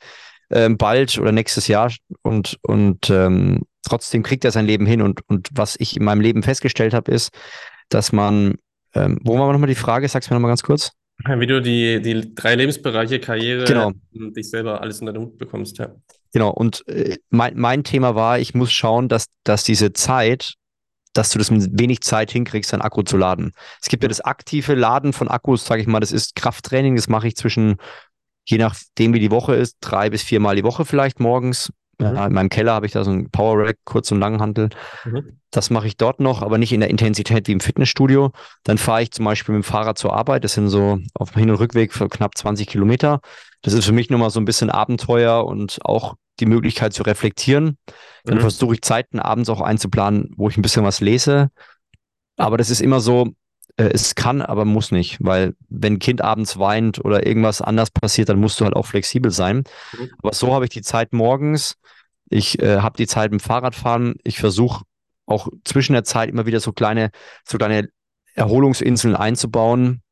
ähm, 0.50 0.76
bald 0.76 1.18
oder 1.18 1.32
nächstes 1.32 1.68
Jahr 1.68 1.92
und, 2.22 2.58
und 2.62 3.10
ähm, 3.10 3.62
trotzdem 3.86 4.22
kriegt 4.22 4.44
er 4.44 4.50
sein 4.50 4.66
Leben 4.66 4.86
hin. 4.86 5.02
Und, 5.02 5.20
und 5.28 5.48
was 5.52 5.76
ich 5.78 5.96
in 5.96 6.04
meinem 6.04 6.20
Leben 6.20 6.42
festgestellt 6.42 6.94
habe, 6.94 7.12
ist, 7.12 7.30
dass 7.88 8.12
man, 8.12 8.56
ähm, 8.94 9.18
wo 9.22 9.38
war 9.38 9.52
nochmal 9.52 9.68
die 9.68 9.74
Frage? 9.74 10.08
Sag's 10.08 10.30
mir 10.30 10.36
nochmal 10.36 10.50
ganz 10.50 10.62
kurz. 10.62 10.92
Wie 11.18 11.46
du 11.46 11.62
die, 11.62 12.02
die 12.02 12.34
drei 12.34 12.56
Lebensbereiche, 12.56 13.20
Karriere, 13.20 13.64
genau. 13.64 13.92
dich 14.12 14.50
selber 14.50 14.80
alles 14.80 15.00
unter 15.00 15.12
den 15.12 15.22
Hut 15.22 15.38
bekommst, 15.38 15.78
ja. 15.78 15.94
Genau, 16.32 16.50
und 16.50 16.86
äh, 16.88 17.18
mein, 17.30 17.56
mein 17.56 17.84
Thema 17.84 18.16
war, 18.16 18.40
ich 18.40 18.54
muss 18.54 18.72
schauen, 18.72 19.08
dass, 19.08 19.26
dass 19.44 19.62
diese 19.62 19.92
Zeit, 19.92 20.54
dass 21.12 21.30
du 21.30 21.38
das 21.38 21.52
mit 21.52 21.78
wenig 21.78 22.00
Zeit 22.00 22.32
hinkriegst, 22.32 22.72
dein 22.72 22.82
Akku 22.82 23.02
zu 23.02 23.16
laden. 23.16 23.52
Es 23.80 23.88
gibt 23.88 24.02
ja 24.02 24.08
das 24.08 24.20
aktive 24.20 24.74
Laden 24.74 25.12
von 25.12 25.28
Akkus, 25.28 25.64
sage 25.64 25.80
ich 25.80 25.86
mal, 25.86 26.00
das 26.00 26.10
ist 26.10 26.34
Krafttraining, 26.34 26.96
das 26.96 27.08
mache 27.08 27.28
ich 27.28 27.36
zwischen 27.36 27.76
je 28.44 28.58
nachdem, 28.58 29.14
wie 29.14 29.20
die 29.20 29.30
Woche 29.30 29.54
ist, 29.54 29.76
drei 29.80 30.10
bis 30.10 30.22
viermal 30.22 30.56
die 30.56 30.64
Woche 30.64 30.84
vielleicht 30.84 31.20
morgens. 31.20 31.72
Mhm. 31.98 32.16
In 32.16 32.32
meinem 32.32 32.48
Keller 32.48 32.72
habe 32.72 32.86
ich 32.86 32.92
da 32.92 33.04
so 33.04 33.10
ein 33.10 33.30
Power 33.30 33.58
Rack, 33.58 33.78
Kurz- 33.84 34.10
und 34.10 34.20
Langhantel. 34.20 34.70
Mhm. 35.04 35.38
Das 35.50 35.70
mache 35.70 35.86
ich 35.86 35.96
dort 35.96 36.20
noch, 36.20 36.42
aber 36.42 36.58
nicht 36.58 36.72
in 36.72 36.80
der 36.80 36.90
Intensität 36.90 37.46
wie 37.46 37.52
im 37.52 37.60
Fitnessstudio. 37.60 38.32
Dann 38.64 38.78
fahre 38.78 39.02
ich 39.02 39.12
zum 39.12 39.24
Beispiel 39.24 39.54
mit 39.54 39.64
dem 39.64 39.66
Fahrrad 39.66 39.98
zur 39.98 40.12
Arbeit. 40.12 40.44
Das 40.44 40.54
sind 40.54 40.68
so 40.68 40.98
auf 41.14 41.30
dem 41.30 41.40
Hin- 41.40 41.50
und 41.50 41.60
Rückweg 41.60 41.92
für 41.92 42.08
knapp 42.08 42.36
20 42.36 42.66
Kilometer. 42.66 43.20
Das 43.62 43.72
ist 43.72 43.84
für 43.84 43.92
mich 43.92 44.10
nochmal 44.10 44.30
so 44.30 44.40
ein 44.40 44.44
bisschen 44.44 44.70
Abenteuer 44.70 45.46
und 45.46 45.78
auch 45.84 46.16
die 46.40 46.46
Möglichkeit 46.46 46.92
zu 46.92 47.04
reflektieren. 47.04 47.78
Dann 48.24 48.38
mhm. 48.38 48.40
versuche 48.40 48.74
ich 48.74 48.82
Zeiten 48.82 49.20
abends 49.20 49.48
auch 49.48 49.60
einzuplanen, 49.60 50.30
wo 50.36 50.48
ich 50.48 50.56
ein 50.56 50.62
bisschen 50.62 50.84
was 50.84 51.00
lese. 51.00 51.50
Aber 52.36 52.56
das 52.56 52.70
ist 52.70 52.80
immer 52.80 52.98
so, 52.98 53.28
äh, 53.76 53.90
es 53.92 54.14
kann, 54.14 54.42
aber 54.42 54.64
muss 54.64 54.90
nicht, 54.90 55.18
weil 55.20 55.54
wenn 55.68 55.94
ein 55.94 55.98
Kind 55.98 56.20
abends 56.22 56.58
weint 56.58 57.04
oder 57.04 57.26
irgendwas 57.26 57.60
anders 57.60 57.90
passiert, 57.90 58.28
dann 58.28 58.40
musst 58.40 58.60
du 58.60 58.64
halt 58.64 58.76
auch 58.76 58.86
flexibel 58.86 59.30
sein. 59.30 59.64
Mhm. 59.98 60.10
Aber 60.22 60.34
so 60.34 60.54
habe 60.54 60.64
ich 60.64 60.70
die 60.70 60.82
Zeit 60.82 61.12
morgens, 61.12 61.76
ich 62.28 62.60
äh, 62.62 62.78
habe 62.78 62.96
die 62.96 63.06
Zeit 63.06 63.32
im 63.32 63.40
Fahrradfahren, 63.40 64.16
ich 64.24 64.38
versuche 64.38 64.84
auch 65.26 65.48
zwischen 65.64 65.94
der 65.94 66.04
Zeit 66.04 66.28
immer 66.28 66.46
wieder 66.46 66.60
so 66.60 66.72
kleine, 66.72 67.10
so 67.44 67.58
kleine 67.58 67.88
Erholungsinseln 68.34 69.16
einzubauen. 69.16 70.02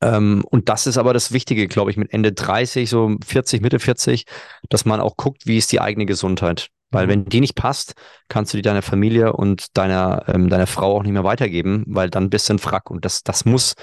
Ähm, 0.00 0.44
und 0.48 0.68
das 0.68 0.86
ist 0.86 0.96
aber 0.96 1.12
das 1.12 1.32
Wichtige, 1.32 1.66
glaube 1.66 1.90
ich, 1.90 1.96
mit 1.96 2.12
Ende 2.12 2.32
30, 2.32 2.88
so 2.88 3.16
40, 3.24 3.60
Mitte 3.62 3.80
40, 3.80 4.24
dass 4.68 4.84
man 4.84 5.00
auch 5.00 5.16
guckt, 5.16 5.46
wie 5.46 5.58
ist 5.58 5.72
die 5.72 5.80
eigene 5.80 6.06
Gesundheit. 6.06 6.70
Weil 6.90 7.06
mhm. 7.06 7.10
wenn 7.10 7.24
die 7.26 7.40
nicht 7.40 7.54
passt, 7.54 7.94
kannst 8.28 8.52
du 8.52 8.58
die 8.58 8.62
deiner 8.62 8.82
Familie 8.82 9.32
und 9.32 9.76
deiner, 9.76 10.24
ähm, 10.28 10.48
deiner 10.48 10.66
Frau 10.66 10.96
auch 10.96 11.02
nicht 11.02 11.12
mehr 11.12 11.24
weitergeben, 11.24 11.84
weil 11.86 12.10
dann 12.10 12.30
bist 12.30 12.48
du 12.48 12.54
ein 12.54 12.58
Frack. 12.58 12.90
Und 12.90 13.04
das, 13.04 13.22
das 13.22 13.44
muss, 13.44 13.74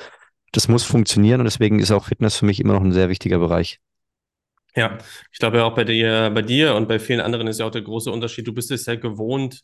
das 0.52 0.68
muss 0.68 0.84
funktionieren 0.84 1.42
und 1.42 1.46
deswegen 1.46 1.80
ist 1.80 1.92
auch 1.92 2.06
Fitness 2.06 2.38
für 2.38 2.46
mich 2.46 2.60
immer 2.60 2.74
noch 2.74 2.82
ein 2.82 2.94
sehr 2.94 3.10
wichtiger 3.10 3.40
Bereich. 3.40 3.80
Ja, 4.76 4.98
ich 5.32 5.40
glaube 5.40 5.58
ja 5.58 5.64
auch 5.64 5.76
bei 5.76 5.86
dir, 5.86 6.32
bei 6.34 6.42
dir 6.42 6.76
und 6.76 6.88
bei 6.88 7.00
vielen 7.00 7.22
anderen 7.22 7.48
ist 7.48 7.60
ja 7.60 7.66
auch 7.66 7.72
der 7.72 7.82
große 7.82 8.12
Unterschied. 8.12 8.46
Du 8.46 8.54
bist 8.54 8.72
es 8.72 8.86
ja 8.86 8.96
gewohnt, 8.96 9.62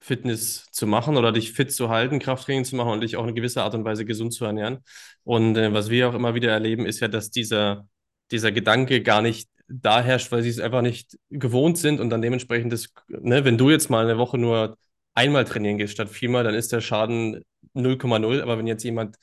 Fitness 0.00 0.66
zu 0.70 0.86
machen 0.86 1.16
oder 1.16 1.32
dich 1.32 1.52
fit 1.52 1.72
zu 1.72 1.88
halten, 1.88 2.18
Krafttraining 2.18 2.64
zu 2.64 2.76
machen 2.76 2.92
und 2.92 3.00
dich 3.02 3.16
auch 3.16 3.26
in 3.26 3.34
gewisser 3.34 3.64
Art 3.64 3.74
und 3.74 3.84
Weise 3.84 4.04
gesund 4.04 4.32
zu 4.32 4.44
ernähren. 4.44 4.78
Und 5.24 5.56
äh, 5.56 5.72
was 5.72 5.90
wir 5.90 6.08
auch 6.08 6.14
immer 6.14 6.34
wieder 6.34 6.50
erleben, 6.50 6.86
ist 6.86 7.00
ja, 7.00 7.08
dass 7.08 7.30
dieser, 7.30 7.86
dieser 8.30 8.52
Gedanke 8.52 9.02
gar 9.02 9.22
nicht 9.22 9.48
da 9.70 10.02
herrscht, 10.02 10.32
weil 10.32 10.42
sie 10.42 10.48
es 10.48 10.60
einfach 10.60 10.82
nicht 10.82 11.18
gewohnt 11.30 11.78
sind 11.78 12.00
und 12.00 12.10
dann 12.10 12.22
dementsprechend 12.22 12.72
das, 12.72 12.92
ne, 13.08 13.44
wenn 13.44 13.58
du 13.58 13.70
jetzt 13.70 13.90
mal 13.90 14.04
eine 14.04 14.18
Woche 14.18 14.38
nur 14.38 14.76
einmal 15.14 15.44
trainieren 15.44 15.78
gehst 15.78 15.92
statt 15.92 16.08
viermal, 16.08 16.44
dann 16.44 16.54
ist 16.54 16.72
der 16.72 16.80
Schaden 16.80 17.42
0,0. 17.74 18.42
Aber 18.42 18.58
wenn 18.58 18.66
jetzt 18.66 18.82
jemand 18.84 19.16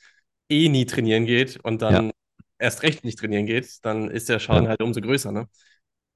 eh 0.48 0.68
nie 0.68 0.86
trainieren 0.86 1.26
geht 1.26 1.58
und 1.62 1.82
dann 1.82 2.06
ja 2.06 2.10
erst 2.58 2.82
recht 2.82 3.04
nicht 3.04 3.18
trainieren 3.18 3.46
geht, 3.46 3.84
dann 3.84 4.10
ist 4.10 4.28
der 4.28 4.38
Schaden 4.38 4.64
ja. 4.64 4.70
halt 4.70 4.82
umso 4.82 5.00
größer, 5.00 5.32
ne? 5.32 5.48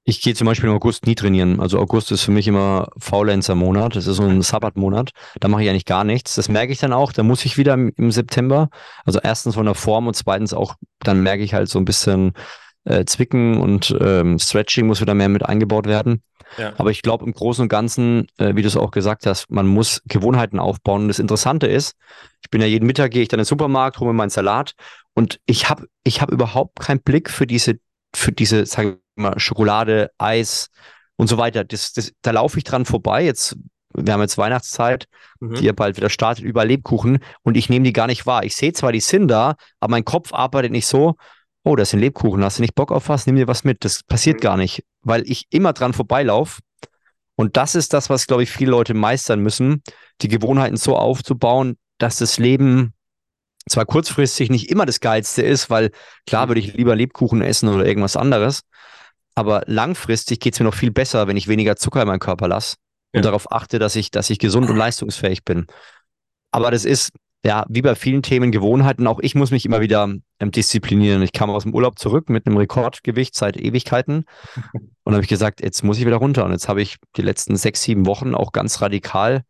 Ich 0.05 0.21
gehe 0.21 0.35
zum 0.35 0.47
Beispiel 0.47 0.69
im 0.69 0.75
August 0.75 1.05
nie 1.05 1.15
trainieren. 1.15 1.61
Also 1.61 1.79
August 1.79 2.11
ist 2.11 2.23
für 2.23 2.31
mich 2.31 2.45
immer 2.45 2.89
Faulenzer-Monat. 2.97 3.95
Das 3.95 4.05
ist 4.05 4.17
so 4.17 4.23
ein 4.23 4.41
Sabbat-Monat. 4.41 5.11
Da 5.39 5.47
mache 5.47 5.63
ich 5.63 5.69
eigentlich 5.69 5.85
gar 5.85 6.03
nichts. 6.03 6.35
Das 6.35 6.49
merke 6.49 6.73
ich 6.73 6.79
dann 6.79 6.91
auch. 6.91 7.13
Da 7.13 7.23
muss 7.23 7.45
ich 7.45 7.57
wieder 7.57 7.73
im, 7.73 7.93
im, 7.95 8.11
September. 8.11 8.67
Also 9.05 9.21
erstens 9.23 9.55
von 9.55 9.65
der 9.65 9.75
Form 9.75 10.07
und 10.07 10.13
zweitens 10.13 10.53
auch, 10.53 10.75
dann 10.99 11.23
merke 11.23 11.43
ich 11.43 11.53
halt 11.53 11.69
so 11.69 11.79
ein 11.79 11.85
bisschen 11.85 12.33
äh, 12.85 13.05
Zwicken 13.05 13.59
und 13.59 13.95
ähm, 13.99 14.39
Stretching 14.39 14.87
muss 14.87 15.01
wieder 15.01 15.13
mehr 15.13 15.29
mit 15.29 15.45
eingebaut 15.45 15.87
werden. 15.87 16.21
Ja. 16.57 16.73
Aber 16.77 16.91
ich 16.91 17.01
glaube 17.01 17.25
im 17.25 17.33
Großen 17.33 17.63
und 17.63 17.69
Ganzen, 17.69 18.27
äh, 18.37 18.55
wie 18.55 18.61
du 18.61 18.67
es 18.67 18.77
auch 18.77 18.91
gesagt 18.91 19.25
hast, 19.25 19.49
man 19.49 19.67
muss 19.67 20.01
Gewohnheiten 20.05 20.59
aufbauen. 20.59 21.03
Und 21.03 21.07
das 21.07 21.19
Interessante 21.19 21.67
ist, 21.67 21.95
ich 22.41 22.49
bin 22.49 22.61
ja 22.61 22.67
jeden 22.67 22.85
Mittag, 22.85 23.11
gehe 23.11 23.21
ich 23.21 23.27
dann 23.27 23.39
in 23.39 23.43
den 23.43 23.47
Supermarkt, 23.47 23.99
hole 23.99 24.11
mir 24.11 24.17
meinen 24.17 24.29
Salat 24.29 24.73
und 25.13 25.39
ich 25.45 25.69
habe 25.69 25.87
ich 26.03 26.21
hab 26.21 26.31
überhaupt 26.31 26.79
keinen 26.79 27.01
Blick 27.01 27.29
für 27.29 27.47
diese, 27.47 27.75
für 28.15 28.31
diese, 28.31 28.65
sag 28.65 28.85
ich 28.85 28.93
mal, 29.15 29.39
Schokolade, 29.39 30.11
Eis 30.17 30.69
und 31.15 31.27
so 31.27 31.37
weiter. 31.37 31.63
Das, 31.63 31.93
das, 31.93 32.11
da 32.21 32.31
laufe 32.31 32.57
ich 32.57 32.63
dran 32.63 32.85
vorbei. 32.85 33.23
Jetzt, 33.23 33.55
wir 33.93 34.13
haben 34.13 34.21
jetzt 34.21 34.37
Weihnachtszeit, 34.37 35.05
mhm. 35.39 35.55
die 35.55 35.65
ja 35.65 35.73
bald 35.73 35.97
wieder 35.97 36.09
startet, 36.09 36.43
über 36.43 36.65
Lebkuchen 36.65 37.19
und 37.43 37.57
ich 37.57 37.69
nehme 37.69 37.85
die 37.85 37.93
gar 37.93 38.07
nicht 38.07 38.25
wahr. 38.25 38.43
Ich 38.43 38.55
sehe 38.55 38.73
zwar, 38.73 38.91
die 38.91 38.99
sind 38.99 39.27
da, 39.27 39.55
aber 39.79 39.91
mein 39.91 40.05
Kopf 40.05 40.33
arbeitet 40.33 40.71
nicht 40.71 40.87
so, 40.87 41.15
oh, 41.63 41.75
das 41.75 41.91
sind 41.91 41.99
Lebkuchen, 41.99 42.43
hast 42.43 42.57
du 42.57 42.61
nicht 42.61 42.75
Bock 42.75 42.91
auf 42.91 43.09
was? 43.09 43.25
Nimm 43.25 43.35
dir 43.35 43.47
was 43.47 43.63
mit. 43.63 43.85
Das 43.85 44.03
passiert 44.03 44.37
mhm. 44.37 44.41
gar 44.41 44.57
nicht, 44.57 44.83
weil 45.01 45.29
ich 45.29 45.47
immer 45.49 45.73
dran 45.73 45.93
vorbeilaufe. 45.93 46.61
Und 47.35 47.57
das 47.57 47.75
ist 47.75 47.93
das, 47.93 48.09
was, 48.09 48.27
glaube 48.27 48.43
ich, 48.43 48.51
viele 48.51 48.71
Leute 48.71 48.93
meistern 48.93 49.39
müssen, 49.39 49.81
die 50.21 50.27
Gewohnheiten 50.27 50.77
so 50.77 50.95
aufzubauen, 50.95 51.77
dass 51.97 52.17
das 52.17 52.37
Leben 52.37 52.93
zwar 53.67 53.85
kurzfristig 53.85 54.49
nicht 54.49 54.69
immer 54.69 54.85
das 54.85 54.99
Geilste 54.99 55.41
ist, 55.41 55.69
weil 55.69 55.91
klar 56.27 56.47
würde 56.47 56.59
ich 56.59 56.73
lieber 56.73 56.95
Lebkuchen 56.95 57.41
essen 57.41 57.69
oder 57.69 57.85
irgendwas 57.85 58.17
anderes, 58.17 58.61
aber 59.35 59.63
langfristig 59.65 60.39
geht 60.39 60.53
es 60.53 60.59
mir 60.59 60.65
noch 60.65 60.75
viel 60.75 60.91
besser, 60.91 61.27
wenn 61.27 61.37
ich 61.37 61.47
weniger 61.47 61.75
Zucker 61.75 62.01
in 62.01 62.07
meinem 62.07 62.19
Körper 62.19 62.47
lasse 62.47 62.75
ja. 63.13 63.19
und 63.19 63.25
darauf 63.25 63.51
achte, 63.51 63.79
dass 63.79 63.95
ich, 63.95 64.11
dass 64.11 64.29
ich 64.29 64.37
gesund 64.39 64.69
und 64.69 64.75
leistungsfähig 64.75 65.43
bin. 65.43 65.65
Aber 66.51 66.71
das 66.71 66.85
ist, 66.85 67.11
ja, 67.45 67.65
wie 67.67 67.81
bei 67.81 67.95
vielen 67.95 68.23
Themen 68.23 68.51
Gewohnheiten, 68.51 69.05
auch 69.05 69.19
ich 69.19 69.35
muss 69.35 69.51
mich 69.51 69.65
immer 69.65 69.81
wieder 69.81 70.03
ähm, 70.39 70.51
disziplinieren. 70.51 71.21
Ich 71.21 71.33
kam 71.33 71.49
aus 71.49 71.63
dem 71.63 71.73
Urlaub 71.73 71.99
zurück 71.99 72.29
mit 72.29 72.47
einem 72.47 72.57
Rekordgewicht 72.57 73.35
seit 73.35 73.57
Ewigkeiten 73.57 74.25
und 75.03 75.13
habe 75.13 75.23
ich 75.23 75.29
gesagt, 75.29 75.61
jetzt 75.61 75.83
muss 75.83 75.97
ich 75.97 76.05
wieder 76.05 76.17
runter. 76.17 76.45
Und 76.45 76.51
jetzt 76.51 76.69
habe 76.69 76.81
ich 76.81 76.97
die 77.17 77.21
letzten 77.21 77.55
sechs, 77.55 77.83
sieben 77.83 78.05
Wochen 78.05 78.33
auch 78.33 78.51
ganz 78.51 78.81
radikal 78.81 79.43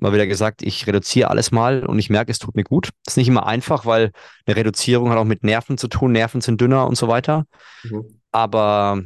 mal 0.00 0.12
wieder 0.12 0.26
gesagt, 0.26 0.62
ich 0.62 0.86
reduziere 0.86 1.30
alles 1.30 1.50
mal 1.50 1.84
und 1.84 1.98
ich 1.98 2.10
merke, 2.10 2.30
es 2.30 2.38
tut 2.38 2.54
mir 2.54 2.64
gut. 2.64 2.90
Das 3.04 3.12
ist 3.12 3.16
nicht 3.16 3.28
immer 3.28 3.46
einfach, 3.46 3.86
weil 3.86 4.12
eine 4.46 4.56
Reduzierung 4.56 5.10
hat 5.10 5.18
auch 5.18 5.24
mit 5.24 5.44
Nerven 5.44 5.78
zu 5.78 5.88
tun. 5.88 6.12
Nerven 6.12 6.40
sind 6.40 6.60
dünner 6.60 6.86
und 6.86 6.96
so 6.96 7.08
weiter. 7.08 7.46
Mhm. 7.84 8.20
Aber 8.30 9.02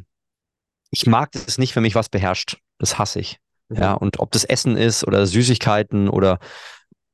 ich 0.90 1.06
mag 1.06 1.30
es 1.34 1.58
nicht, 1.58 1.74
wenn 1.76 1.82
mich 1.82 1.94
was 1.94 2.08
beherrscht. 2.08 2.58
Das 2.78 2.98
hasse 2.98 3.20
ich. 3.20 3.38
Mhm. 3.68 3.76
Ja, 3.76 3.92
und 3.94 4.20
ob 4.20 4.30
das 4.32 4.44
Essen 4.44 4.76
ist 4.76 5.06
oder 5.06 5.26
Süßigkeiten 5.26 6.08
oder 6.08 6.38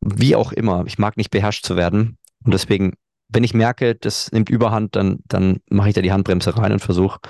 wie 0.01 0.37
auch 0.37 0.53
immer, 0.53 0.85
ich 0.87 0.99
mag 0.99 1.17
nicht 1.17 1.31
beherrscht 1.31 1.65
zu 1.65 1.77
werden. 1.77 2.19
Und 2.45 2.55
deswegen, 2.55 2.95
wenn 3.29 3.45
ich 3.45 3.55
merke, 3.55 3.95
das 3.95 4.33
nimmt 4.33 4.51
Überhand, 4.51 4.97
dann, 4.97 5.21
dann 5.27 5.61
mache 5.69 5.89
ich 5.89 5.95
da 5.95 6.03
die 6.03 6.13
Handbremse 6.13 6.57
rein 6.57 6.73
und 6.73 6.81
versuche, 6.81 7.21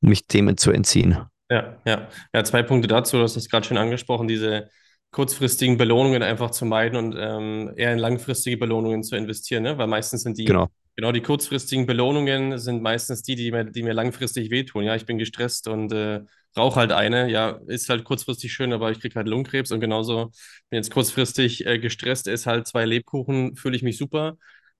mich 0.00 0.26
dem 0.26 0.56
zu 0.56 0.70
entziehen. 0.70 1.18
Ja, 1.50 1.76
ja. 1.84 2.08
Ja, 2.32 2.44
zwei 2.44 2.62
Punkte 2.62 2.88
dazu, 2.88 3.16
du 3.16 3.22
hast 3.22 3.36
es 3.36 3.48
gerade 3.48 3.66
schon 3.66 3.78
angesprochen, 3.78 4.28
diese 4.28 4.68
kurzfristigen 5.10 5.78
Belohnungen 5.78 6.22
einfach 6.22 6.50
zu 6.50 6.64
meiden 6.64 6.96
und 6.96 7.16
ähm, 7.16 7.72
eher 7.76 7.92
in 7.92 7.98
langfristige 7.98 8.56
Belohnungen 8.56 9.04
zu 9.04 9.14
investieren, 9.14 9.62
ne? 9.62 9.78
weil 9.78 9.86
meistens 9.86 10.22
sind 10.22 10.38
die, 10.38 10.44
genau. 10.44 10.68
genau, 10.96 11.12
die 11.12 11.20
kurzfristigen 11.20 11.86
Belohnungen 11.86 12.58
sind 12.58 12.82
meistens 12.82 13.22
die, 13.22 13.36
die 13.36 13.52
mir, 13.52 13.64
die 13.64 13.84
mir 13.84 13.92
langfristig 13.92 14.50
wehtun. 14.50 14.82
Ja, 14.82 14.96
ich 14.96 15.06
bin 15.06 15.18
gestresst 15.18 15.68
und 15.68 15.92
äh, 15.92 16.22
rauche 16.56 16.80
halt 16.80 16.92
eine. 16.92 17.30
Ja, 17.30 17.58
ist 17.66 17.88
halt 17.88 18.04
kurzfristig 18.04 18.52
schön, 18.52 18.72
aber 18.72 18.90
ich 18.90 19.00
kriege 19.00 19.14
halt 19.14 19.28
Lungenkrebs 19.28 19.72
und 19.72 19.80
genauso 19.80 20.30
bin 20.70 20.78
jetzt 20.78 20.90
kurzfristig 20.90 21.66
äh, 21.66 21.78
gestresst, 21.78 22.28
esse 22.28 22.50
halt 22.50 22.66
zwei 22.66 22.84
Lebkuchen, 22.84 23.56
fühle 23.56 23.76
ich 23.76 23.82
mich 23.82 23.98
super. 23.98 24.36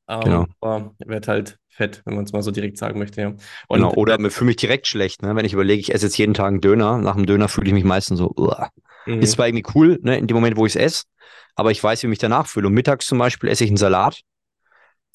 Ähm, 0.08 0.20
genau. 0.20 0.46
Aber 0.60 0.94
werde 0.98 1.28
halt 1.28 1.58
fett, 1.68 2.02
wenn 2.04 2.14
man 2.14 2.24
es 2.24 2.32
mal 2.32 2.42
so 2.42 2.50
direkt 2.50 2.78
sagen 2.78 2.98
möchte. 2.98 3.20
Ja. 3.20 3.28
Und, 3.68 3.78
genau, 3.78 3.92
oder 3.94 4.18
äh, 4.20 4.30
fühle 4.30 4.48
mich 4.48 4.56
direkt 4.56 4.86
schlecht, 4.86 5.22
ne? 5.22 5.34
wenn 5.34 5.44
ich 5.44 5.52
überlege, 5.52 5.80
ich 5.80 5.92
esse 5.92 6.06
jetzt 6.06 6.18
jeden 6.18 6.34
Tag 6.34 6.48
einen 6.48 6.60
Döner. 6.60 6.98
Nach 6.98 7.16
dem 7.16 7.26
Döner 7.26 7.48
fühle 7.48 7.68
ich 7.68 7.74
mich 7.74 7.84
meistens 7.84 8.18
so, 8.18 8.32
uah. 8.36 8.70
Mhm. 9.06 9.20
Ist 9.20 9.32
zwar 9.32 9.48
irgendwie 9.48 9.66
cool, 9.74 9.98
ne, 10.02 10.18
in 10.18 10.26
dem 10.26 10.34
Moment, 10.34 10.56
wo 10.56 10.66
ich 10.66 10.76
es 10.76 10.80
esse, 10.80 11.04
aber 11.56 11.70
ich 11.70 11.82
weiß, 11.82 12.02
wie 12.02 12.06
ich 12.06 12.10
mich 12.10 12.18
danach 12.18 12.46
fühle. 12.46 12.68
Und 12.68 12.74
mittags 12.74 13.06
zum 13.06 13.18
Beispiel 13.18 13.50
esse 13.50 13.64
ich 13.64 13.70
einen 13.70 13.76
Salat. 13.76 14.20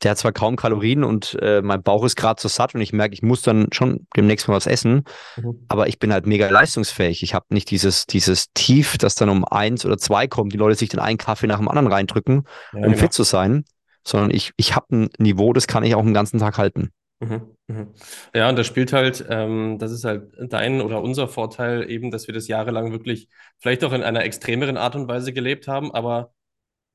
Der 0.03 0.11
hat 0.11 0.17
zwar 0.17 0.31
kaum 0.31 0.55
Kalorien 0.55 1.03
und 1.03 1.37
äh, 1.41 1.61
mein 1.61 1.83
Bauch 1.83 2.05
ist 2.05 2.15
gerade 2.15 2.41
so 2.41 2.47
satt 2.47 2.75
und 2.75 2.81
ich 2.81 2.93
merke, 2.93 3.13
ich 3.13 3.21
muss 3.21 3.41
dann 3.41 3.67
schon 3.71 4.07
demnächst 4.15 4.47
mal 4.47 4.55
was 4.55 4.67
essen. 4.67 5.03
Mhm. 5.35 5.65
Aber 5.67 5.87
ich 5.87 5.99
bin 5.99 6.13
halt 6.13 6.25
mega 6.25 6.49
leistungsfähig. 6.49 7.23
Ich 7.23 7.33
habe 7.33 7.45
nicht 7.49 7.69
dieses, 7.71 8.05
dieses 8.05 8.51
Tief, 8.53 8.97
das 8.97 9.15
dann 9.15 9.29
um 9.29 9.45
eins 9.45 9.85
oder 9.85 9.97
zwei 9.97 10.27
kommt, 10.27 10.53
die 10.53 10.57
Leute 10.57 10.75
sich 10.75 10.89
dann 10.89 11.01
einen 11.01 11.17
Kaffee 11.17 11.47
nach 11.47 11.57
dem 11.57 11.67
anderen 11.67 11.91
reindrücken, 11.91 12.43
ja, 12.73 12.79
um 12.79 12.83
genau. 12.83 12.97
fit 12.97 13.13
zu 13.13 13.23
sein, 13.23 13.65
sondern 14.05 14.31
ich, 14.31 14.51
ich 14.57 14.75
habe 14.75 14.87
ein 14.95 15.09
Niveau, 15.17 15.53
das 15.53 15.67
kann 15.67 15.83
ich 15.83 15.95
auch 15.95 16.03
den 16.03 16.13
ganzen 16.13 16.39
Tag 16.39 16.57
halten. 16.57 16.91
Mhm, 17.21 17.41
mhm. 17.67 17.87
Ja, 18.33 18.47
und 18.47 18.57
das 18.57 18.65
spielt 18.65 18.93
halt, 18.93 19.25
ähm, 19.29 19.77
das 19.77 19.91
ist 19.91 20.05
halt 20.05 20.31
dein 20.39 20.81
oder 20.81 21.01
unser 21.01 21.27
Vorteil 21.27 21.89
eben, 21.89 22.11
dass 22.11 22.27
wir 22.27 22.33
das 22.33 22.47
jahrelang 22.47 22.91
wirklich 22.93 23.27
vielleicht 23.57 23.83
auch 23.83 23.91
in 23.91 24.03
einer 24.03 24.23
extremeren 24.23 24.77
Art 24.77 24.95
und 24.95 25.09
Weise 25.09 25.33
gelebt 25.33 25.67
haben, 25.67 25.93
aber 25.93 26.31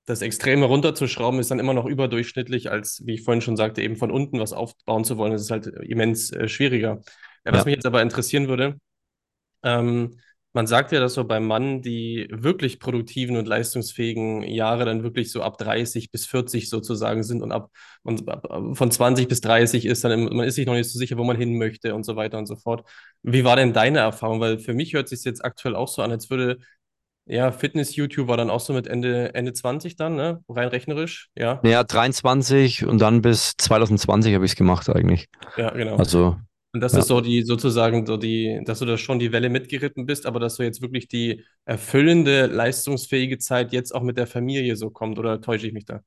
das 0.07 0.23
Extreme 0.23 0.67
runterzuschrauben 0.67 1.41
ist 1.41 1.51
dann 1.51 1.59
immer 1.59 1.75
noch 1.75 1.87
überdurchschnittlich, 1.87 2.71
als, 2.71 3.03
wie 3.07 3.15
ich 3.15 3.23
vorhin 3.23 3.41
schon 3.41 3.57
sagte, 3.57 3.83
eben 3.83 3.97
von 3.97 4.11
unten 4.11 4.39
was 4.39 4.53
aufbauen 4.53 5.05
zu 5.05 5.17
wollen. 5.17 5.33
Das 5.33 5.43
ist 5.43 5.51
halt 5.51 5.67
immens 5.67 6.31
äh, 6.31 6.49
schwieriger. 6.49 7.01
Ja, 7.45 7.53
was 7.53 7.61
ja. 7.61 7.65
mich 7.65 7.75
jetzt 7.77 7.87
aber 7.87 8.03
interessieren 8.03 8.49
würde, 8.49 8.79
ähm, 9.63 10.19
man 10.55 10.69
sagt 10.69 10.93
ja, 10.93 11.01
dass 11.01 11.15
so 11.15 11.25
beim 11.25 11.47
Mann 11.47 11.83
die 11.83 12.29
wirklich 12.31 12.79
produktiven 12.79 13.37
und 13.37 13.49
leistungsfähigen 13.49 14.43
Jahre 14.45 14.85
dann 14.85 15.03
wirklich 15.03 15.33
so 15.33 15.43
ab 15.43 15.59
30 15.59 16.13
bis 16.13 16.27
40 16.27 16.71
sozusagen 16.71 17.25
sind 17.25 17.43
und 17.43 17.51
ab, 17.51 17.71
und 18.05 18.29
ab 18.29 18.47
von 18.75 18.91
20 18.91 19.27
bis 19.27 19.41
30 19.41 19.85
ist 19.85 20.05
dann, 20.05 20.27
man 20.27 20.47
ist 20.47 20.55
sich 20.55 20.67
noch 20.67 20.75
nicht 20.75 20.89
so 20.89 20.97
sicher, 20.97 21.17
wo 21.19 21.25
man 21.25 21.37
hin 21.37 21.59
möchte 21.59 21.93
und 21.95 22.05
so 22.05 22.15
weiter 22.15 22.39
und 22.39 22.47
so 22.47 22.55
fort. 22.55 22.89
Wie 23.23 23.43
war 23.43 23.57
denn 23.57 23.73
deine 23.73 23.99
Erfahrung? 23.99 24.39
Weil 24.41 24.61
für 24.61 24.75
mich 24.75 24.93
hört 24.95 25.09
sich 25.09 25.25
jetzt 25.25 25.45
aktuell 25.45 25.75
auch 25.75 25.89
so 25.89 26.03
an, 26.03 26.13
als 26.13 26.31
würde 26.31 26.59
ja, 27.27 27.53
Fitness-YouTube 27.53 28.29
war 28.29 28.37
dann 28.37 28.51
auch 28.51 28.61
so 28.61 28.73
mit 28.73 28.87
Ende, 28.87 29.35
Ende 29.35 29.53
20 29.53 29.97
dann, 29.97 30.17
ne? 30.17 30.43
Rein 30.49 30.69
rechnerisch, 30.69 31.31
ja. 31.37 31.61
Ja, 31.65 31.85
23 31.85 32.85
und 32.87 33.01
dann 33.01 33.23
bis 33.23 33.55
2020 33.57 34.35
habe 34.35 34.45
ich 34.45 34.53
es 34.53 34.57
gemacht 34.57 34.89
eigentlich. 34.91 35.27
Ja, 35.57 35.71
genau. 35.71 35.97
Also 35.97 36.37
und 36.75 36.81
das 36.81 36.93
ja. 36.93 36.99
ist 36.99 37.07
so 37.07 37.21
die 37.21 37.43
sozusagen 37.43 38.05
so 38.05 38.17
die, 38.17 38.61
dass 38.65 38.81
du 38.81 38.85
da 38.85 38.99
schon 38.99 39.21
die 39.21 39.31
Welle 39.31 39.49
mitgeritten 39.49 40.07
bist, 40.07 40.27
aber 40.27 40.41
dass 40.41 40.57
du 40.57 40.65
jetzt 40.65 40.83
wirklich 40.83 41.07
die 41.07 41.45
erfüllende, 41.65 42.47
leistungsfähige 42.47 43.39
Zeit 43.39 43.73
jetzt 43.73 43.95
auch 43.95 44.03
mit 44.03 44.19
der 44.19 44.27
Familie 44.27 44.75
so 44.75 44.91
kommt, 44.91 45.21
oder 45.21 45.41
täusche 45.41 45.69
ich 45.69 45.73
mich 45.73 45.85
da? 45.85 46.01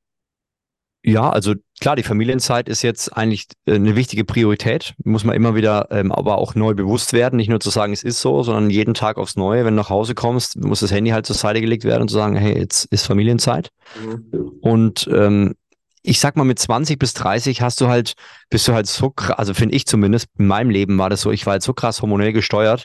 Ja, 1.08 1.30
also 1.30 1.54
klar, 1.80 1.96
die 1.96 2.02
Familienzeit 2.02 2.68
ist 2.68 2.82
jetzt 2.82 3.16
eigentlich 3.16 3.46
äh, 3.64 3.76
eine 3.76 3.96
wichtige 3.96 4.24
Priorität. 4.24 4.94
Muss 5.04 5.24
man 5.24 5.34
immer 5.34 5.54
wieder 5.54 5.88
ähm, 5.90 6.12
aber 6.12 6.36
auch 6.36 6.54
neu 6.54 6.74
bewusst 6.74 7.14
werden. 7.14 7.36
Nicht 7.36 7.48
nur 7.48 7.60
zu 7.60 7.70
sagen, 7.70 7.94
es 7.94 8.02
ist 8.02 8.20
so, 8.20 8.42
sondern 8.42 8.68
jeden 8.68 8.92
Tag 8.92 9.16
aufs 9.16 9.34
Neue, 9.34 9.64
wenn 9.64 9.74
du 9.74 9.80
nach 9.80 9.88
Hause 9.88 10.14
kommst, 10.14 10.62
muss 10.62 10.80
das 10.80 10.92
Handy 10.92 11.10
halt 11.10 11.24
zur 11.24 11.34
Seite 11.34 11.62
gelegt 11.62 11.84
werden 11.84 12.02
und 12.02 12.08
zu 12.08 12.14
sagen, 12.14 12.36
hey, 12.36 12.58
jetzt 12.58 12.84
ist 12.86 13.06
Familienzeit. 13.06 13.70
Mhm. 14.02 14.52
Und 14.60 15.08
ähm, 15.10 15.54
ich 16.02 16.20
sag 16.20 16.36
mal, 16.36 16.44
mit 16.44 16.58
20 16.58 16.98
bis 16.98 17.14
30 17.14 17.62
hast 17.62 17.80
du 17.80 17.88
halt, 17.88 18.12
bist 18.50 18.68
du 18.68 18.74
halt 18.74 18.86
so 18.86 19.08
krass, 19.08 19.38
also 19.38 19.54
finde 19.54 19.76
ich 19.76 19.86
zumindest, 19.86 20.28
in 20.38 20.46
meinem 20.46 20.68
Leben 20.68 20.98
war 20.98 21.08
das 21.08 21.22
so, 21.22 21.30
ich 21.30 21.46
war 21.46 21.52
halt 21.52 21.62
so 21.62 21.72
krass 21.72 22.02
hormonell 22.02 22.34
gesteuert, 22.34 22.84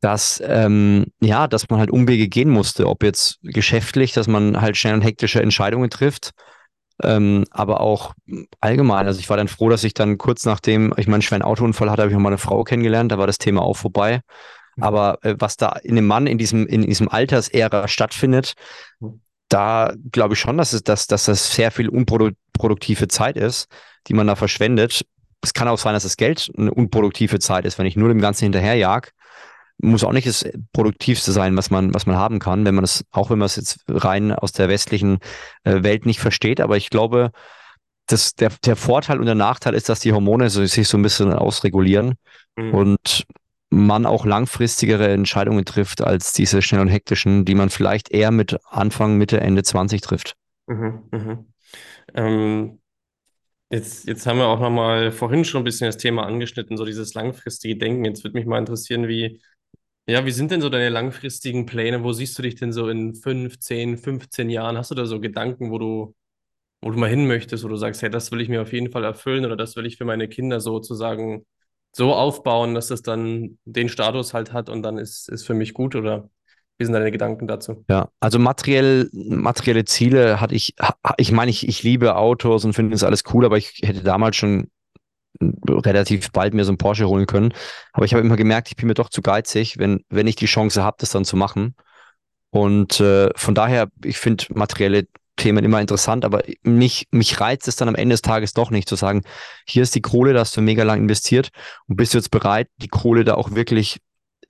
dass, 0.00 0.40
ähm, 0.46 1.06
ja, 1.20 1.48
dass 1.48 1.68
man 1.70 1.80
halt 1.80 1.90
Umwege 1.90 2.28
gehen 2.28 2.50
musste, 2.50 2.86
ob 2.86 3.02
jetzt 3.02 3.38
geschäftlich, 3.42 4.12
dass 4.12 4.28
man 4.28 4.60
halt 4.60 4.76
schnell 4.76 4.94
und 4.94 5.02
hektische 5.02 5.42
Entscheidungen 5.42 5.90
trifft, 5.90 6.32
ähm, 7.02 7.44
aber 7.50 7.80
auch 7.80 8.14
allgemein. 8.60 9.06
Also 9.06 9.20
ich 9.20 9.28
war 9.28 9.36
dann 9.36 9.48
froh, 9.48 9.68
dass 9.68 9.84
ich 9.84 9.94
dann 9.94 10.18
kurz 10.18 10.44
nachdem 10.44 10.94
ich 10.96 11.06
meinen 11.06 11.22
schweren 11.22 11.42
Autounfall 11.42 11.90
hatte, 11.90 12.02
habe 12.02 12.10
ich 12.10 12.16
noch 12.16 12.22
mal 12.22 12.30
eine 12.30 12.38
Frau 12.38 12.64
kennengelernt, 12.64 13.12
da 13.12 13.18
war 13.18 13.26
das 13.26 13.38
Thema 13.38 13.62
auch 13.62 13.76
vorbei. 13.76 14.20
Aber 14.80 15.18
äh, 15.22 15.34
was 15.38 15.56
da 15.56 15.70
in 15.82 15.96
dem 15.96 16.06
Mann 16.06 16.26
in 16.26 16.38
diesem, 16.38 16.66
in 16.66 16.82
diesem 16.82 17.08
Altersära 17.08 17.88
stattfindet, 17.88 18.54
da 19.48 19.94
glaube 20.12 20.34
ich 20.34 20.40
schon, 20.40 20.58
dass, 20.58 20.72
es, 20.72 20.82
dass, 20.82 21.06
dass 21.06 21.24
das 21.26 21.54
sehr 21.54 21.70
viel 21.70 21.88
Unprodu 21.88 22.30
unproduktive 22.56 23.08
Zeit 23.08 23.36
ist, 23.36 23.68
die 24.06 24.14
man 24.14 24.26
da 24.26 24.34
verschwendet. 24.34 25.04
Es 25.42 25.52
kann 25.52 25.68
auch 25.68 25.78
sein, 25.78 25.92
dass 25.92 26.04
das 26.04 26.16
Geld 26.16 26.50
eine 26.56 26.72
unproduktive 26.72 27.38
Zeit 27.38 27.66
ist, 27.66 27.78
wenn 27.78 27.86
ich 27.86 27.96
nur 27.96 28.08
dem 28.08 28.20
Ganzen 28.20 28.44
hinterherjag. 28.44 29.12
Muss 29.78 30.04
auch 30.04 30.12
nicht 30.12 30.26
das 30.26 30.48
Produktivste 30.72 31.32
sein, 31.32 31.56
was 31.56 31.70
man, 31.70 31.92
was 31.92 32.06
man 32.06 32.16
haben 32.16 32.38
kann, 32.38 32.64
wenn 32.64 32.74
man 32.74 32.84
es, 32.84 33.04
auch 33.10 33.30
wenn 33.30 33.38
man 33.38 33.46
es 33.46 33.56
jetzt 33.56 33.84
rein 33.88 34.32
aus 34.32 34.52
der 34.52 34.68
westlichen 34.68 35.18
äh, 35.64 35.82
Welt 35.82 36.06
nicht 36.06 36.20
versteht. 36.20 36.60
Aber 36.60 36.76
ich 36.76 36.88
glaube, 36.88 37.30
dass 38.06 38.34
der, 38.34 38.52
der 38.64 38.76
Vorteil 38.76 39.18
und 39.18 39.26
der 39.26 39.34
Nachteil 39.34 39.74
ist, 39.74 39.88
dass 39.88 40.00
die 40.00 40.12
Hormone 40.12 40.48
so, 40.48 40.64
sich 40.64 40.88
so 40.88 40.96
ein 40.96 41.02
bisschen 41.02 41.32
ausregulieren 41.32 42.14
mhm. 42.56 42.74
und 42.74 43.26
man 43.70 44.06
auch 44.06 44.24
langfristigere 44.24 45.08
Entscheidungen 45.08 45.64
trifft 45.64 46.00
als 46.00 46.32
diese 46.32 46.62
schnell 46.62 46.80
und 46.80 46.88
hektischen, 46.88 47.44
die 47.44 47.54
man 47.54 47.68
vielleicht 47.68 48.10
eher 48.10 48.30
mit 48.30 48.56
Anfang, 48.70 49.18
Mitte, 49.18 49.40
Ende 49.40 49.62
20 49.62 50.00
trifft. 50.00 50.36
Mhm, 50.66 51.02
mhm. 51.10 51.46
Ähm, 52.14 52.78
jetzt, 53.70 54.06
jetzt 54.06 54.26
haben 54.26 54.38
wir 54.38 54.46
auch 54.46 54.60
nochmal 54.60 55.10
vorhin 55.10 55.44
schon 55.44 55.62
ein 55.62 55.64
bisschen 55.64 55.86
das 55.86 55.96
Thema 55.96 56.24
angeschnitten, 56.24 56.76
so 56.76 56.84
dieses 56.84 57.14
langfristige 57.14 57.76
Denken. 57.76 58.04
Jetzt 58.04 58.22
würde 58.22 58.38
mich 58.38 58.46
mal 58.46 58.58
interessieren, 58.58 59.08
wie, 59.08 59.40
ja, 60.08 60.24
wie 60.24 60.30
sind 60.30 60.50
denn 60.50 60.60
so 60.60 60.68
deine 60.68 60.88
langfristigen 60.88 61.66
Pläne? 61.66 62.04
Wo 62.04 62.12
siehst 62.12 62.38
du 62.38 62.42
dich 62.42 62.54
denn 62.54 62.72
so 62.72 62.88
in 62.88 63.14
5, 63.14 63.58
10, 63.58 63.98
15 63.98 64.50
Jahren? 64.50 64.78
Hast 64.78 64.90
du 64.90 64.94
da 64.94 65.06
so 65.06 65.20
Gedanken, 65.20 65.70
wo 65.70 65.78
du, 65.78 66.14
wo 66.80 66.90
du 66.90 66.98
mal 66.98 67.10
hin 67.10 67.26
möchtest, 67.26 67.64
wo 67.64 67.68
du 67.68 67.76
sagst, 67.76 68.02
hey, 68.02 68.10
das 68.10 68.30
will 68.32 68.40
ich 68.40 68.48
mir 68.48 68.62
auf 68.62 68.72
jeden 68.72 68.90
Fall 68.90 69.04
erfüllen 69.04 69.44
oder 69.44 69.56
das 69.56 69.76
will 69.76 69.86
ich 69.86 69.96
für 69.96 70.04
meine 70.04 70.28
Kinder 70.28 70.60
sozusagen 70.60 71.44
so 71.92 72.12
aufbauen, 72.14 72.74
dass 72.74 72.90
es 72.90 73.02
dann 73.02 73.58
den 73.64 73.88
Status 73.88 74.34
halt 74.34 74.52
hat 74.52 74.68
und 74.68 74.82
dann 74.82 74.98
ist, 74.98 75.28
ist 75.28 75.46
für 75.46 75.54
mich 75.54 75.74
gut 75.74 75.94
oder 75.96 76.30
wie 76.78 76.84
sind 76.84 76.92
deine 76.92 77.10
Gedanken 77.10 77.46
dazu? 77.48 77.84
Ja, 77.88 78.10
also 78.20 78.38
materiell, 78.38 79.08
materielle 79.12 79.86
Ziele 79.86 80.40
hatte 80.40 80.54
ich, 80.54 80.74
ich 81.16 81.32
meine, 81.32 81.50
ich, 81.50 81.66
ich 81.66 81.82
liebe 81.82 82.16
Autos 82.16 82.64
und 82.64 82.74
finde 82.74 82.92
das 82.92 83.02
alles 83.02 83.24
cool, 83.32 83.46
aber 83.46 83.56
ich 83.56 83.80
hätte 83.82 84.02
damals 84.02 84.36
schon 84.36 84.68
relativ 85.40 86.30
bald 86.32 86.54
mir 86.54 86.64
so 86.64 86.72
ein 86.72 86.78
Porsche 86.78 87.08
holen 87.08 87.26
können. 87.26 87.52
Aber 87.92 88.04
ich 88.04 88.14
habe 88.14 88.24
immer 88.24 88.36
gemerkt, 88.36 88.68
ich 88.68 88.76
bin 88.76 88.88
mir 88.88 88.94
doch 88.94 89.08
zu 89.08 89.22
geizig, 89.22 89.78
wenn, 89.78 90.04
wenn 90.08 90.26
ich 90.26 90.36
die 90.36 90.46
Chance 90.46 90.82
habe, 90.82 90.96
das 91.00 91.10
dann 91.10 91.24
zu 91.24 91.36
machen. 91.36 91.74
Und 92.50 93.00
äh, 93.00 93.30
von 93.36 93.54
daher, 93.54 93.88
ich 94.04 94.18
finde 94.18 94.46
materielle 94.50 95.06
Themen 95.36 95.64
immer 95.64 95.80
interessant, 95.80 96.24
aber 96.24 96.42
mich, 96.62 97.08
mich 97.10 97.40
reizt 97.40 97.68
es 97.68 97.76
dann 97.76 97.88
am 97.88 97.94
Ende 97.94 98.14
des 98.14 98.22
Tages 98.22 98.54
doch 98.54 98.70
nicht 98.70 98.88
zu 98.88 98.96
sagen, 98.96 99.22
hier 99.66 99.82
ist 99.82 99.94
die 99.94 100.00
Kohle, 100.00 100.32
da 100.32 100.40
hast 100.40 100.56
du 100.56 100.62
mega 100.62 100.82
lang 100.82 101.00
investiert 101.00 101.50
und 101.86 101.96
bist 101.96 102.14
du 102.14 102.18
jetzt 102.18 102.30
bereit, 102.30 102.68
die 102.78 102.88
Kohle 102.88 103.24
da 103.24 103.34
auch 103.34 103.50
wirklich 103.50 103.98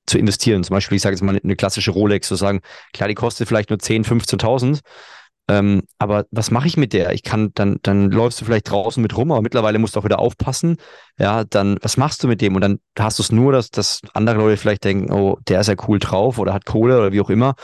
zu 0.06 0.18
investieren. 0.18 0.62
Zum 0.62 0.74
Beispiel, 0.74 0.96
ich 0.96 1.02
sage 1.02 1.14
jetzt 1.14 1.22
mal 1.22 1.38
eine 1.42 1.56
klassische 1.56 1.90
Rolex, 1.90 2.28
zu 2.28 2.36
sagen, 2.36 2.60
klar, 2.92 3.08
die 3.08 3.16
kostet 3.16 3.48
vielleicht 3.48 3.70
nur 3.70 3.80
10, 3.80 4.04
15.000, 4.04 4.80
ähm, 5.48 5.82
aber 5.98 6.26
was 6.30 6.50
mache 6.50 6.66
ich 6.66 6.76
mit 6.76 6.92
der? 6.92 7.12
Ich 7.12 7.22
kann, 7.22 7.52
dann, 7.54 7.78
dann 7.82 8.10
läufst 8.10 8.40
du 8.40 8.44
vielleicht 8.44 8.68
draußen 8.70 9.00
mit 9.00 9.16
rum, 9.16 9.30
aber 9.30 9.42
mittlerweile 9.42 9.78
musst 9.78 9.94
du 9.94 10.00
auch 10.00 10.04
wieder 10.04 10.18
aufpassen. 10.18 10.76
Ja, 11.18 11.44
dann, 11.44 11.78
was 11.82 11.96
machst 11.96 12.24
du 12.24 12.28
mit 12.28 12.40
dem? 12.40 12.56
Und 12.56 12.62
dann 12.62 12.80
hast 12.98 13.18
du 13.18 13.22
es 13.22 13.30
nur, 13.30 13.52
dass, 13.52 13.70
dass 13.70 14.00
andere 14.12 14.38
Leute 14.38 14.56
vielleicht 14.56 14.84
denken, 14.84 15.12
oh, 15.12 15.38
der 15.46 15.60
ist 15.60 15.68
ja 15.68 15.76
cool 15.86 16.00
drauf 16.00 16.38
oder 16.38 16.52
hat 16.52 16.64
Kohle 16.66 16.98
oder 16.98 17.12
wie 17.12 17.20
auch 17.20 17.30
immer. 17.30 17.54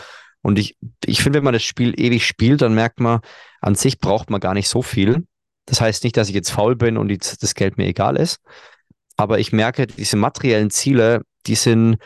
Und 0.42 0.58
ich, 0.58 0.76
ich 1.04 1.22
finde, 1.22 1.38
wenn 1.38 1.44
man 1.44 1.54
das 1.54 1.64
Spiel 1.64 1.98
ewig 1.98 2.26
spielt, 2.26 2.62
dann 2.62 2.74
merkt 2.74 3.00
man, 3.00 3.20
an 3.60 3.74
sich 3.74 3.98
braucht 3.98 4.30
man 4.30 4.40
gar 4.40 4.54
nicht 4.54 4.68
so 4.68 4.82
viel. 4.82 5.24
Das 5.66 5.80
heißt 5.80 6.04
nicht, 6.04 6.16
dass 6.16 6.28
ich 6.28 6.34
jetzt 6.34 6.50
faul 6.50 6.76
bin 6.76 6.96
und 6.96 7.08
die, 7.08 7.18
das 7.18 7.54
Geld 7.54 7.78
mir 7.78 7.86
egal 7.86 8.16
ist. 8.16 8.40
Aber 9.16 9.38
ich 9.38 9.52
merke, 9.52 9.86
diese 9.86 10.16
materiellen 10.16 10.70
Ziele, 10.70 11.22
die 11.46 11.54
sind, 11.54 11.98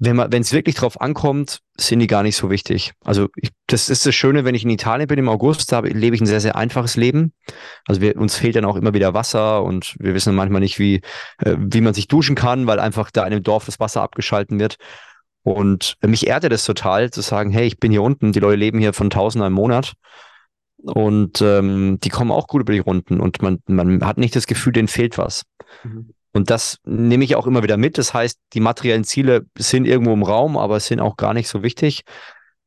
wenn 0.00 0.42
es 0.42 0.52
wirklich 0.52 0.76
drauf 0.76 1.00
ankommt, 1.00 1.58
sind 1.76 1.98
die 1.98 2.06
gar 2.06 2.22
nicht 2.22 2.36
so 2.36 2.50
wichtig. 2.50 2.92
Also 3.04 3.28
ich, 3.34 3.50
das 3.66 3.88
ist 3.88 4.06
das 4.06 4.14
Schöne, 4.14 4.44
wenn 4.44 4.54
ich 4.54 4.62
in 4.62 4.70
Italien 4.70 5.08
bin 5.08 5.18
im 5.18 5.28
August, 5.28 5.72
da 5.72 5.80
lebe 5.80 6.14
ich 6.14 6.22
ein 6.22 6.26
sehr, 6.26 6.40
sehr 6.40 6.54
einfaches 6.54 6.96
Leben. 6.96 7.32
Also 7.86 8.00
wir, 8.00 8.16
uns 8.16 8.36
fehlt 8.36 8.54
dann 8.54 8.64
auch 8.64 8.76
immer 8.76 8.94
wieder 8.94 9.14
Wasser 9.14 9.64
und 9.64 9.96
wir 9.98 10.14
wissen 10.14 10.36
manchmal 10.36 10.60
nicht, 10.60 10.78
wie, 10.78 11.00
äh, 11.38 11.56
wie 11.58 11.80
man 11.80 11.94
sich 11.94 12.06
duschen 12.06 12.36
kann, 12.36 12.68
weil 12.68 12.78
einfach 12.78 13.10
da 13.10 13.24
in 13.24 13.32
dem 13.32 13.42
Dorf 13.42 13.66
das 13.66 13.80
Wasser 13.80 14.02
abgeschalten 14.02 14.60
wird. 14.60 14.76
Und 15.42 15.94
mich 16.04 16.26
ehrte 16.26 16.48
das 16.48 16.64
total, 16.64 17.10
zu 17.10 17.20
sagen, 17.20 17.50
hey, 17.50 17.66
ich 17.66 17.80
bin 17.80 17.90
hier 17.90 18.02
unten, 18.02 18.32
die 18.32 18.40
Leute 18.40 18.56
leben 18.56 18.78
hier 18.78 18.92
von 18.92 19.10
Tausender 19.10 19.48
im 19.48 19.54
Monat 19.54 19.94
und 20.82 21.40
ähm, 21.42 21.98
die 22.00 22.08
kommen 22.08 22.30
auch 22.30 22.46
gut 22.46 22.62
über 22.62 22.72
die 22.72 22.78
Runden 22.78 23.20
und 23.20 23.42
man, 23.42 23.58
man 23.66 24.04
hat 24.04 24.18
nicht 24.18 24.36
das 24.36 24.46
Gefühl, 24.46 24.72
denen 24.72 24.88
fehlt 24.88 25.18
was. 25.18 25.44
Mhm. 25.82 26.10
Und 26.32 26.50
das 26.50 26.78
nehme 26.84 27.24
ich 27.24 27.36
auch 27.36 27.46
immer 27.46 27.62
wieder 27.62 27.76
mit. 27.76 27.98
Das 27.98 28.14
heißt, 28.14 28.38
die 28.52 28.60
materiellen 28.60 29.04
Ziele 29.04 29.46
sind 29.56 29.86
irgendwo 29.86 30.12
im 30.12 30.22
Raum, 30.22 30.56
aber 30.56 30.78
sind 30.80 31.00
auch 31.00 31.16
gar 31.16 31.34
nicht 31.34 31.48
so 31.48 31.62
wichtig. 31.62 32.02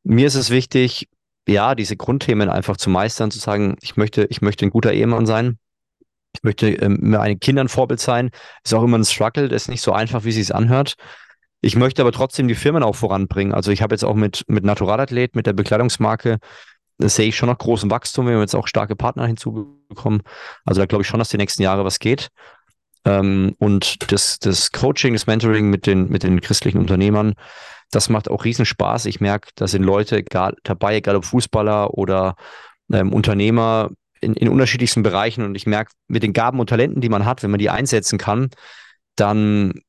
Mir 0.04 0.28
ist 0.28 0.36
es 0.36 0.50
wichtig, 0.50 1.08
ja, 1.48 1.76
diese 1.76 1.96
Grundthemen 1.96 2.50
einfach 2.50 2.78
zu 2.78 2.90
meistern, 2.90 3.32
zu 3.32 3.40
sagen, 3.40 3.78
ich 3.82 3.98
möchte, 3.98 4.26
ich 4.26 4.42
möchte 4.42 4.66
ein 4.66 4.72
guter 4.72 4.94
Ehemann 4.94 5.26
sein. 5.26 5.58
Ich 6.34 6.44
möchte 6.44 6.70
ähm, 6.70 6.98
meinen 7.02 7.40
Kindern 7.40 7.68
Vorbild 7.68 8.00
sein. 8.00 8.32
Ist 8.64 8.74
auch 8.74 8.84
immer 8.84 8.98
ein 8.98 9.06
Struggle, 9.06 9.50
das 9.50 9.64
ist 9.64 9.68
nicht 9.68 9.82
so 9.82 9.92
einfach, 9.92 10.24
wie 10.24 10.30
es 10.30 10.36
sich 10.36 10.56
anhört. 10.56 10.96
Ich 11.62 11.76
möchte 11.76 12.02
aber 12.02 12.12
trotzdem 12.12 12.48
die 12.48 12.56
Firmen 12.56 12.84
auch 12.84 12.96
voranbringen. 12.96 13.54
Also 13.54 13.72
ich 13.72 13.82
habe 13.82 13.94
jetzt 13.94 14.04
auch 14.04 14.16
mit, 14.16 14.44
mit 14.48 14.64
Naturalathlet, 14.64 15.36
mit 15.36 15.46
der 15.46 15.54
Bekleidungsmarke, 15.54 16.40
das 17.02 17.16
sehe 17.16 17.28
ich 17.28 17.36
schon 17.36 17.50
noch 17.50 17.58
großen 17.58 17.90
Wachstum. 17.90 18.28
Wir 18.28 18.34
haben 18.34 18.42
jetzt 18.42 18.56
auch 18.56 18.68
starke 18.68 18.96
Partner 18.96 19.26
hinzubekommen. 19.26 20.22
Also 20.66 20.82
da 20.82 20.86
glaube 20.86 21.02
ich 21.02 21.08
schon, 21.08 21.20
dass 21.20 21.30
die 21.30 21.38
nächsten 21.38 21.64
Jahre 21.64 21.84
was 21.84 22.00
geht. 22.00 22.30
Ähm, 23.06 23.56
und 23.58 24.12
das, 24.12 24.40
das 24.40 24.72
Coaching, 24.72 25.14
das 25.14 25.28
Mentoring 25.28 25.70
mit 25.70 25.86
den, 25.86 26.10
mit 26.10 26.24
den 26.24 26.42
christlichen 26.42 26.78
Unternehmern, 26.78 27.34
das 27.92 28.10
macht 28.10 28.30
auch 28.30 28.46
riesen 28.46 28.66
Spaß. 28.66 29.06
Ich 29.06 29.20
merke, 29.20 29.50
da 29.56 29.68
sind 29.68 29.84
Leute 29.84 30.18
egal, 30.18 30.56
dabei, 30.64 30.96
egal 30.96 31.16
ob 31.16 31.26
Fußballer 31.26 31.94
oder 31.94 32.36
ähm, 32.92 33.12
Unternehmer 33.14 33.90
in, 34.22 34.34
in 34.34 34.50
unterschiedlichsten 34.50 35.04
Bereichen. 35.04 35.44
Und 35.44 35.56
ich 35.56 35.66
merke, 35.66 35.92
mit 36.08 36.24
den 36.24 36.34
Gaben 36.34 36.60
und 36.60 36.70
Talenten, 36.70 37.02
die 37.02 37.10
man 37.10 37.26
hat, 37.26 37.44
wenn 37.44 37.52
man 37.52 37.60
die 37.60 37.70
einsetzen 37.70 38.18
kann, 38.18 38.50
dann 39.16 39.82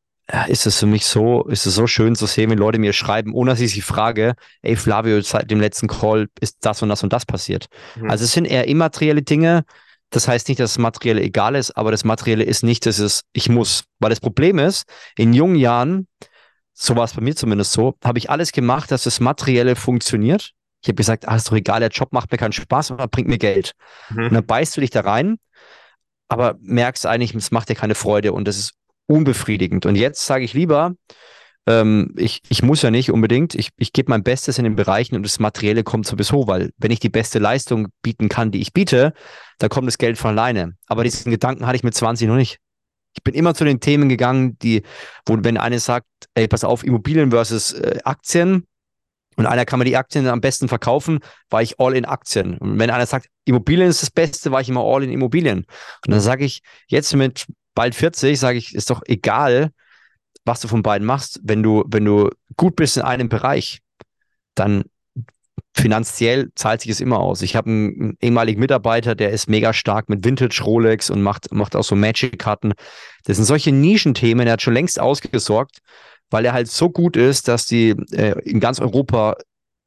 ist 0.48 0.66
es 0.66 0.78
für 0.78 0.86
mich 0.86 1.04
so, 1.04 1.44
ist 1.44 1.66
es 1.66 1.74
so 1.74 1.86
schön 1.86 2.14
zu 2.14 2.26
sehen, 2.26 2.50
wenn 2.50 2.58
Leute 2.58 2.78
mir 2.78 2.92
schreiben, 2.92 3.34
ohne 3.34 3.50
dass 3.50 3.60
ich 3.60 3.72
sie 3.72 3.80
frage, 3.82 4.34
ey 4.62 4.76
Flavio, 4.76 5.20
seit 5.20 5.50
dem 5.50 5.60
letzten 5.60 5.88
Call 5.88 6.28
ist 6.40 6.58
das 6.60 6.80
und 6.82 6.88
das 6.88 7.02
und 7.02 7.12
das 7.12 7.26
passiert. 7.26 7.66
Mhm. 7.96 8.10
Also 8.10 8.24
es 8.24 8.32
sind 8.32 8.46
eher 8.46 8.66
immaterielle 8.68 9.22
Dinge. 9.22 9.64
Das 10.12 10.28
heißt 10.28 10.48
nicht, 10.48 10.60
dass 10.60 10.74
das 10.74 10.78
Materielle 10.78 11.22
egal 11.22 11.54
ist, 11.54 11.72
aber 11.72 11.90
das 11.90 12.04
Materielle 12.04 12.44
ist 12.44 12.62
nicht, 12.62 12.84
dass 12.86 12.98
es 12.98 13.22
ich 13.32 13.48
muss. 13.48 13.84
Weil 13.98 14.10
das 14.10 14.20
Problem 14.20 14.58
ist, 14.58 14.84
in 15.16 15.32
jungen 15.32 15.56
Jahren, 15.56 16.06
so 16.74 16.94
war 16.96 17.04
es 17.04 17.14
bei 17.14 17.22
mir 17.22 17.34
zumindest 17.34 17.72
so, 17.72 17.94
habe 18.04 18.18
ich 18.18 18.28
alles 18.28 18.52
gemacht, 18.52 18.90
dass 18.90 19.04
das 19.04 19.20
Materielle 19.20 19.74
funktioniert. 19.74 20.52
Ich 20.82 20.88
habe 20.88 20.96
gesagt, 20.96 21.26
ah, 21.28 21.36
ist 21.36 21.48
doch 21.48 21.56
egal, 21.56 21.80
der 21.80 21.88
Job 21.88 22.12
macht 22.12 22.30
mir 22.30 22.38
keinen 22.38 22.52
Spaß, 22.52 22.90
aber 22.90 23.08
bringt 23.08 23.28
mir 23.28 23.38
Geld. 23.38 23.72
Mhm. 24.10 24.24
Und 24.26 24.34
dann 24.34 24.46
beißt 24.46 24.76
du 24.76 24.82
dich 24.82 24.90
da 24.90 25.00
rein, 25.00 25.38
aber 26.28 26.56
merkst 26.60 27.06
eigentlich, 27.06 27.34
es 27.34 27.50
macht 27.50 27.70
dir 27.70 27.74
keine 27.74 27.94
Freude 27.94 28.32
und 28.32 28.46
das 28.46 28.58
ist 28.58 28.74
unbefriedigend. 29.06 29.86
Und 29.86 29.96
jetzt 29.96 30.26
sage 30.26 30.44
ich 30.44 30.52
lieber, 30.52 30.94
ähm, 31.66 32.14
ich, 32.16 32.42
ich 32.48 32.62
muss 32.62 32.82
ja 32.82 32.90
nicht 32.90 33.10
unbedingt, 33.10 33.54
ich, 33.54 33.70
ich 33.76 33.92
gebe 33.92 34.10
mein 34.10 34.22
Bestes 34.22 34.58
in 34.58 34.64
den 34.64 34.76
Bereichen 34.76 35.14
und 35.14 35.22
das 35.22 35.38
Materielle 35.38 35.84
kommt 35.84 36.06
sowieso, 36.06 36.46
weil 36.46 36.70
wenn 36.78 36.90
ich 36.90 37.00
die 37.00 37.08
beste 37.08 37.38
Leistung 37.38 37.88
bieten 38.02 38.28
kann, 38.28 38.50
die 38.50 38.60
ich 38.60 38.72
biete, 38.72 39.12
dann 39.58 39.70
kommt 39.70 39.86
das 39.86 39.98
Geld 39.98 40.18
von 40.18 40.30
alleine. 40.30 40.76
Aber 40.86 41.04
diesen 41.04 41.30
Gedanken 41.30 41.66
hatte 41.66 41.76
ich 41.76 41.84
mit 41.84 41.94
20 41.94 42.28
noch 42.28 42.36
nicht. 42.36 42.58
Ich 43.14 43.22
bin 43.22 43.34
immer 43.34 43.54
zu 43.54 43.64
den 43.64 43.80
Themen 43.80 44.08
gegangen, 44.08 44.58
die, 44.60 44.82
wo, 45.26 45.36
wenn 45.40 45.58
einer 45.58 45.78
sagt, 45.78 46.06
ey, 46.34 46.48
pass 46.48 46.64
auf, 46.64 46.82
Immobilien 46.82 47.30
versus 47.30 47.72
äh, 47.72 47.98
Aktien, 48.04 48.66
und 49.36 49.46
einer 49.46 49.64
kann 49.64 49.78
mir 49.78 49.86
die 49.86 49.96
Aktien 49.96 50.26
am 50.28 50.40
besten 50.40 50.68
verkaufen, 50.68 51.20
war 51.48 51.62
ich 51.62 51.80
all 51.80 51.96
in 51.96 52.04
Aktien. 52.04 52.58
Und 52.58 52.78
wenn 52.78 52.90
einer 52.90 53.06
sagt, 53.06 53.28
Immobilien 53.44 53.88
ist 53.88 54.02
das 54.02 54.10
Beste, 54.10 54.52
war 54.52 54.60
ich 54.60 54.68
immer 54.68 54.82
all 54.82 55.02
in 55.02 55.10
Immobilien. 55.10 55.64
Und 56.06 56.12
dann 56.12 56.20
sage 56.20 56.44
ich, 56.44 56.62
jetzt 56.88 57.14
mit 57.14 57.46
bald 57.74 57.94
40, 57.94 58.38
sage 58.38 58.58
ich, 58.58 58.74
ist 58.74 58.90
doch 58.90 59.02
egal, 59.06 59.70
was 60.44 60.60
du 60.60 60.68
von 60.68 60.82
beiden 60.82 61.06
machst. 61.06 61.40
Wenn 61.42 61.62
du, 61.62 61.84
wenn 61.86 62.04
du 62.04 62.30
gut 62.56 62.76
bist 62.76 62.96
in 62.96 63.02
einem 63.02 63.28
Bereich, 63.28 63.80
dann 64.54 64.84
finanziell 65.74 66.50
zahlt 66.54 66.82
sich 66.82 66.90
es 66.90 67.00
immer 67.00 67.18
aus. 67.18 67.42
Ich 67.42 67.56
habe 67.56 67.70
einen, 67.70 68.16
ehemaligen 68.20 68.60
Mitarbeiter, 68.60 69.14
der 69.14 69.30
ist 69.30 69.48
mega 69.48 69.72
stark 69.72 70.08
mit 70.08 70.24
Vintage 70.24 70.62
Rolex 70.64 71.08
und 71.10 71.22
macht, 71.22 71.52
macht 71.52 71.76
auch 71.76 71.84
so 71.84 71.96
Magic-Karten. 71.96 72.72
Das 73.24 73.36
sind 73.36 73.46
solche 73.46 73.72
Nischenthemen, 73.72 74.46
er 74.46 74.54
hat 74.54 74.62
schon 74.62 74.74
längst 74.74 75.00
ausgesorgt, 75.00 75.78
weil 76.30 76.44
er 76.44 76.52
halt 76.52 76.68
so 76.68 76.90
gut 76.90 77.16
ist, 77.16 77.48
dass 77.48 77.66
die 77.66 77.90
äh, 78.12 78.38
in 78.44 78.60
ganz 78.60 78.80
Europa 78.80 79.36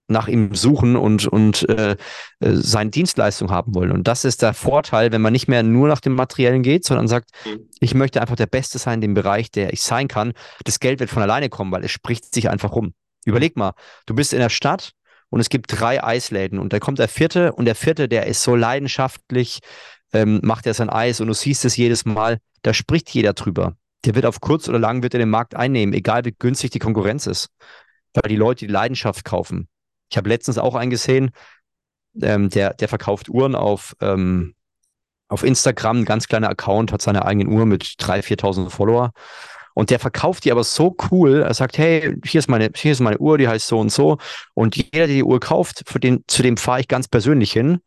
nach 0.08 0.28
ihm 0.28 0.54
suchen 0.54 0.96
und, 0.96 1.28
und 1.28 1.68
äh, 1.68 1.92
äh, 1.92 1.96
seine 2.40 2.92
Dienstleistung 2.92 3.50
haben 3.50 3.74
wollen. 3.74 3.92
Und 3.92 4.08
das 4.08 4.24
ist 4.24 4.42
der 4.42 4.54
Vorteil, 4.54 5.12
wenn 5.12 5.22
man 5.22 5.34
nicht 5.34 5.48
mehr 5.48 5.64
nur 5.64 5.88
nach 5.88 6.00
dem 6.00 6.14
Materiellen 6.14 6.62
geht, 6.62 6.86
sondern 6.86 7.08
sagt, 7.08 7.32
mhm. 7.46 7.68
ich 7.80 7.96
möchte 7.96 8.22
einfach 8.22 8.36
der 8.36 8.46
Beste 8.46 8.78
sein 8.78 8.96
in 8.96 9.02
dem 9.02 9.14
Bereich, 9.16 9.52
der 9.52 9.74
ich 9.74 9.82
sein 9.82 10.08
kann. 10.08 10.34
Das 10.64 10.80
Geld 10.80 11.00
wird 11.00 11.10
von 11.10 11.24
alleine 11.24 11.50
kommen, 11.50 11.72
weil 11.72 11.84
es 11.84 11.92
spricht 11.92 12.34
sich 12.34 12.50
einfach 12.50 12.74
rum. 12.74 12.94
Überleg 13.26 13.58
mal, 13.58 13.74
du 14.06 14.14
bist 14.14 14.34
in 14.34 14.40
der 14.40 14.50
Stadt 14.50 14.92
und 15.30 15.40
es 15.40 15.50
gibt 15.50 15.80
drei 15.80 16.04
Eisläden 16.04 16.60
und 16.60 16.72
da 16.72 16.80
kommt 16.80 17.00
der 17.00 17.08
vierte 17.08 17.54
und 17.54 17.66
der 17.66 17.76
vierte, 17.76 18.08
der 18.08 18.28
ist 18.28 18.44
so 18.44 18.56
leidenschaftlich, 18.56 19.60
ähm, 20.14 20.40
macht 20.44 20.68
er 20.68 20.76
sein 20.76 20.90
Eis 20.90 21.20
und 21.20 21.28
du 21.28 21.34
siehst 21.34 21.66
es 21.66 21.76
jedes 21.76 22.06
Mal, 22.06 22.38
da 22.62 22.74
spricht 22.74 23.10
jeder 23.10 23.34
drüber. 23.34 23.76
Der 24.06 24.14
wird 24.14 24.28
auf 24.28 24.40
kurz 24.40 24.70
oder 24.70 24.78
lang 24.78 25.02
wird 25.02 25.16
er 25.16 25.20
den 25.20 25.32
Markt 25.32 25.56
einnehmen, 25.56 25.96
egal 25.96 26.26
wie 26.26 26.36
günstig 26.38 26.70
die 26.70 26.80
Konkurrenz 26.80 27.26
ist. 27.26 27.50
Weil 28.14 28.30
die 28.30 28.36
Leute 28.36 28.68
die 28.68 28.72
Leidenschaft 28.72 29.26
kaufen. 29.26 29.68
Ich 30.10 30.18
habe 30.18 30.30
letztens 30.30 30.58
auch 30.58 30.76
einen 30.76 30.92
gesehen, 30.92 31.32
ähm, 32.22 32.50
der, 32.50 32.74
der 32.74 32.88
verkauft 32.88 33.30
Uhren 33.30 33.56
auf, 33.56 33.96
ähm, 34.02 34.56
auf 35.28 35.44
Instagram, 35.44 36.00
ein 36.00 36.06
ganz 36.06 36.28
kleiner 36.28 36.50
Account, 36.50 36.92
hat 36.92 37.02
seine 37.02 37.26
eigene 37.26 37.50
Uhr 37.50 37.66
mit 37.66 37.84
3.000, 37.84 38.24
4.000 38.24 38.70
Follower. 38.70 39.12
Und 39.74 39.90
der 39.90 40.00
verkauft 40.00 40.46
die 40.46 40.52
aber 40.52 40.64
so 40.64 40.96
cool. 41.12 41.42
Er 41.42 41.54
sagt, 41.54 41.78
hey, 41.78 42.16
hier 42.26 42.40
ist 42.40 42.48
meine, 42.48 42.70
hier 42.76 42.94
ist 42.94 43.02
meine 43.02 43.18
Uhr, 43.18 43.38
die 43.38 43.48
heißt 43.48 43.68
so 43.68 43.80
und 43.80 43.92
so. 43.92 44.18
Und 44.54 44.78
jeder, 44.78 45.06
der 45.06 45.08
die 45.08 45.24
Uhr 45.24 45.40
kauft, 45.42 45.84
für 45.86 46.00
den, 46.00 46.24
zu 46.28 46.44
dem 46.44 46.56
fahre 46.56 46.80
ich 46.80 46.88
ganz 46.88 47.10
persönlich 47.10 47.52
hin 47.52 47.82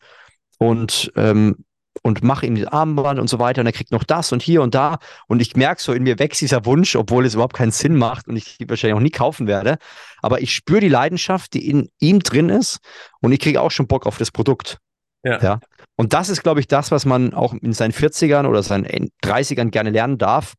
und, 0.58 1.10
ähm, 1.16 1.64
und 2.03 2.22
mache 2.22 2.46
ihm 2.46 2.55
das 2.55 2.66
Armband 2.66 3.18
und 3.18 3.28
so 3.28 3.38
weiter. 3.38 3.61
Und 3.61 3.66
er 3.66 3.72
kriegt 3.72 3.92
noch 3.92 4.05
das 4.05 4.32
und 4.32 4.42
hier 4.42 4.62
und 4.62 4.74
da. 4.74 4.99
Und 5.26 5.40
ich 5.40 5.57
merke 5.57 5.82
so, 5.82 5.92
in 5.92 6.03
mir 6.03 6.18
wächst 6.18 6.40
dieser 6.40 6.64
Wunsch, 6.64 6.96
obwohl 6.96 7.24
es 7.24 7.34
überhaupt 7.34 7.57
keinen 7.57 7.70
Sinn 7.70 7.96
macht 7.96 8.28
und 8.28 8.36
ich 8.36 8.59
wahrscheinlich 8.66 8.96
auch 8.96 9.03
nie 9.03 9.11
kaufen 9.11 9.46
werde. 9.46 9.78
Aber 10.22 10.40
ich 10.40 10.53
spüre 10.53 10.80
die 10.80 10.88
Leidenschaft, 10.88 11.55
die 11.55 11.68
in 11.68 11.88
ihm 11.99 12.20
drin 12.20 12.49
ist. 12.49 12.78
Und 13.20 13.32
ich 13.32 13.40
kriege 13.40 13.61
auch 13.61 13.70
schon 13.70 13.86
Bock 13.86 14.07
auf 14.07 14.18
das 14.18 14.30
Produkt. 14.30 14.78
Ja. 15.24 15.40
ja. 15.40 15.61
Und 15.96 16.12
das 16.12 16.28
ist, 16.28 16.42
glaube 16.42 16.61
ich, 16.61 16.68
das, 16.68 16.90
was 16.90 17.05
man 17.05 17.34
auch 17.34 17.55
in 17.55 17.72
seinen 17.72 17.92
40ern 17.92 18.46
oder 18.46 18.62
seinen 18.62 19.11
30ern 19.24 19.70
gerne 19.70 19.90
lernen 19.90 20.18
darf. 20.18 20.55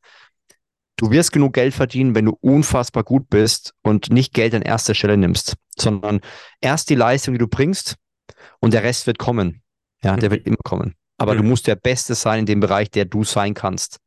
Du 0.97 1.11
wirst 1.11 1.31
genug 1.31 1.53
Geld 1.53 1.73
verdienen, 1.73 2.13
wenn 2.13 2.25
du 2.25 2.37
unfassbar 2.41 3.03
gut 3.03 3.29
bist 3.29 3.73
und 3.83 4.11
nicht 4.11 4.33
Geld 4.33 4.53
an 4.53 4.61
erster 4.61 4.93
Stelle 4.93 5.15
nimmst, 5.15 5.55
sondern 5.77 6.19
erst 6.59 6.89
die 6.89 6.95
Leistung, 6.95 7.33
die 7.33 7.37
du 7.37 7.47
bringst 7.47 7.95
und 8.59 8.73
der 8.73 8.83
Rest 8.83 9.07
wird 9.07 9.17
kommen. 9.17 9.61
Ja, 10.03 10.17
der 10.17 10.29
wird 10.29 10.45
immer 10.45 10.57
kommen. 10.63 10.95
Aber 11.19 11.33
mhm. 11.33 11.37
du 11.37 11.43
musst 11.43 11.67
der 11.67 11.75
Beste 11.75 12.15
sein 12.15 12.39
in 12.39 12.45
dem 12.45 12.59
Bereich, 12.59 12.89
der 12.89 13.05
du 13.05 13.23
sein 13.23 13.53
kannst. 13.53 13.99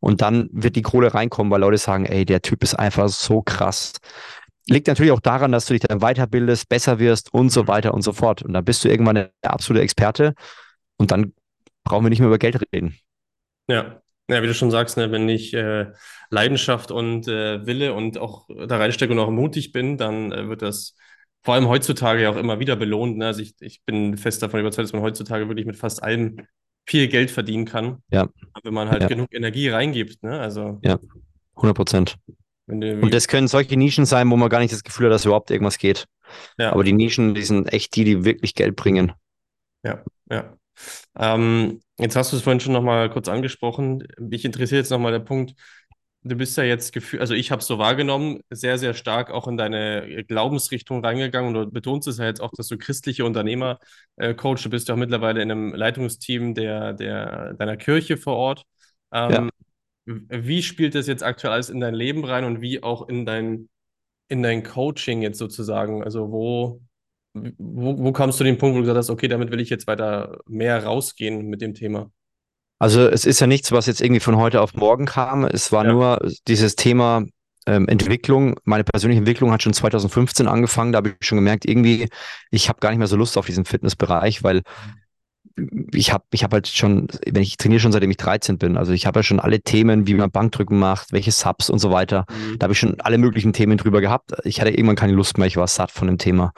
Und 0.00 0.22
dann 0.22 0.48
wird 0.52 0.76
die 0.76 0.82
Kohle 0.82 1.12
reinkommen, 1.12 1.50
weil 1.50 1.60
Leute 1.60 1.78
sagen, 1.78 2.06
ey, 2.06 2.24
der 2.24 2.42
Typ 2.42 2.62
ist 2.62 2.74
einfach 2.74 3.08
so 3.08 3.42
krass. 3.42 3.94
Liegt 4.68 4.86
natürlich 4.86 5.12
auch 5.12 5.20
daran, 5.20 5.50
dass 5.50 5.66
du 5.66 5.74
dich 5.74 5.82
dann 5.82 6.00
weiterbildest, 6.00 6.68
besser 6.68 6.98
wirst 6.98 7.32
und 7.32 7.50
so 7.50 7.66
weiter 7.66 7.94
und 7.94 8.02
so 8.02 8.12
fort. 8.12 8.42
Und 8.42 8.52
dann 8.52 8.64
bist 8.64 8.84
du 8.84 8.88
irgendwann 8.88 9.16
der 9.16 9.32
absolute 9.42 9.82
Experte 9.82 10.34
und 10.98 11.10
dann 11.10 11.32
brauchen 11.84 12.04
wir 12.04 12.10
nicht 12.10 12.20
mehr 12.20 12.28
über 12.28 12.38
Geld 12.38 12.60
reden. 12.72 12.98
Ja, 13.66 14.00
ja, 14.30 14.42
wie 14.42 14.46
du 14.46 14.54
schon 14.54 14.70
sagst, 14.70 14.98
ne, 14.98 15.10
wenn 15.10 15.28
ich 15.28 15.54
äh, 15.54 15.86
Leidenschaft 16.28 16.90
und 16.90 17.26
äh, 17.28 17.64
Wille 17.66 17.94
und 17.94 18.18
auch 18.18 18.46
da 18.48 18.76
reinstecke 18.76 19.12
und 19.12 19.18
auch 19.18 19.30
mutig 19.30 19.72
bin, 19.72 19.96
dann 19.96 20.32
äh, 20.32 20.48
wird 20.48 20.60
das 20.60 20.94
vor 21.42 21.54
allem 21.54 21.68
heutzutage 21.68 22.22
ja 22.22 22.30
auch 22.30 22.36
immer 22.36 22.58
wieder 22.60 22.76
belohnt. 22.76 23.18
Ne? 23.18 23.26
Also 23.26 23.42
ich, 23.42 23.54
ich 23.60 23.82
bin 23.84 24.16
fest 24.16 24.42
davon 24.42 24.60
überzeugt, 24.60 24.86
dass 24.86 24.92
man 24.92 25.02
heutzutage 25.02 25.48
wirklich 25.48 25.66
mit 25.66 25.76
fast 25.76 26.02
allem 26.02 26.46
viel 26.86 27.08
Geld 27.08 27.30
verdienen 27.30 27.64
kann. 27.64 28.02
Ja. 28.10 28.28
Wenn 28.62 28.74
man 28.74 28.90
halt 28.90 29.02
ja. 29.02 29.08
genug 29.08 29.28
Energie 29.32 29.68
reingibt. 29.68 30.22
Ne? 30.22 30.38
Also, 30.38 30.78
ja, 30.82 30.98
100 31.56 31.76
Prozent. 31.76 32.16
Und 32.66 33.14
das 33.14 33.28
können 33.28 33.48
solche 33.48 33.76
Nischen 33.78 34.04
sein, 34.04 34.30
wo 34.30 34.36
man 34.36 34.50
gar 34.50 34.58
nicht 34.58 34.74
das 34.74 34.84
Gefühl 34.84 35.06
hat, 35.06 35.12
dass 35.14 35.24
überhaupt 35.24 35.50
irgendwas 35.50 35.78
geht. 35.78 36.06
Ja. 36.58 36.72
Aber 36.72 36.84
die 36.84 36.92
Nischen, 36.92 37.34
die 37.34 37.42
sind 37.42 37.72
echt 37.72 37.96
die, 37.96 38.04
die 38.04 38.24
wirklich 38.24 38.54
Geld 38.54 38.76
bringen. 38.76 39.12
Ja, 39.82 40.02
ja. 40.30 40.54
Ähm, 41.18 41.80
jetzt 41.98 42.14
hast 42.14 42.32
du 42.32 42.36
es 42.36 42.42
vorhin 42.42 42.60
schon 42.60 42.74
nochmal 42.74 43.08
kurz 43.08 43.28
angesprochen. 43.28 44.06
Mich 44.18 44.44
interessiert 44.44 44.80
jetzt 44.80 44.90
nochmal 44.90 45.12
der 45.12 45.20
Punkt, 45.20 45.54
du 46.22 46.36
bist 46.36 46.56
ja 46.56 46.64
jetzt 46.64 46.92
gefühlt, 46.92 47.20
also 47.20 47.34
ich 47.34 47.50
habe 47.50 47.60
es 47.60 47.66
so 47.66 47.78
wahrgenommen, 47.78 48.40
sehr, 48.50 48.78
sehr 48.78 48.94
stark 48.94 49.30
auch 49.30 49.46
in 49.48 49.56
deine 49.56 50.24
Glaubensrichtung 50.24 51.04
reingegangen 51.04 51.54
und 51.54 51.66
du 51.66 51.70
betonst 51.70 52.08
es 52.08 52.18
ja 52.18 52.26
jetzt 52.26 52.40
auch, 52.40 52.50
dass 52.56 52.68
du 52.68 52.76
christliche 52.78 53.24
Unternehmer 53.24 53.78
äh, 54.16 54.34
coach. 54.34 54.62
Du 54.62 54.70
bist 54.70 54.88
ja 54.88 54.94
auch 54.94 54.98
mittlerweile 54.98 55.42
in 55.42 55.50
einem 55.50 55.74
Leitungsteam 55.74 56.54
der, 56.54 56.92
der, 56.92 57.54
deiner 57.54 57.76
Kirche 57.76 58.16
vor 58.16 58.36
Ort. 58.36 58.64
Ähm, 59.12 59.50
ja. 60.06 60.14
Wie 60.30 60.62
spielt 60.62 60.94
das 60.94 61.06
jetzt 61.06 61.22
aktuell 61.22 61.52
alles 61.52 61.70
in 61.70 61.80
dein 61.80 61.94
Leben 61.94 62.24
rein 62.24 62.44
und 62.44 62.60
wie 62.60 62.82
auch 62.82 63.08
in 63.08 63.26
dein, 63.26 63.68
in 64.28 64.42
dein 64.42 64.62
Coaching 64.62 65.22
jetzt 65.22 65.38
sozusagen? 65.38 66.02
Also 66.02 66.30
wo, 66.32 66.80
wo, 67.34 67.98
wo 67.98 68.12
kamst 68.12 68.38
du 68.38 68.38
zu 68.38 68.44
dem 68.44 68.58
Punkt, 68.58 68.74
wo 68.74 68.78
du 68.78 68.84
gesagt 68.84 68.98
hast, 68.98 69.10
okay, 69.10 69.28
damit 69.28 69.50
will 69.50 69.60
ich 69.60 69.70
jetzt 69.70 69.86
weiter 69.86 70.38
mehr 70.46 70.82
rausgehen 70.82 71.46
mit 71.46 71.60
dem 71.60 71.74
Thema? 71.74 72.10
Also 72.78 73.08
es 73.08 73.24
ist 73.24 73.40
ja 73.40 73.46
nichts, 73.46 73.72
was 73.72 73.86
jetzt 73.86 74.00
irgendwie 74.00 74.20
von 74.20 74.36
heute 74.36 74.60
auf 74.60 74.74
morgen 74.74 75.06
kam. 75.06 75.44
Es 75.44 75.72
war 75.72 75.84
ja. 75.84 75.92
nur 75.92 76.30
dieses 76.46 76.76
Thema 76.76 77.24
ähm, 77.66 77.88
Entwicklung. 77.88 78.56
Meine 78.64 78.84
persönliche 78.84 79.18
Entwicklung 79.18 79.52
hat 79.52 79.62
schon 79.62 79.72
2015 79.72 80.46
angefangen. 80.46 80.92
Da 80.92 80.98
habe 80.98 81.10
ich 81.10 81.26
schon 81.26 81.36
gemerkt, 81.36 81.64
irgendwie, 81.64 82.08
ich 82.50 82.68
habe 82.68 82.80
gar 82.80 82.90
nicht 82.90 82.98
mehr 82.98 83.08
so 83.08 83.16
Lust 83.16 83.36
auf 83.36 83.46
diesen 83.46 83.64
Fitnessbereich, 83.64 84.42
weil 84.42 84.62
ich 85.92 86.12
habe 86.12 86.24
ich 86.32 86.44
hab 86.44 86.52
halt 86.52 86.68
schon, 86.68 87.08
wenn 87.26 87.42
ich 87.42 87.56
trainiere 87.56 87.80
schon 87.80 87.92
seitdem 87.92 88.10
ich 88.10 88.16
13 88.16 88.58
bin, 88.58 88.76
also 88.76 88.92
ich 88.92 89.06
habe 89.06 89.18
ja 89.18 89.22
schon 89.22 89.40
alle 89.40 89.60
Themen, 89.60 90.06
wie 90.06 90.14
man 90.14 90.30
Bankdrücken 90.30 90.78
macht, 90.78 91.12
welche 91.12 91.32
Subs 91.32 91.68
und 91.70 91.78
so 91.78 91.90
weiter. 91.90 92.26
Mhm. 92.30 92.58
Da 92.58 92.64
habe 92.64 92.72
ich 92.72 92.78
schon 92.78 93.00
alle 93.00 93.18
möglichen 93.18 93.52
Themen 93.52 93.76
drüber 93.76 94.00
gehabt. 94.00 94.32
Ich 94.44 94.60
hatte 94.60 94.70
irgendwann 94.70 94.96
keine 94.96 95.14
Lust 95.14 95.36
mehr, 95.38 95.46
ich 95.46 95.56
war 95.56 95.66
satt 95.66 95.90
von 95.90 96.06
dem 96.06 96.18
Thema. 96.18 96.52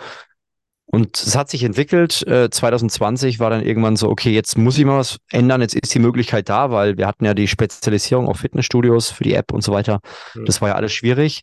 Und 0.92 1.16
es 1.16 1.36
hat 1.36 1.48
sich 1.48 1.62
entwickelt. 1.62 2.26
Äh, 2.26 2.50
2020 2.50 3.38
war 3.38 3.48
dann 3.48 3.62
irgendwann 3.62 3.94
so, 3.94 4.08
okay, 4.08 4.30
jetzt 4.30 4.58
muss 4.58 4.76
ich 4.76 4.84
mal 4.84 4.98
was 4.98 5.18
ändern. 5.30 5.60
Jetzt 5.60 5.76
ist 5.76 5.94
die 5.94 6.00
Möglichkeit 6.00 6.48
da, 6.48 6.72
weil 6.72 6.98
wir 6.98 7.06
hatten 7.06 7.24
ja 7.24 7.32
die 7.32 7.46
Spezialisierung 7.46 8.26
auf 8.26 8.38
Fitnessstudios 8.38 9.10
für 9.10 9.22
die 9.22 9.34
App 9.34 9.52
und 9.52 9.62
so 9.62 9.72
weiter. 9.72 10.00
Mhm. 10.34 10.46
Das 10.46 10.60
war 10.60 10.70
ja 10.70 10.74
alles 10.74 10.92
schwierig. 10.92 11.42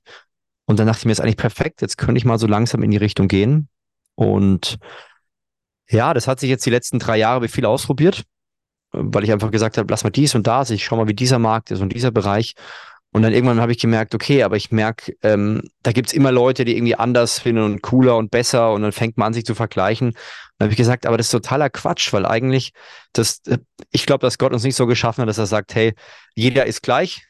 Und 0.65 0.79
dann 0.79 0.87
dachte 0.87 0.99
ich 0.99 1.05
mir, 1.05 1.13
ist 1.13 1.21
eigentlich 1.21 1.37
perfekt. 1.37 1.81
Jetzt 1.81 1.97
könnte 1.97 2.17
ich 2.19 2.25
mal 2.25 2.37
so 2.37 2.45
langsam 2.45 2.83
in 2.83 2.91
die 2.91 2.97
Richtung 2.97 3.29
gehen. 3.29 3.69
Und 4.15 4.79
ja, 5.89 6.13
das 6.13 6.27
hat 6.27 6.41
sich 6.41 6.49
jetzt 6.49 6.65
die 6.65 6.69
letzten 6.69 6.99
drei 6.99 7.17
Jahre 7.17 7.41
wie 7.43 7.47
viel 7.47 7.65
ausprobiert, 7.65 8.23
weil 8.91 9.23
ich 9.23 9.31
einfach 9.31 9.51
gesagt 9.51 9.77
habe, 9.77 9.87
lass 9.89 10.03
mal 10.03 10.09
dies 10.09 10.35
und 10.35 10.45
das. 10.45 10.71
Ich 10.71 10.83
schau 10.83 10.97
mal, 10.97 11.07
wie 11.07 11.13
dieser 11.13 11.39
Markt 11.39 11.71
ist 11.71 11.79
und 11.79 11.93
dieser 11.93 12.11
Bereich. 12.11 12.53
Und 13.17 13.23
dann 13.23 13.33
irgendwann 13.33 13.59
habe 13.59 13.71
ich 13.71 13.79
gemerkt, 13.79 14.13
okay, 14.13 14.43
aber 14.43 14.57
ich 14.57 14.69
merke, 14.71 15.11
ähm, 15.23 15.63
da 15.81 15.91
gibt 15.91 16.09
es 16.09 16.13
immer 16.13 16.31
Leute, 16.31 16.65
die 16.65 16.77
irgendwie 16.77 16.93
anders 16.93 17.39
finden 17.39 17.63
und 17.63 17.81
cooler 17.81 18.15
und 18.15 18.29
besser 18.29 18.71
und 18.73 18.83
dann 18.83 18.91
fängt 18.91 19.17
man 19.17 19.25
an, 19.25 19.33
sich 19.33 19.43
zu 19.43 19.55
vergleichen. 19.55 20.11
Dann 20.59 20.67
habe 20.67 20.73
ich 20.73 20.77
gesagt, 20.77 21.07
aber 21.07 21.17
das 21.17 21.25
ist 21.25 21.31
totaler 21.31 21.71
Quatsch, 21.71 22.13
weil 22.13 22.27
eigentlich, 22.27 22.73
das, 23.13 23.39
äh, 23.47 23.57
ich 23.89 24.05
glaube, 24.05 24.21
dass 24.21 24.37
Gott 24.37 24.53
uns 24.53 24.61
nicht 24.61 24.75
so 24.75 24.85
geschaffen 24.85 25.23
hat, 25.23 25.29
dass 25.29 25.39
er 25.39 25.47
sagt, 25.47 25.73
hey, 25.73 25.95
jeder 26.35 26.67
ist 26.67 26.83
gleich, 26.83 27.23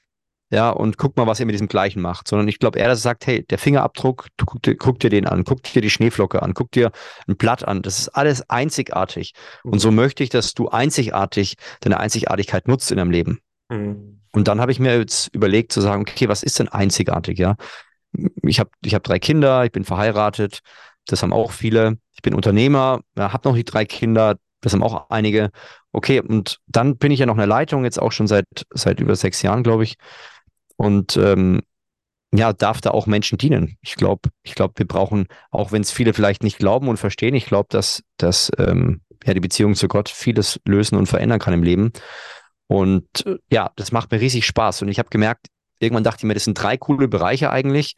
ja, 0.50 0.72
und 0.72 0.98
guck 0.98 1.16
mal, 1.16 1.26
was 1.26 1.40
er 1.40 1.46
mit 1.46 1.54
diesem 1.54 1.70
Gleichen 1.70 2.02
macht. 2.02 2.28
Sondern 2.28 2.50
ich 2.50 2.60
glaube, 2.60 2.80
er 2.80 2.90
dass 2.90 3.00
er 3.00 3.04
sagt, 3.04 3.26
hey, 3.26 3.46
der 3.46 3.58
Fingerabdruck, 3.58 4.28
du, 4.36 4.46
guck, 4.46 4.62
dir, 4.64 4.76
guck 4.76 5.00
dir 5.00 5.10
den 5.10 5.26
an, 5.26 5.46
guck 5.46 5.64
dir 5.64 5.82
die 5.82 5.90
Schneeflocke 5.90 6.44
an, 6.44 6.54
guck 6.54 6.70
dir 6.74 6.92
ein 7.30 7.38
Blatt 7.38 7.66
an. 7.66 7.82
Das 7.82 7.98
ist 7.98 8.10
alles 8.10 8.50
einzigartig. 8.50 9.36
Und 9.64 9.80
so 9.80 9.92
möchte 9.92 10.22
ich, 10.22 10.32
dass 10.32 10.54
du 10.54 10.68
einzigartig 10.68 11.56
deine 11.80 11.98
Einzigartigkeit 11.98 12.68
nutzt 12.68 12.92
in 12.92 12.98
deinem 12.98 13.12
Leben. 13.12 13.40
Mhm. 13.70 14.22
Und 14.32 14.48
dann 14.48 14.62
habe 14.62 14.72
ich 14.72 14.80
mir 14.80 14.98
jetzt 14.98 15.34
überlegt 15.34 15.72
zu 15.72 15.82
sagen, 15.82 16.02
okay, 16.02 16.30
was 16.30 16.44
ist 16.44 16.60
denn 16.60 16.68
einzigartig, 16.68 17.40
ja? 17.40 17.56
Ich 18.44 18.60
habe 18.60 18.70
ich 18.84 18.94
hab 18.94 19.04
drei 19.04 19.20
Kinder, 19.20 19.66
ich 19.66 19.72
bin 19.72 19.84
verheiratet, 19.84 20.60
das 21.06 21.24
haben 21.24 21.34
auch 21.34 21.52
viele. 21.52 21.98
Ich 22.14 22.22
bin 22.22 22.34
Unternehmer, 22.34 23.02
ja, 23.18 23.34
habe 23.34 23.48
noch 23.48 23.56
die 23.56 23.64
drei 23.64 23.86
Kinder, 23.86 24.38
das 24.62 24.74
haben 24.74 24.84
auch 24.84 25.10
einige. 25.10 25.52
Okay, 25.92 26.20
und 26.22 26.60
dann 26.68 26.98
bin 26.98 27.12
ich 27.12 27.20
ja 27.20 27.26
noch 27.26 27.36
in 27.36 27.40
der 27.40 27.48
Leitung, 27.48 27.84
jetzt 27.84 28.02
auch 28.02 28.12
schon 28.12 28.28
seit, 28.28 28.46
seit 28.72 29.00
über 29.00 29.16
sechs 29.16 29.42
Jahren, 29.42 29.64
glaube 29.64 29.84
ich. 29.84 29.96
Und 30.76 31.18
ähm, 31.18 31.62
ja, 32.34 32.54
darf 32.54 32.82
da 32.82 32.92
auch 32.92 33.08
Menschen 33.08 33.38
dienen. 33.38 33.78
Ich 33.82 33.96
glaube, 33.96 34.30
ich 34.44 34.56
glaube, 34.56 34.74
wir 34.78 34.88
brauchen, 34.88 35.28
auch 35.50 35.72
wenn 35.72 35.82
es 35.82 35.92
viele 35.92 36.14
vielleicht 36.14 36.44
nicht 36.44 36.58
glauben 36.58 36.90
und 36.90 36.98
verstehen, 36.98 37.36
ich 37.36 37.46
glaube, 37.46 37.68
dass, 37.70 38.04
dass 38.18 38.52
ähm, 38.58 39.02
ja, 39.26 39.34
die 39.34 39.40
Beziehung 39.40 39.76
zu 39.76 39.88
Gott 39.88 40.10
vieles 40.10 40.60
lösen 40.66 40.98
und 40.98 41.08
verändern 41.08 41.40
kann 41.40 41.54
im 41.54 41.64
Leben. 41.64 41.92
Und 42.68 43.26
äh, 43.26 43.38
ja, 43.52 43.72
das 43.76 43.92
macht 43.92 44.12
mir 44.12 44.20
riesig 44.22 44.46
Spaß. 44.46 44.82
Und 44.82 44.90
ich 44.90 45.00
habe 45.00 45.10
gemerkt, 45.10 45.48
irgendwann 45.80 46.04
dachte 46.04 46.20
ich 46.20 46.24
mir, 46.24 46.34
das 46.34 46.44
sind 46.44 46.62
drei 46.62 46.78
coole 46.78 47.08
Bereiche 47.08 47.50
eigentlich. 47.50 47.96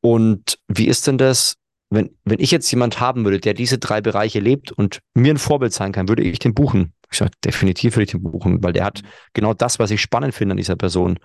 Und 0.00 0.58
wie 0.68 0.86
ist 0.86 1.06
denn 1.06 1.18
das, 1.18 1.56
wenn, 1.90 2.16
wenn 2.24 2.40
ich 2.40 2.50
jetzt 2.50 2.70
jemand 2.70 3.00
haben 3.00 3.24
würde, 3.24 3.40
der 3.40 3.54
diese 3.54 3.78
drei 3.78 4.00
Bereiche 4.00 4.40
lebt 4.40 4.72
und 4.72 5.00
mir 5.14 5.32
ein 5.32 5.38
Vorbild 5.38 5.72
sein 5.72 5.92
kann, 5.92 6.08
würde 6.08 6.22
ich 6.22 6.38
den 6.38 6.54
buchen? 6.54 6.92
Ich 7.10 7.18
sage, 7.18 7.32
definitiv 7.44 7.96
würde 7.96 8.04
ich 8.04 8.10
den 8.10 8.22
buchen, 8.22 8.62
weil 8.62 8.72
der 8.72 8.84
hat 8.84 9.02
genau 9.32 9.54
das, 9.54 9.78
was 9.78 9.90
ich 9.90 10.00
spannend 10.00 10.34
finde 10.34 10.52
an 10.52 10.58
dieser 10.58 10.76
Person. 10.76 11.18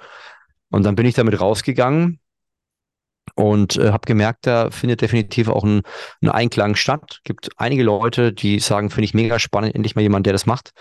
Und 0.70 0.84
dann 0.84 0.96
bin 0.96 1.06
ich 1.06 1.16
damit 1.16 1.40
rausgegangen 1.40 2.20
und 3.36 3.78
äh, 3.78 3.92
habe 3.92 4.06
gemerkt, 4.06 4.48
da 4.48 4.72
findet 4.72 5.02
definitiv 5.02 5.50
auch 5.50 5.64
ein, 5.64 5.82
ein 6.22 6.30
Einklang 6.30 6.76
statt. 6.76 7.20
Gibt 7.24 7.50
einige 7.58 7.84
Leute, 7.84 8.34
die 8.34 8.60
sagen, 8.60 8.90
finde 8.90 9.06
ich 9.06 9.14
mega 9.14 9.40
spannend, 9.40 9.76
endlich 9.76 9.96
mal 9.96 10.02
jemand, 10.02 10.26
der 10.26 10.34
das 10.34 10.46
macht. 10.46 10.72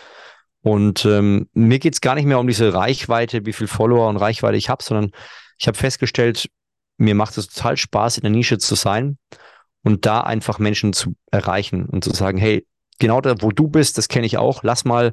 Und 0.63 1.05
ähm, 1.07 1.49
mir 1.55 1.79
geht's 1.79 2.01
gar 2.01 2.15
nicht 2.15 2.27
mehr 2.27 2.39
um 2.39 2.47
diese 2.47 2.75
Reichweite, 2.75 3.47
wie 3.47 3.53
viel 3.53 3.67
Follower 3.67 4.09
und 4.09 4.19
Reichweite 4.19 4.57
ich 4.57 4.69
habe, 4.69 4.83
sondern 4.83 5.11
ich 5.59 5.67
habe 5.67 5.79
festgestellt, 5.79 6.49
mir 6.99 7.15
macht 7.15 7.39
es 7.39 7.49
total 7.49 7.77
Spaß, 7.77 8.19
in 8.19 8.23
der 8.23 8.31
Nische 8.31 8.59
zu 8.59 8.75
sein 8.75 9.17
und 9.83 10.05
da 10.05 10.21
einfach 10.21 10.59
Menschen 10.59 10.93
zu 10.93 11.15
erreichen 11.31 11.87
und 11.87 12.05
zu 12.05 12.11
sagen, 12.11 12.39
hey, 12.39 12.67
genau 12.99 13.21
da, 13.21 13.37
wo 13.41 13.51
du 13.51 13.69
bist, 13.69 13.97
das 13.97 14.09
kenne 14.09 14.27
ich 14.27 14.37
auch, 14.37 14.63
lass 14.63 14.85
mal, 14.85 15.13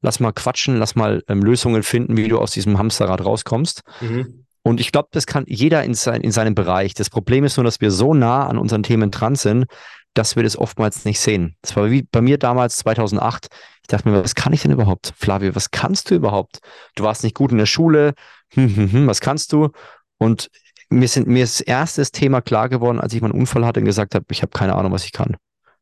lass 0.00 0.20
mal 0.20 0.32
quatschen, 0.32 0.78
lass 0.78 0.94
mal 0.94 1.22
ähm, 1.28 1.42
Lösungen 1.42 1.82
finden, 1.82 2.16
wie 2.16 2.28
du 2.28 2.38
aus 2.38 2.52
diesem 2.52 2.78
Hamsterrad 2.78 3.24
rauskommst. 3.24 3.82
Mhm. 4.00 4.44
Und 4.62 4.80
ich 4.80 4.92
glaube, 4.92 5.08
das 5.10 5.26
kann 5.26 5.44
jeder 5.46 5.84
in, 5.84 5.92
sein, 5.92 6.22
in 6.22 6.32
seinem 6.32 6.54
Bereich. 6.54 6.94
Das 6.94 7.10
Problem 7.10 7.44
ist 7.44 7.56
nur, 7.56 7.64
dass 7.64 7.80
wir 7.80 7.90
so 7.90 8.14
nah 8.14 8.46
an 8.46 8.56
unseren 8.56 8.82
Themen 8.82 9.10
dran 9.10 9.34
sind, 9.34 9.66
dass 10.14 10.36
wir 10.36 10.42
das 10.42 10.56
oftmals 10.56 11.04
nicht 11.04 11.20
sehen. 11.20 11.56
Das 11.60 11.76
war 11.76 11.90
wie 11.90 12.02
bei 12.02 12.22
mir 12.22 12.38
damals 12.38 12.78
2008. 12.78 13.48
Ich 13.84 13.88
dachte 13.88 14.08
mir, 14.08 14.24
was 14.24 14.34
kann 14.34 14.54
ich 14.54 14.62
denn 14.62 14.70
überhaupt? 14.70 15.12
Flavio, 15.14 15.54
was 15.54 15.70
kannst 15.70 16.10
du 16.10 16.14
überhaupt? 16.14 16.60
Du 16.94 17.04
warst 17.04 17.22
nicht 17.22 17.36
gut 17.36 17.52
in 17.52 17.58
der 17.58 17.66
Schule. 17.66 18.14
Hm, 18.54 18.74
hm, 18.74 18.92
hm, 18.92 19.06
was 19.06 19.20
kannst 19.20 19.52
du? 19.52 19.68
Und 20.16 20.48
mir, 20.88 21.06
sind, 21.06 21.26
mir 21.26 21.44
ist 21.44 21.60
erstes 21.60 22.10
Thema 22.10 22.40
klar 22.40 22.70
geworden, 22.70 22.98
als 22.98 23.12
ich 23.12 23.20
meinen 23.20 23.32
Unfall 23.32 23.66
hatte 23.66 23.80
und 23.80 23.86
gesagt 23.86 24.14
habe, 24.14 24.24
ich 24.30 24.40
habe 24.40 24.52
keine 24.52 24.74
Ahnung, 24.74 24.92
was 24.92 25.04
ich 25.04 25.12
kann. 25.12 25.36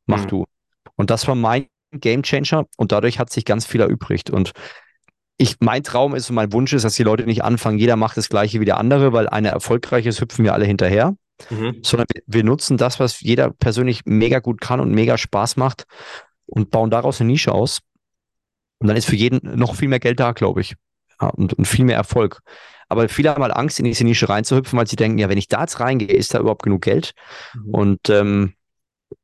Mach 0.07 0.25
mhm. 0.25 0.29
du. 0.29 0.45
Und 0.97 1.11
das 1.11 1.29
war 1.29 1.37
mein 1.37 1.67
Game 1.93 2.25
Changer 2.25 2.67
und 2.77 2.91
dadurch 2.91 3.21
hat 3.21 3.31
sich 3.31 3.45
ganz 3.45 3.67
viel 3.67 3.81
erübrigt. 3.81 4.31
Und 4.31 4.53
ich, 5.37 5.57
mein 5.61 5.85
Traum 5.85 6.17
ist 6.17 6.29
und 6.29 6.37
mein 6.37 6.53
Wunsch 6.53 6.73
ist, 6.73 6.85
dass 6.85 6.95
die 6.95 7.03
Leute 7.03 7.25
nicht 7.25 7.45
anfangen, 7.45 7.79
jeder 7.79 7.97
macht 7.97 8.17
das 8.17 8.29
Gleiche 8.29 8.61
wie 8.61 8.65
der 8.65 8.79
andere, 8.79 9.13
weil 9.13 9.29
einer 9.29 9.51
erfolgreich 9.51 10.07
ist, 10.07 10.21
hüpfen 10.21 10.45
wir 10.45 10.55
alle 10.55 10.65
hinterher. 10.65 11.15
Mhm. 11.51 11.79
Sondern 11.83 12.07
wir, 12.13 12.23
wir 12.27 12.45
nutzen 12.45 12.77
das, 12.77 13.01
was 13.01 13.21
jeder 13.21 13.51
persönlich 13.51 14.03
mega 14.05 14.39
gut 14.41 14.61
kann 14.61 14.81
und 14.81 14.91
mega 14.91 15.19
Spaß 15.19 15.57
macht 15.57 15.85
und 16.47 16.71
bauen 16.71 16.91
daraus 16.91 17.21
eine 17.21 17.31
Nische 17.31 17.53
aus. 17.53 17.81
Und 18.83 18.89
dann 18.89 18.97
ist 18.97 19.07
für 19.07 19.17
jeden 19.17 19.59
noch 19.59 19.75
viel 19.75 19.89
mehr 19.89 20.01
Geld 20.01 20.21
da, 20.21 20.33
glaube 20.33 20.61
ich. 20.61 20.75
Ja, 21.21 21.29
und, 21.29 21.53
und 21.55 21.67
viel 21.67 21.85
mehr 21.85 21.97
Erfolg. 21.97 22.41
Aber 22.89 23.09
viele 23.09 23.31
haben 23.31 23.43
halt 23.43 23.55
Angst, 23.55 23.79
in 23.79 23.85
diese 23.85 24.05
Nische 24.05 24.29
reinzuhüpfen, 24.29 24.79
weil 24.79 24.87
sie 24.87 24.97
denken, 24.97 25.19
ja, 25.19 25.29
wenn 25.29 25.39
ich 25.39 25.49
da 25.49 25.61
jetzt 25.63 25.81
reingehe, 25.81 26.09
ist 26.09 26.35
da 26.35 26.41
überhaupt 26.41 26.63
genug 26.63 26.83
Geld? 26.83 27.13
Mhm. 27.55 27.75
Und 27.75 28.11
ähm, 28.11 28.55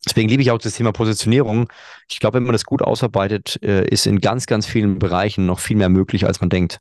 deswegen 0.07 0.29
liebe 0.29 0.43
ich 0.43 0.51
auch 0.51 0.59
das 0.59 0.75
Thema 0.75 0.93
Positionierung. 0.93 1.69
Ich 2.09 2.21
glaube, 2.21 2.37
wenn 2.37 2.45
man 2.45 2.53
das 2.53 2.65
gut 2.65 2.83
ausarbeitet, 2.83 3.59
äh, 3.63 3.87
ist 3.87 4.07
in 4.07 4.21
ganz, 4.21 4.47
ganz 4.47 4.67
vielen 4.67 4.99
Bereichen 4.99 5.45
noch 5.45 5.59
viel 5.59 5.77
mehr 5.77 5.89
möglich, 5.89 6.25
als 6.25 6.41
man 6.41 6.51
denkt. 6.51 6.79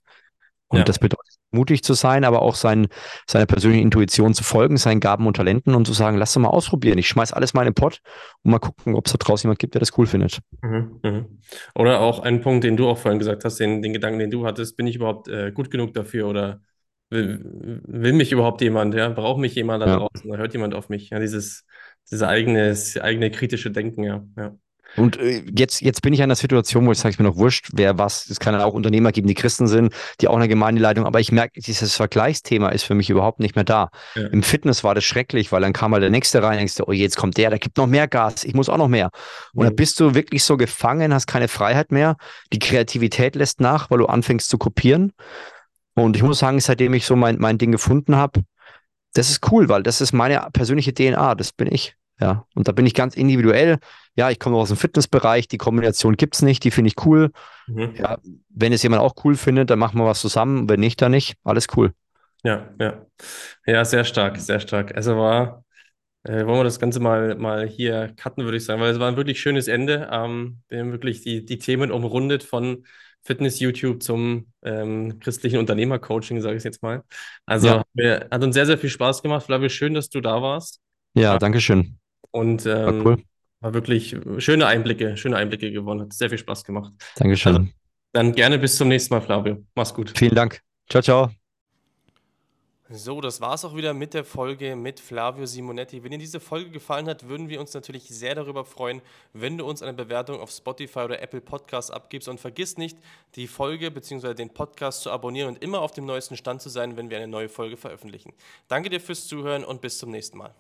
Und 0.67 0.79
ja. 0.79 0.83
das 0.83 0.99
bedeutet, 0.99 1.36
mutig 1.51 1.83
zu 1.83 1.93
sein, 1.93 2.23
aber 2.23 2.41
auch 2.41 2.55
sein, 2.55 2.87
seiner 3.27 3.45
persönlichen 3.45 3.83
Intuition 3.83 4.33
zu 4.33 4.43
folgen, 4.43 4.77
seinen 4.77 4.99
Gaben 4.99 5.27
und 5.27 5.35
Talenten 5.37 5.75
und 5.75 5.85
zu 5.85 5.93
sagen, 5.93 6.17
lass 6.17 6.33
doch 6.33 6.41
mal 6.41 6.49
ausprobieren. 6.49 6.97
Ich 6.97 7.07
schmeiß 7.07 7.33
alles 7.33 7.53
mal 7.53 7.61
in 7.61 7.69
den 7.69 7.75
Pott 7.75 7.99
und 8.43 8.51
mal 8.51 8.59
gucken, 8.59 8.95
ob 8.95 9.05
es 9.05 9.13
da 9.13 9.17
draußen 9.17 9.47
jemand 9.47 9.59
gibt, 9.59 9.73
der 9.73 9.79
das 9.79 9.97
cool 9.97 10.07
findet. 10.07 10.39
Mhm, 10.61 10.99
mh. 11.03 11.25
Oder 11.75 12.01
auch 12.01 12.19
ein 12.19 12.41
Punkt, 12.41 12.63
den 12.63 12.77
du 12.77 12.87
auch 12.87 12.97
vorhin 12.97 13.19
gesagt 13.19 13.45
hast, 13.45 13.59
den, 13.59 13.81
den 13.81 13.93
Gedanken, 13.93 14.19
den 14.19 14.31
du 14.31 14.45
hattest, 14.45 14.77
bin 14.77 14.87
ich 14.87 14.95
überhaupt 14.95 15.27
äh, 15.27 15.51
gut 15.51 15.71
genug 15.71 15.93
dafür 15.93 16.27
oder 16.27 16.61
will, 17.09 17.81
will 17.87 18.13
mich 18.13 18.31
überhaupt 18.31 18.61
jemand, 18.61 18.93
ja, 18.93 19.09
braucht 19.09 19.39
mich 19.39 19.55
jemand 19.55 19.83
da 19.83 19.87
ja. 19.87 19.95
draußen, 19.97 20.37
hört 20.37 20.53
jemand 20.53 20.73
auf 20.73 20.89
mich, 20.89 21.09
ja, 21.09 21.19
dieses, 21.19 21.65
dieses 22.09 22.23
eigene, 22.23 22.75
eigene 23.01 23.31
kritische 23.31 23.71
Denken, 23.71 24.03
ja, 24.03 24.23
ja. 24.37 24.55
Und 24.97 25.17
äh, 25.17 25.43
jetzt, 25.55 25.81
jetzt 25.81 26.01
bin 26.01 26.13
ich 26.13 26.19
in 26.19 26.23
einer 26.23 26.35
Situation, 26.35 26.85
wo 26.85 26.91
ich 26.91 26.97
sage, 26.97 27.13
es 27.13 27.19
mir 27.19 27.25
noch 27.25 27.37
wurscht, 27.37 27.69
wer 27.73 27.97
was. 27.97 28.29
Es 28.29 28.39
kann 28.39 28.53
ja 28.53 28.65
auch 28.65 28.73
Unternehmer 28.73 29.11
geben, 29.11 29.27
die 29.27 29.35
Christen 29.35 29.67
sind, 29.67 29.93
die 30.19 30.27
auch 30.27 30.35
eine 30.35 30.47
Gemeindeleitung, 30.47 31.05
aber 31.05 31.19
ich 31.19 31.31
merke, 31.31 31.61
dieses 31.61 31.95
Vergleichsthema 31.95 32.69
ist 32.69 32.83
für 32.83 32.95
mich 32.95 33.09
überhaupt 33.09 33.39
nicht 33.39 33.55
mehr 33.55 33.63
da. 33.63 33.89
Ja. 34.15 34.27
Im 34.27 34.43
Fitness 34.43 34.83
war 34.83 34.95
das 34.95 35.03
schrecklich, 35.03 35.51
weil 35.51 35.61
dann 35.61 35.73
kam 35.73 35.91
mal 35.91 36.01
der 36.01 36.09
nächste 36.09 36.41
rein, 36.41 36.57
denkst 36.57 36.75
du, 36.75 36.85
oh, 36.87 36.91
jetzt 36.91 37.15
kommt 37.15 37.37
der, 37.37 37.49
der 37.49 37.59
gibt 37.59 37.77
noch 37.77 37.87
mehr 37.87 38.07
Gas, 38.07 38.43
ich 38.43 38.53
muss 38.53 38.69
auch 38.69 38.77
noch 38.77 38.87
mehr. 38.87 39.11
Und 39.53 39.61
mhm. 39.61 39.67
dann 39.67 39.75
bist 39.75 39.99
du 39.99 40.15
wirklich 40.15 40.43
so 40.43 40.57
gefangen, 40.57 41.13
hast 41.13 41.27
keine 41.27 41.47
Freiheit 41.47 41.91
mehr. 41.91 42.17
Die 42.51 42.59
Kreativität 42.59 43.35
lässt 43.35 43.61
nach, 43.61 43.91
weil 43.91 43.99
du 43.99 44.07
anfängst 44.07 44.49
zu 44.49 44.57
kopieren. 44.57 45.13
Und 45.95 46.15
ich 46.15 46.23
muss 46.23 46.39
sagen, 46.39 46.59
seitdem 46.59 46.93
ich 46.93 47.05
so 47.05 47.15
mein, 47.15 47.37
mein 47.39 47.57
Ding 47.57 47.71
gefunden 47.71 48.15
habe, 48.15 48.43
das 49.13 49.29
ist 49.29 49.51
cool, 49.51 49.67
weil 49.69 49.83
das 49.83 50.01
ist 50.01 50.13
meine 50.13 50.47
persönliche 50.53 50.93
DNA, 50.93 51.35
das 51.35 51.51
bin 51.51 51.71
ich. 51.71 51.95
Ja, 52.19 52.45
und 52.55 52.67
da 52.67 52.71
bin 52.71 52.85
ich 52.85 52.95
ganz 52.95 53.15
individuell. 53.15 53.77
Ja, 54.15 54.31
ich 54.31 54.39
komme 54.39 54.57
aus 54.57 54.69
dem 54.69 54.77
Fitnessbereich, 54.77 55.47
die 55.47 55.57
Kombination 55.57 56.17
gibt 56.17 56.35
es 56.35 56.41
nicht, 56.41 56.63
die 56.63 56.71
finde 56.71 56.89
ich 56.89 57.05
cool. 57.05 57.31
Mhm. 57.67 57.93
Ja, 57.95 58.17
wenn 58.49 58.73
es 58.73 58.81
jemand 58.81 59.03
auch 59.03 59.13
cool 59.23 59.35
findet, 59.35 59.69
dann 59.69 59.77
machen 59.77 59.99
wir 59.99 60.05
was 60.05 60.21
zusammen. 60.21 60.67
Wenn 60.67 60.79
nicht, 60.79 61.01
dann 61.01 61.11
nicht. 61.11 61.35
Alles 61.43 61.67
cool. 61.75 61.93
Ja, 62.43 62.69
ja. 62.79 63.05
Ja, 63.65 63.85
sehr 63.85 64.03
stark, 64.03 64.37
sehr 64.37 64.59
stark. 64.59 64.95
Also 64.95 65.17
war, 65.17 65.63
äh, 66.23 66.45
wollen 66.45 66.59
wir 66.59 66.63
das 66.63 66.79
Ganze 66.79 66.99
mal, 66.99 67.35
mal 67.35 67.67
hier 67.67 68.13
cutten, 68.15 68.43
würde 68.45 68.57
ich 68.57 68.65
sagen, 68.65 68.81
weil 68.81 68.91
es 68.91 68.99
war 68.99 69.09
ein 69.09 69.17
wirklich 69.17 69.39
schönes 69.39 69.67
Ende. 69.67 70.09
Ähm, 70.11 70.61
wir 70.69 70.79
haben 70.79 70.91
wirklich 70.91 71.21
die, 71.21 71.45
die 71.45 71.59
Themen 71.59 71.91
umrundet 71.91 72.43
von 72.43 72.85
Fitness-YouTube 73.23 74.01
zum 74.01 74.47
ähm, 74.63 75.19
christlichen 75.19 75.59
Unternehmercoaching, 75.59 76.41
sage 76.41 76.57
ich 76.57 76.63
jetzt 76.63 76.81
mal. 76.81 77.03
Also 77.45 77.67
ja. 77.67 77.83
wir, 77.93 78.27
hat 78.31 78.43
uns 78.43 78.55
sehr, 78.55 78.65
sehr 78.65 78.77
viel 78.77 78.89
Spaß 78.89 79.21
gemacht. 79.21 79.45
Flavio, 79.45 79.69
schön, 79.69 79.93
dass 79.93 80.09
du 80.09 80.21
da 80.21 80.41
warst. 80.41 80.79
Ja, 81.13 81.37
danke 81.37 81.59
schön. 81.59 81.99
Und 82.37 82.65
ähm, 82.65 82.85
war, 82.85 83.05
cool. 83.05 83.23
war 83.61 83.73
wirklich 83.73 84.15
schöne 84.37 84.67
Einblicke, 84.67 85.17
schöne 85.17 85.37
Einblicke 85.37 85.71
gewonnen. 85.71 86.01
Hat 86.01 86.13
sehr 86.13 86.29
viel 86.29 86.37
Spaß 86.37 86.63
gemacht. 86.63 86.93
Dankeschön. 87.15 87.55
Also, 87.55 87.67
dann 88.13 88.31
gerne 88.33 88.59
bis 88.59 88.77
zum 88.77 88.87
nächsten 88.87 89.13
Mal, 89.13 89.21
Flavio. 89.21 89.63
Mach's 89.75 89.93
gut. 89.93 90.13
Vielen 90.15 90.35
Dank. 90.35 90.61
Ciao, 90.89 91.01
ciao. 91.01 91.31
So, 92.89 93.19
das 93.19 93.41
war 93.41 93.53
es 93.53 93.65
auch 93.65 93.75
wieder 93.75 93.93
mit 93.93 94.13
der 94.13 94.23
Folge 94.23 94.77
mit 94.77 95.01
Flavio 95.01 95.45
Simonetti. 95.45 96.03
Wenn 96.03 96.11
dir 96.11 96.17
diese 96.17 96.39
Folge 96.39 96.69
gefallen 96.69 97.09
hat, 97.09 97.27
würden 97.27 97.49
wir 97.49 97.59
uns 97.59 97.73
natürlich 97.73 98.07
sehr 98.07 98.33
darüber 98.33 98.63
freuen, 98.63 99.01
wenn 99.33 99.57
du 99.57 99.65
uns 99.65 99.81
eine 99.81 99.91
Bewertung 99.91 100.39
auf 100.39 100.51
Spotify 100.51 100.99
oder 100.99 101.21
Apple 101.21 101.41
Podcasts 101.41 101.91
abgibst. 101.91 102.29
Und 102.29 102.39
vergiss 102.39 102.77
nicht, 102.77 102.97
die 103.35 103.47
Folge 103.47 103.91
bzw. 103.91 104.35
den 104.35 104.53
Podcast 104.53 105.01
zu 105.01 105.11
abonnieren 105.11 105.49
und 105.49 105.61
immer 105.61 105.81
auf 105.81 105.91
dem 105.91 106.05
neuesten 106.05 106.37
Stand 106.37 106.61
zu 106.61 106.69
sein, 106.69 106.95
wenn 106.95 107.09
wir 107.09 107.17
eine 107.17 107.27
neue 107.27 107.49
Folge 107.49 107.75
veröffentlichen. 107.75 108.31
Danke 108.69 108.89
dir 108.89 109.01
fürs 109.01 109.27
Zuhören 109.27 109.65
und 109.65 109.81
bis 109.81 109.97
zum 109.97 110.09
nächsten 110.09 110.37
Mal. 110.37 110.55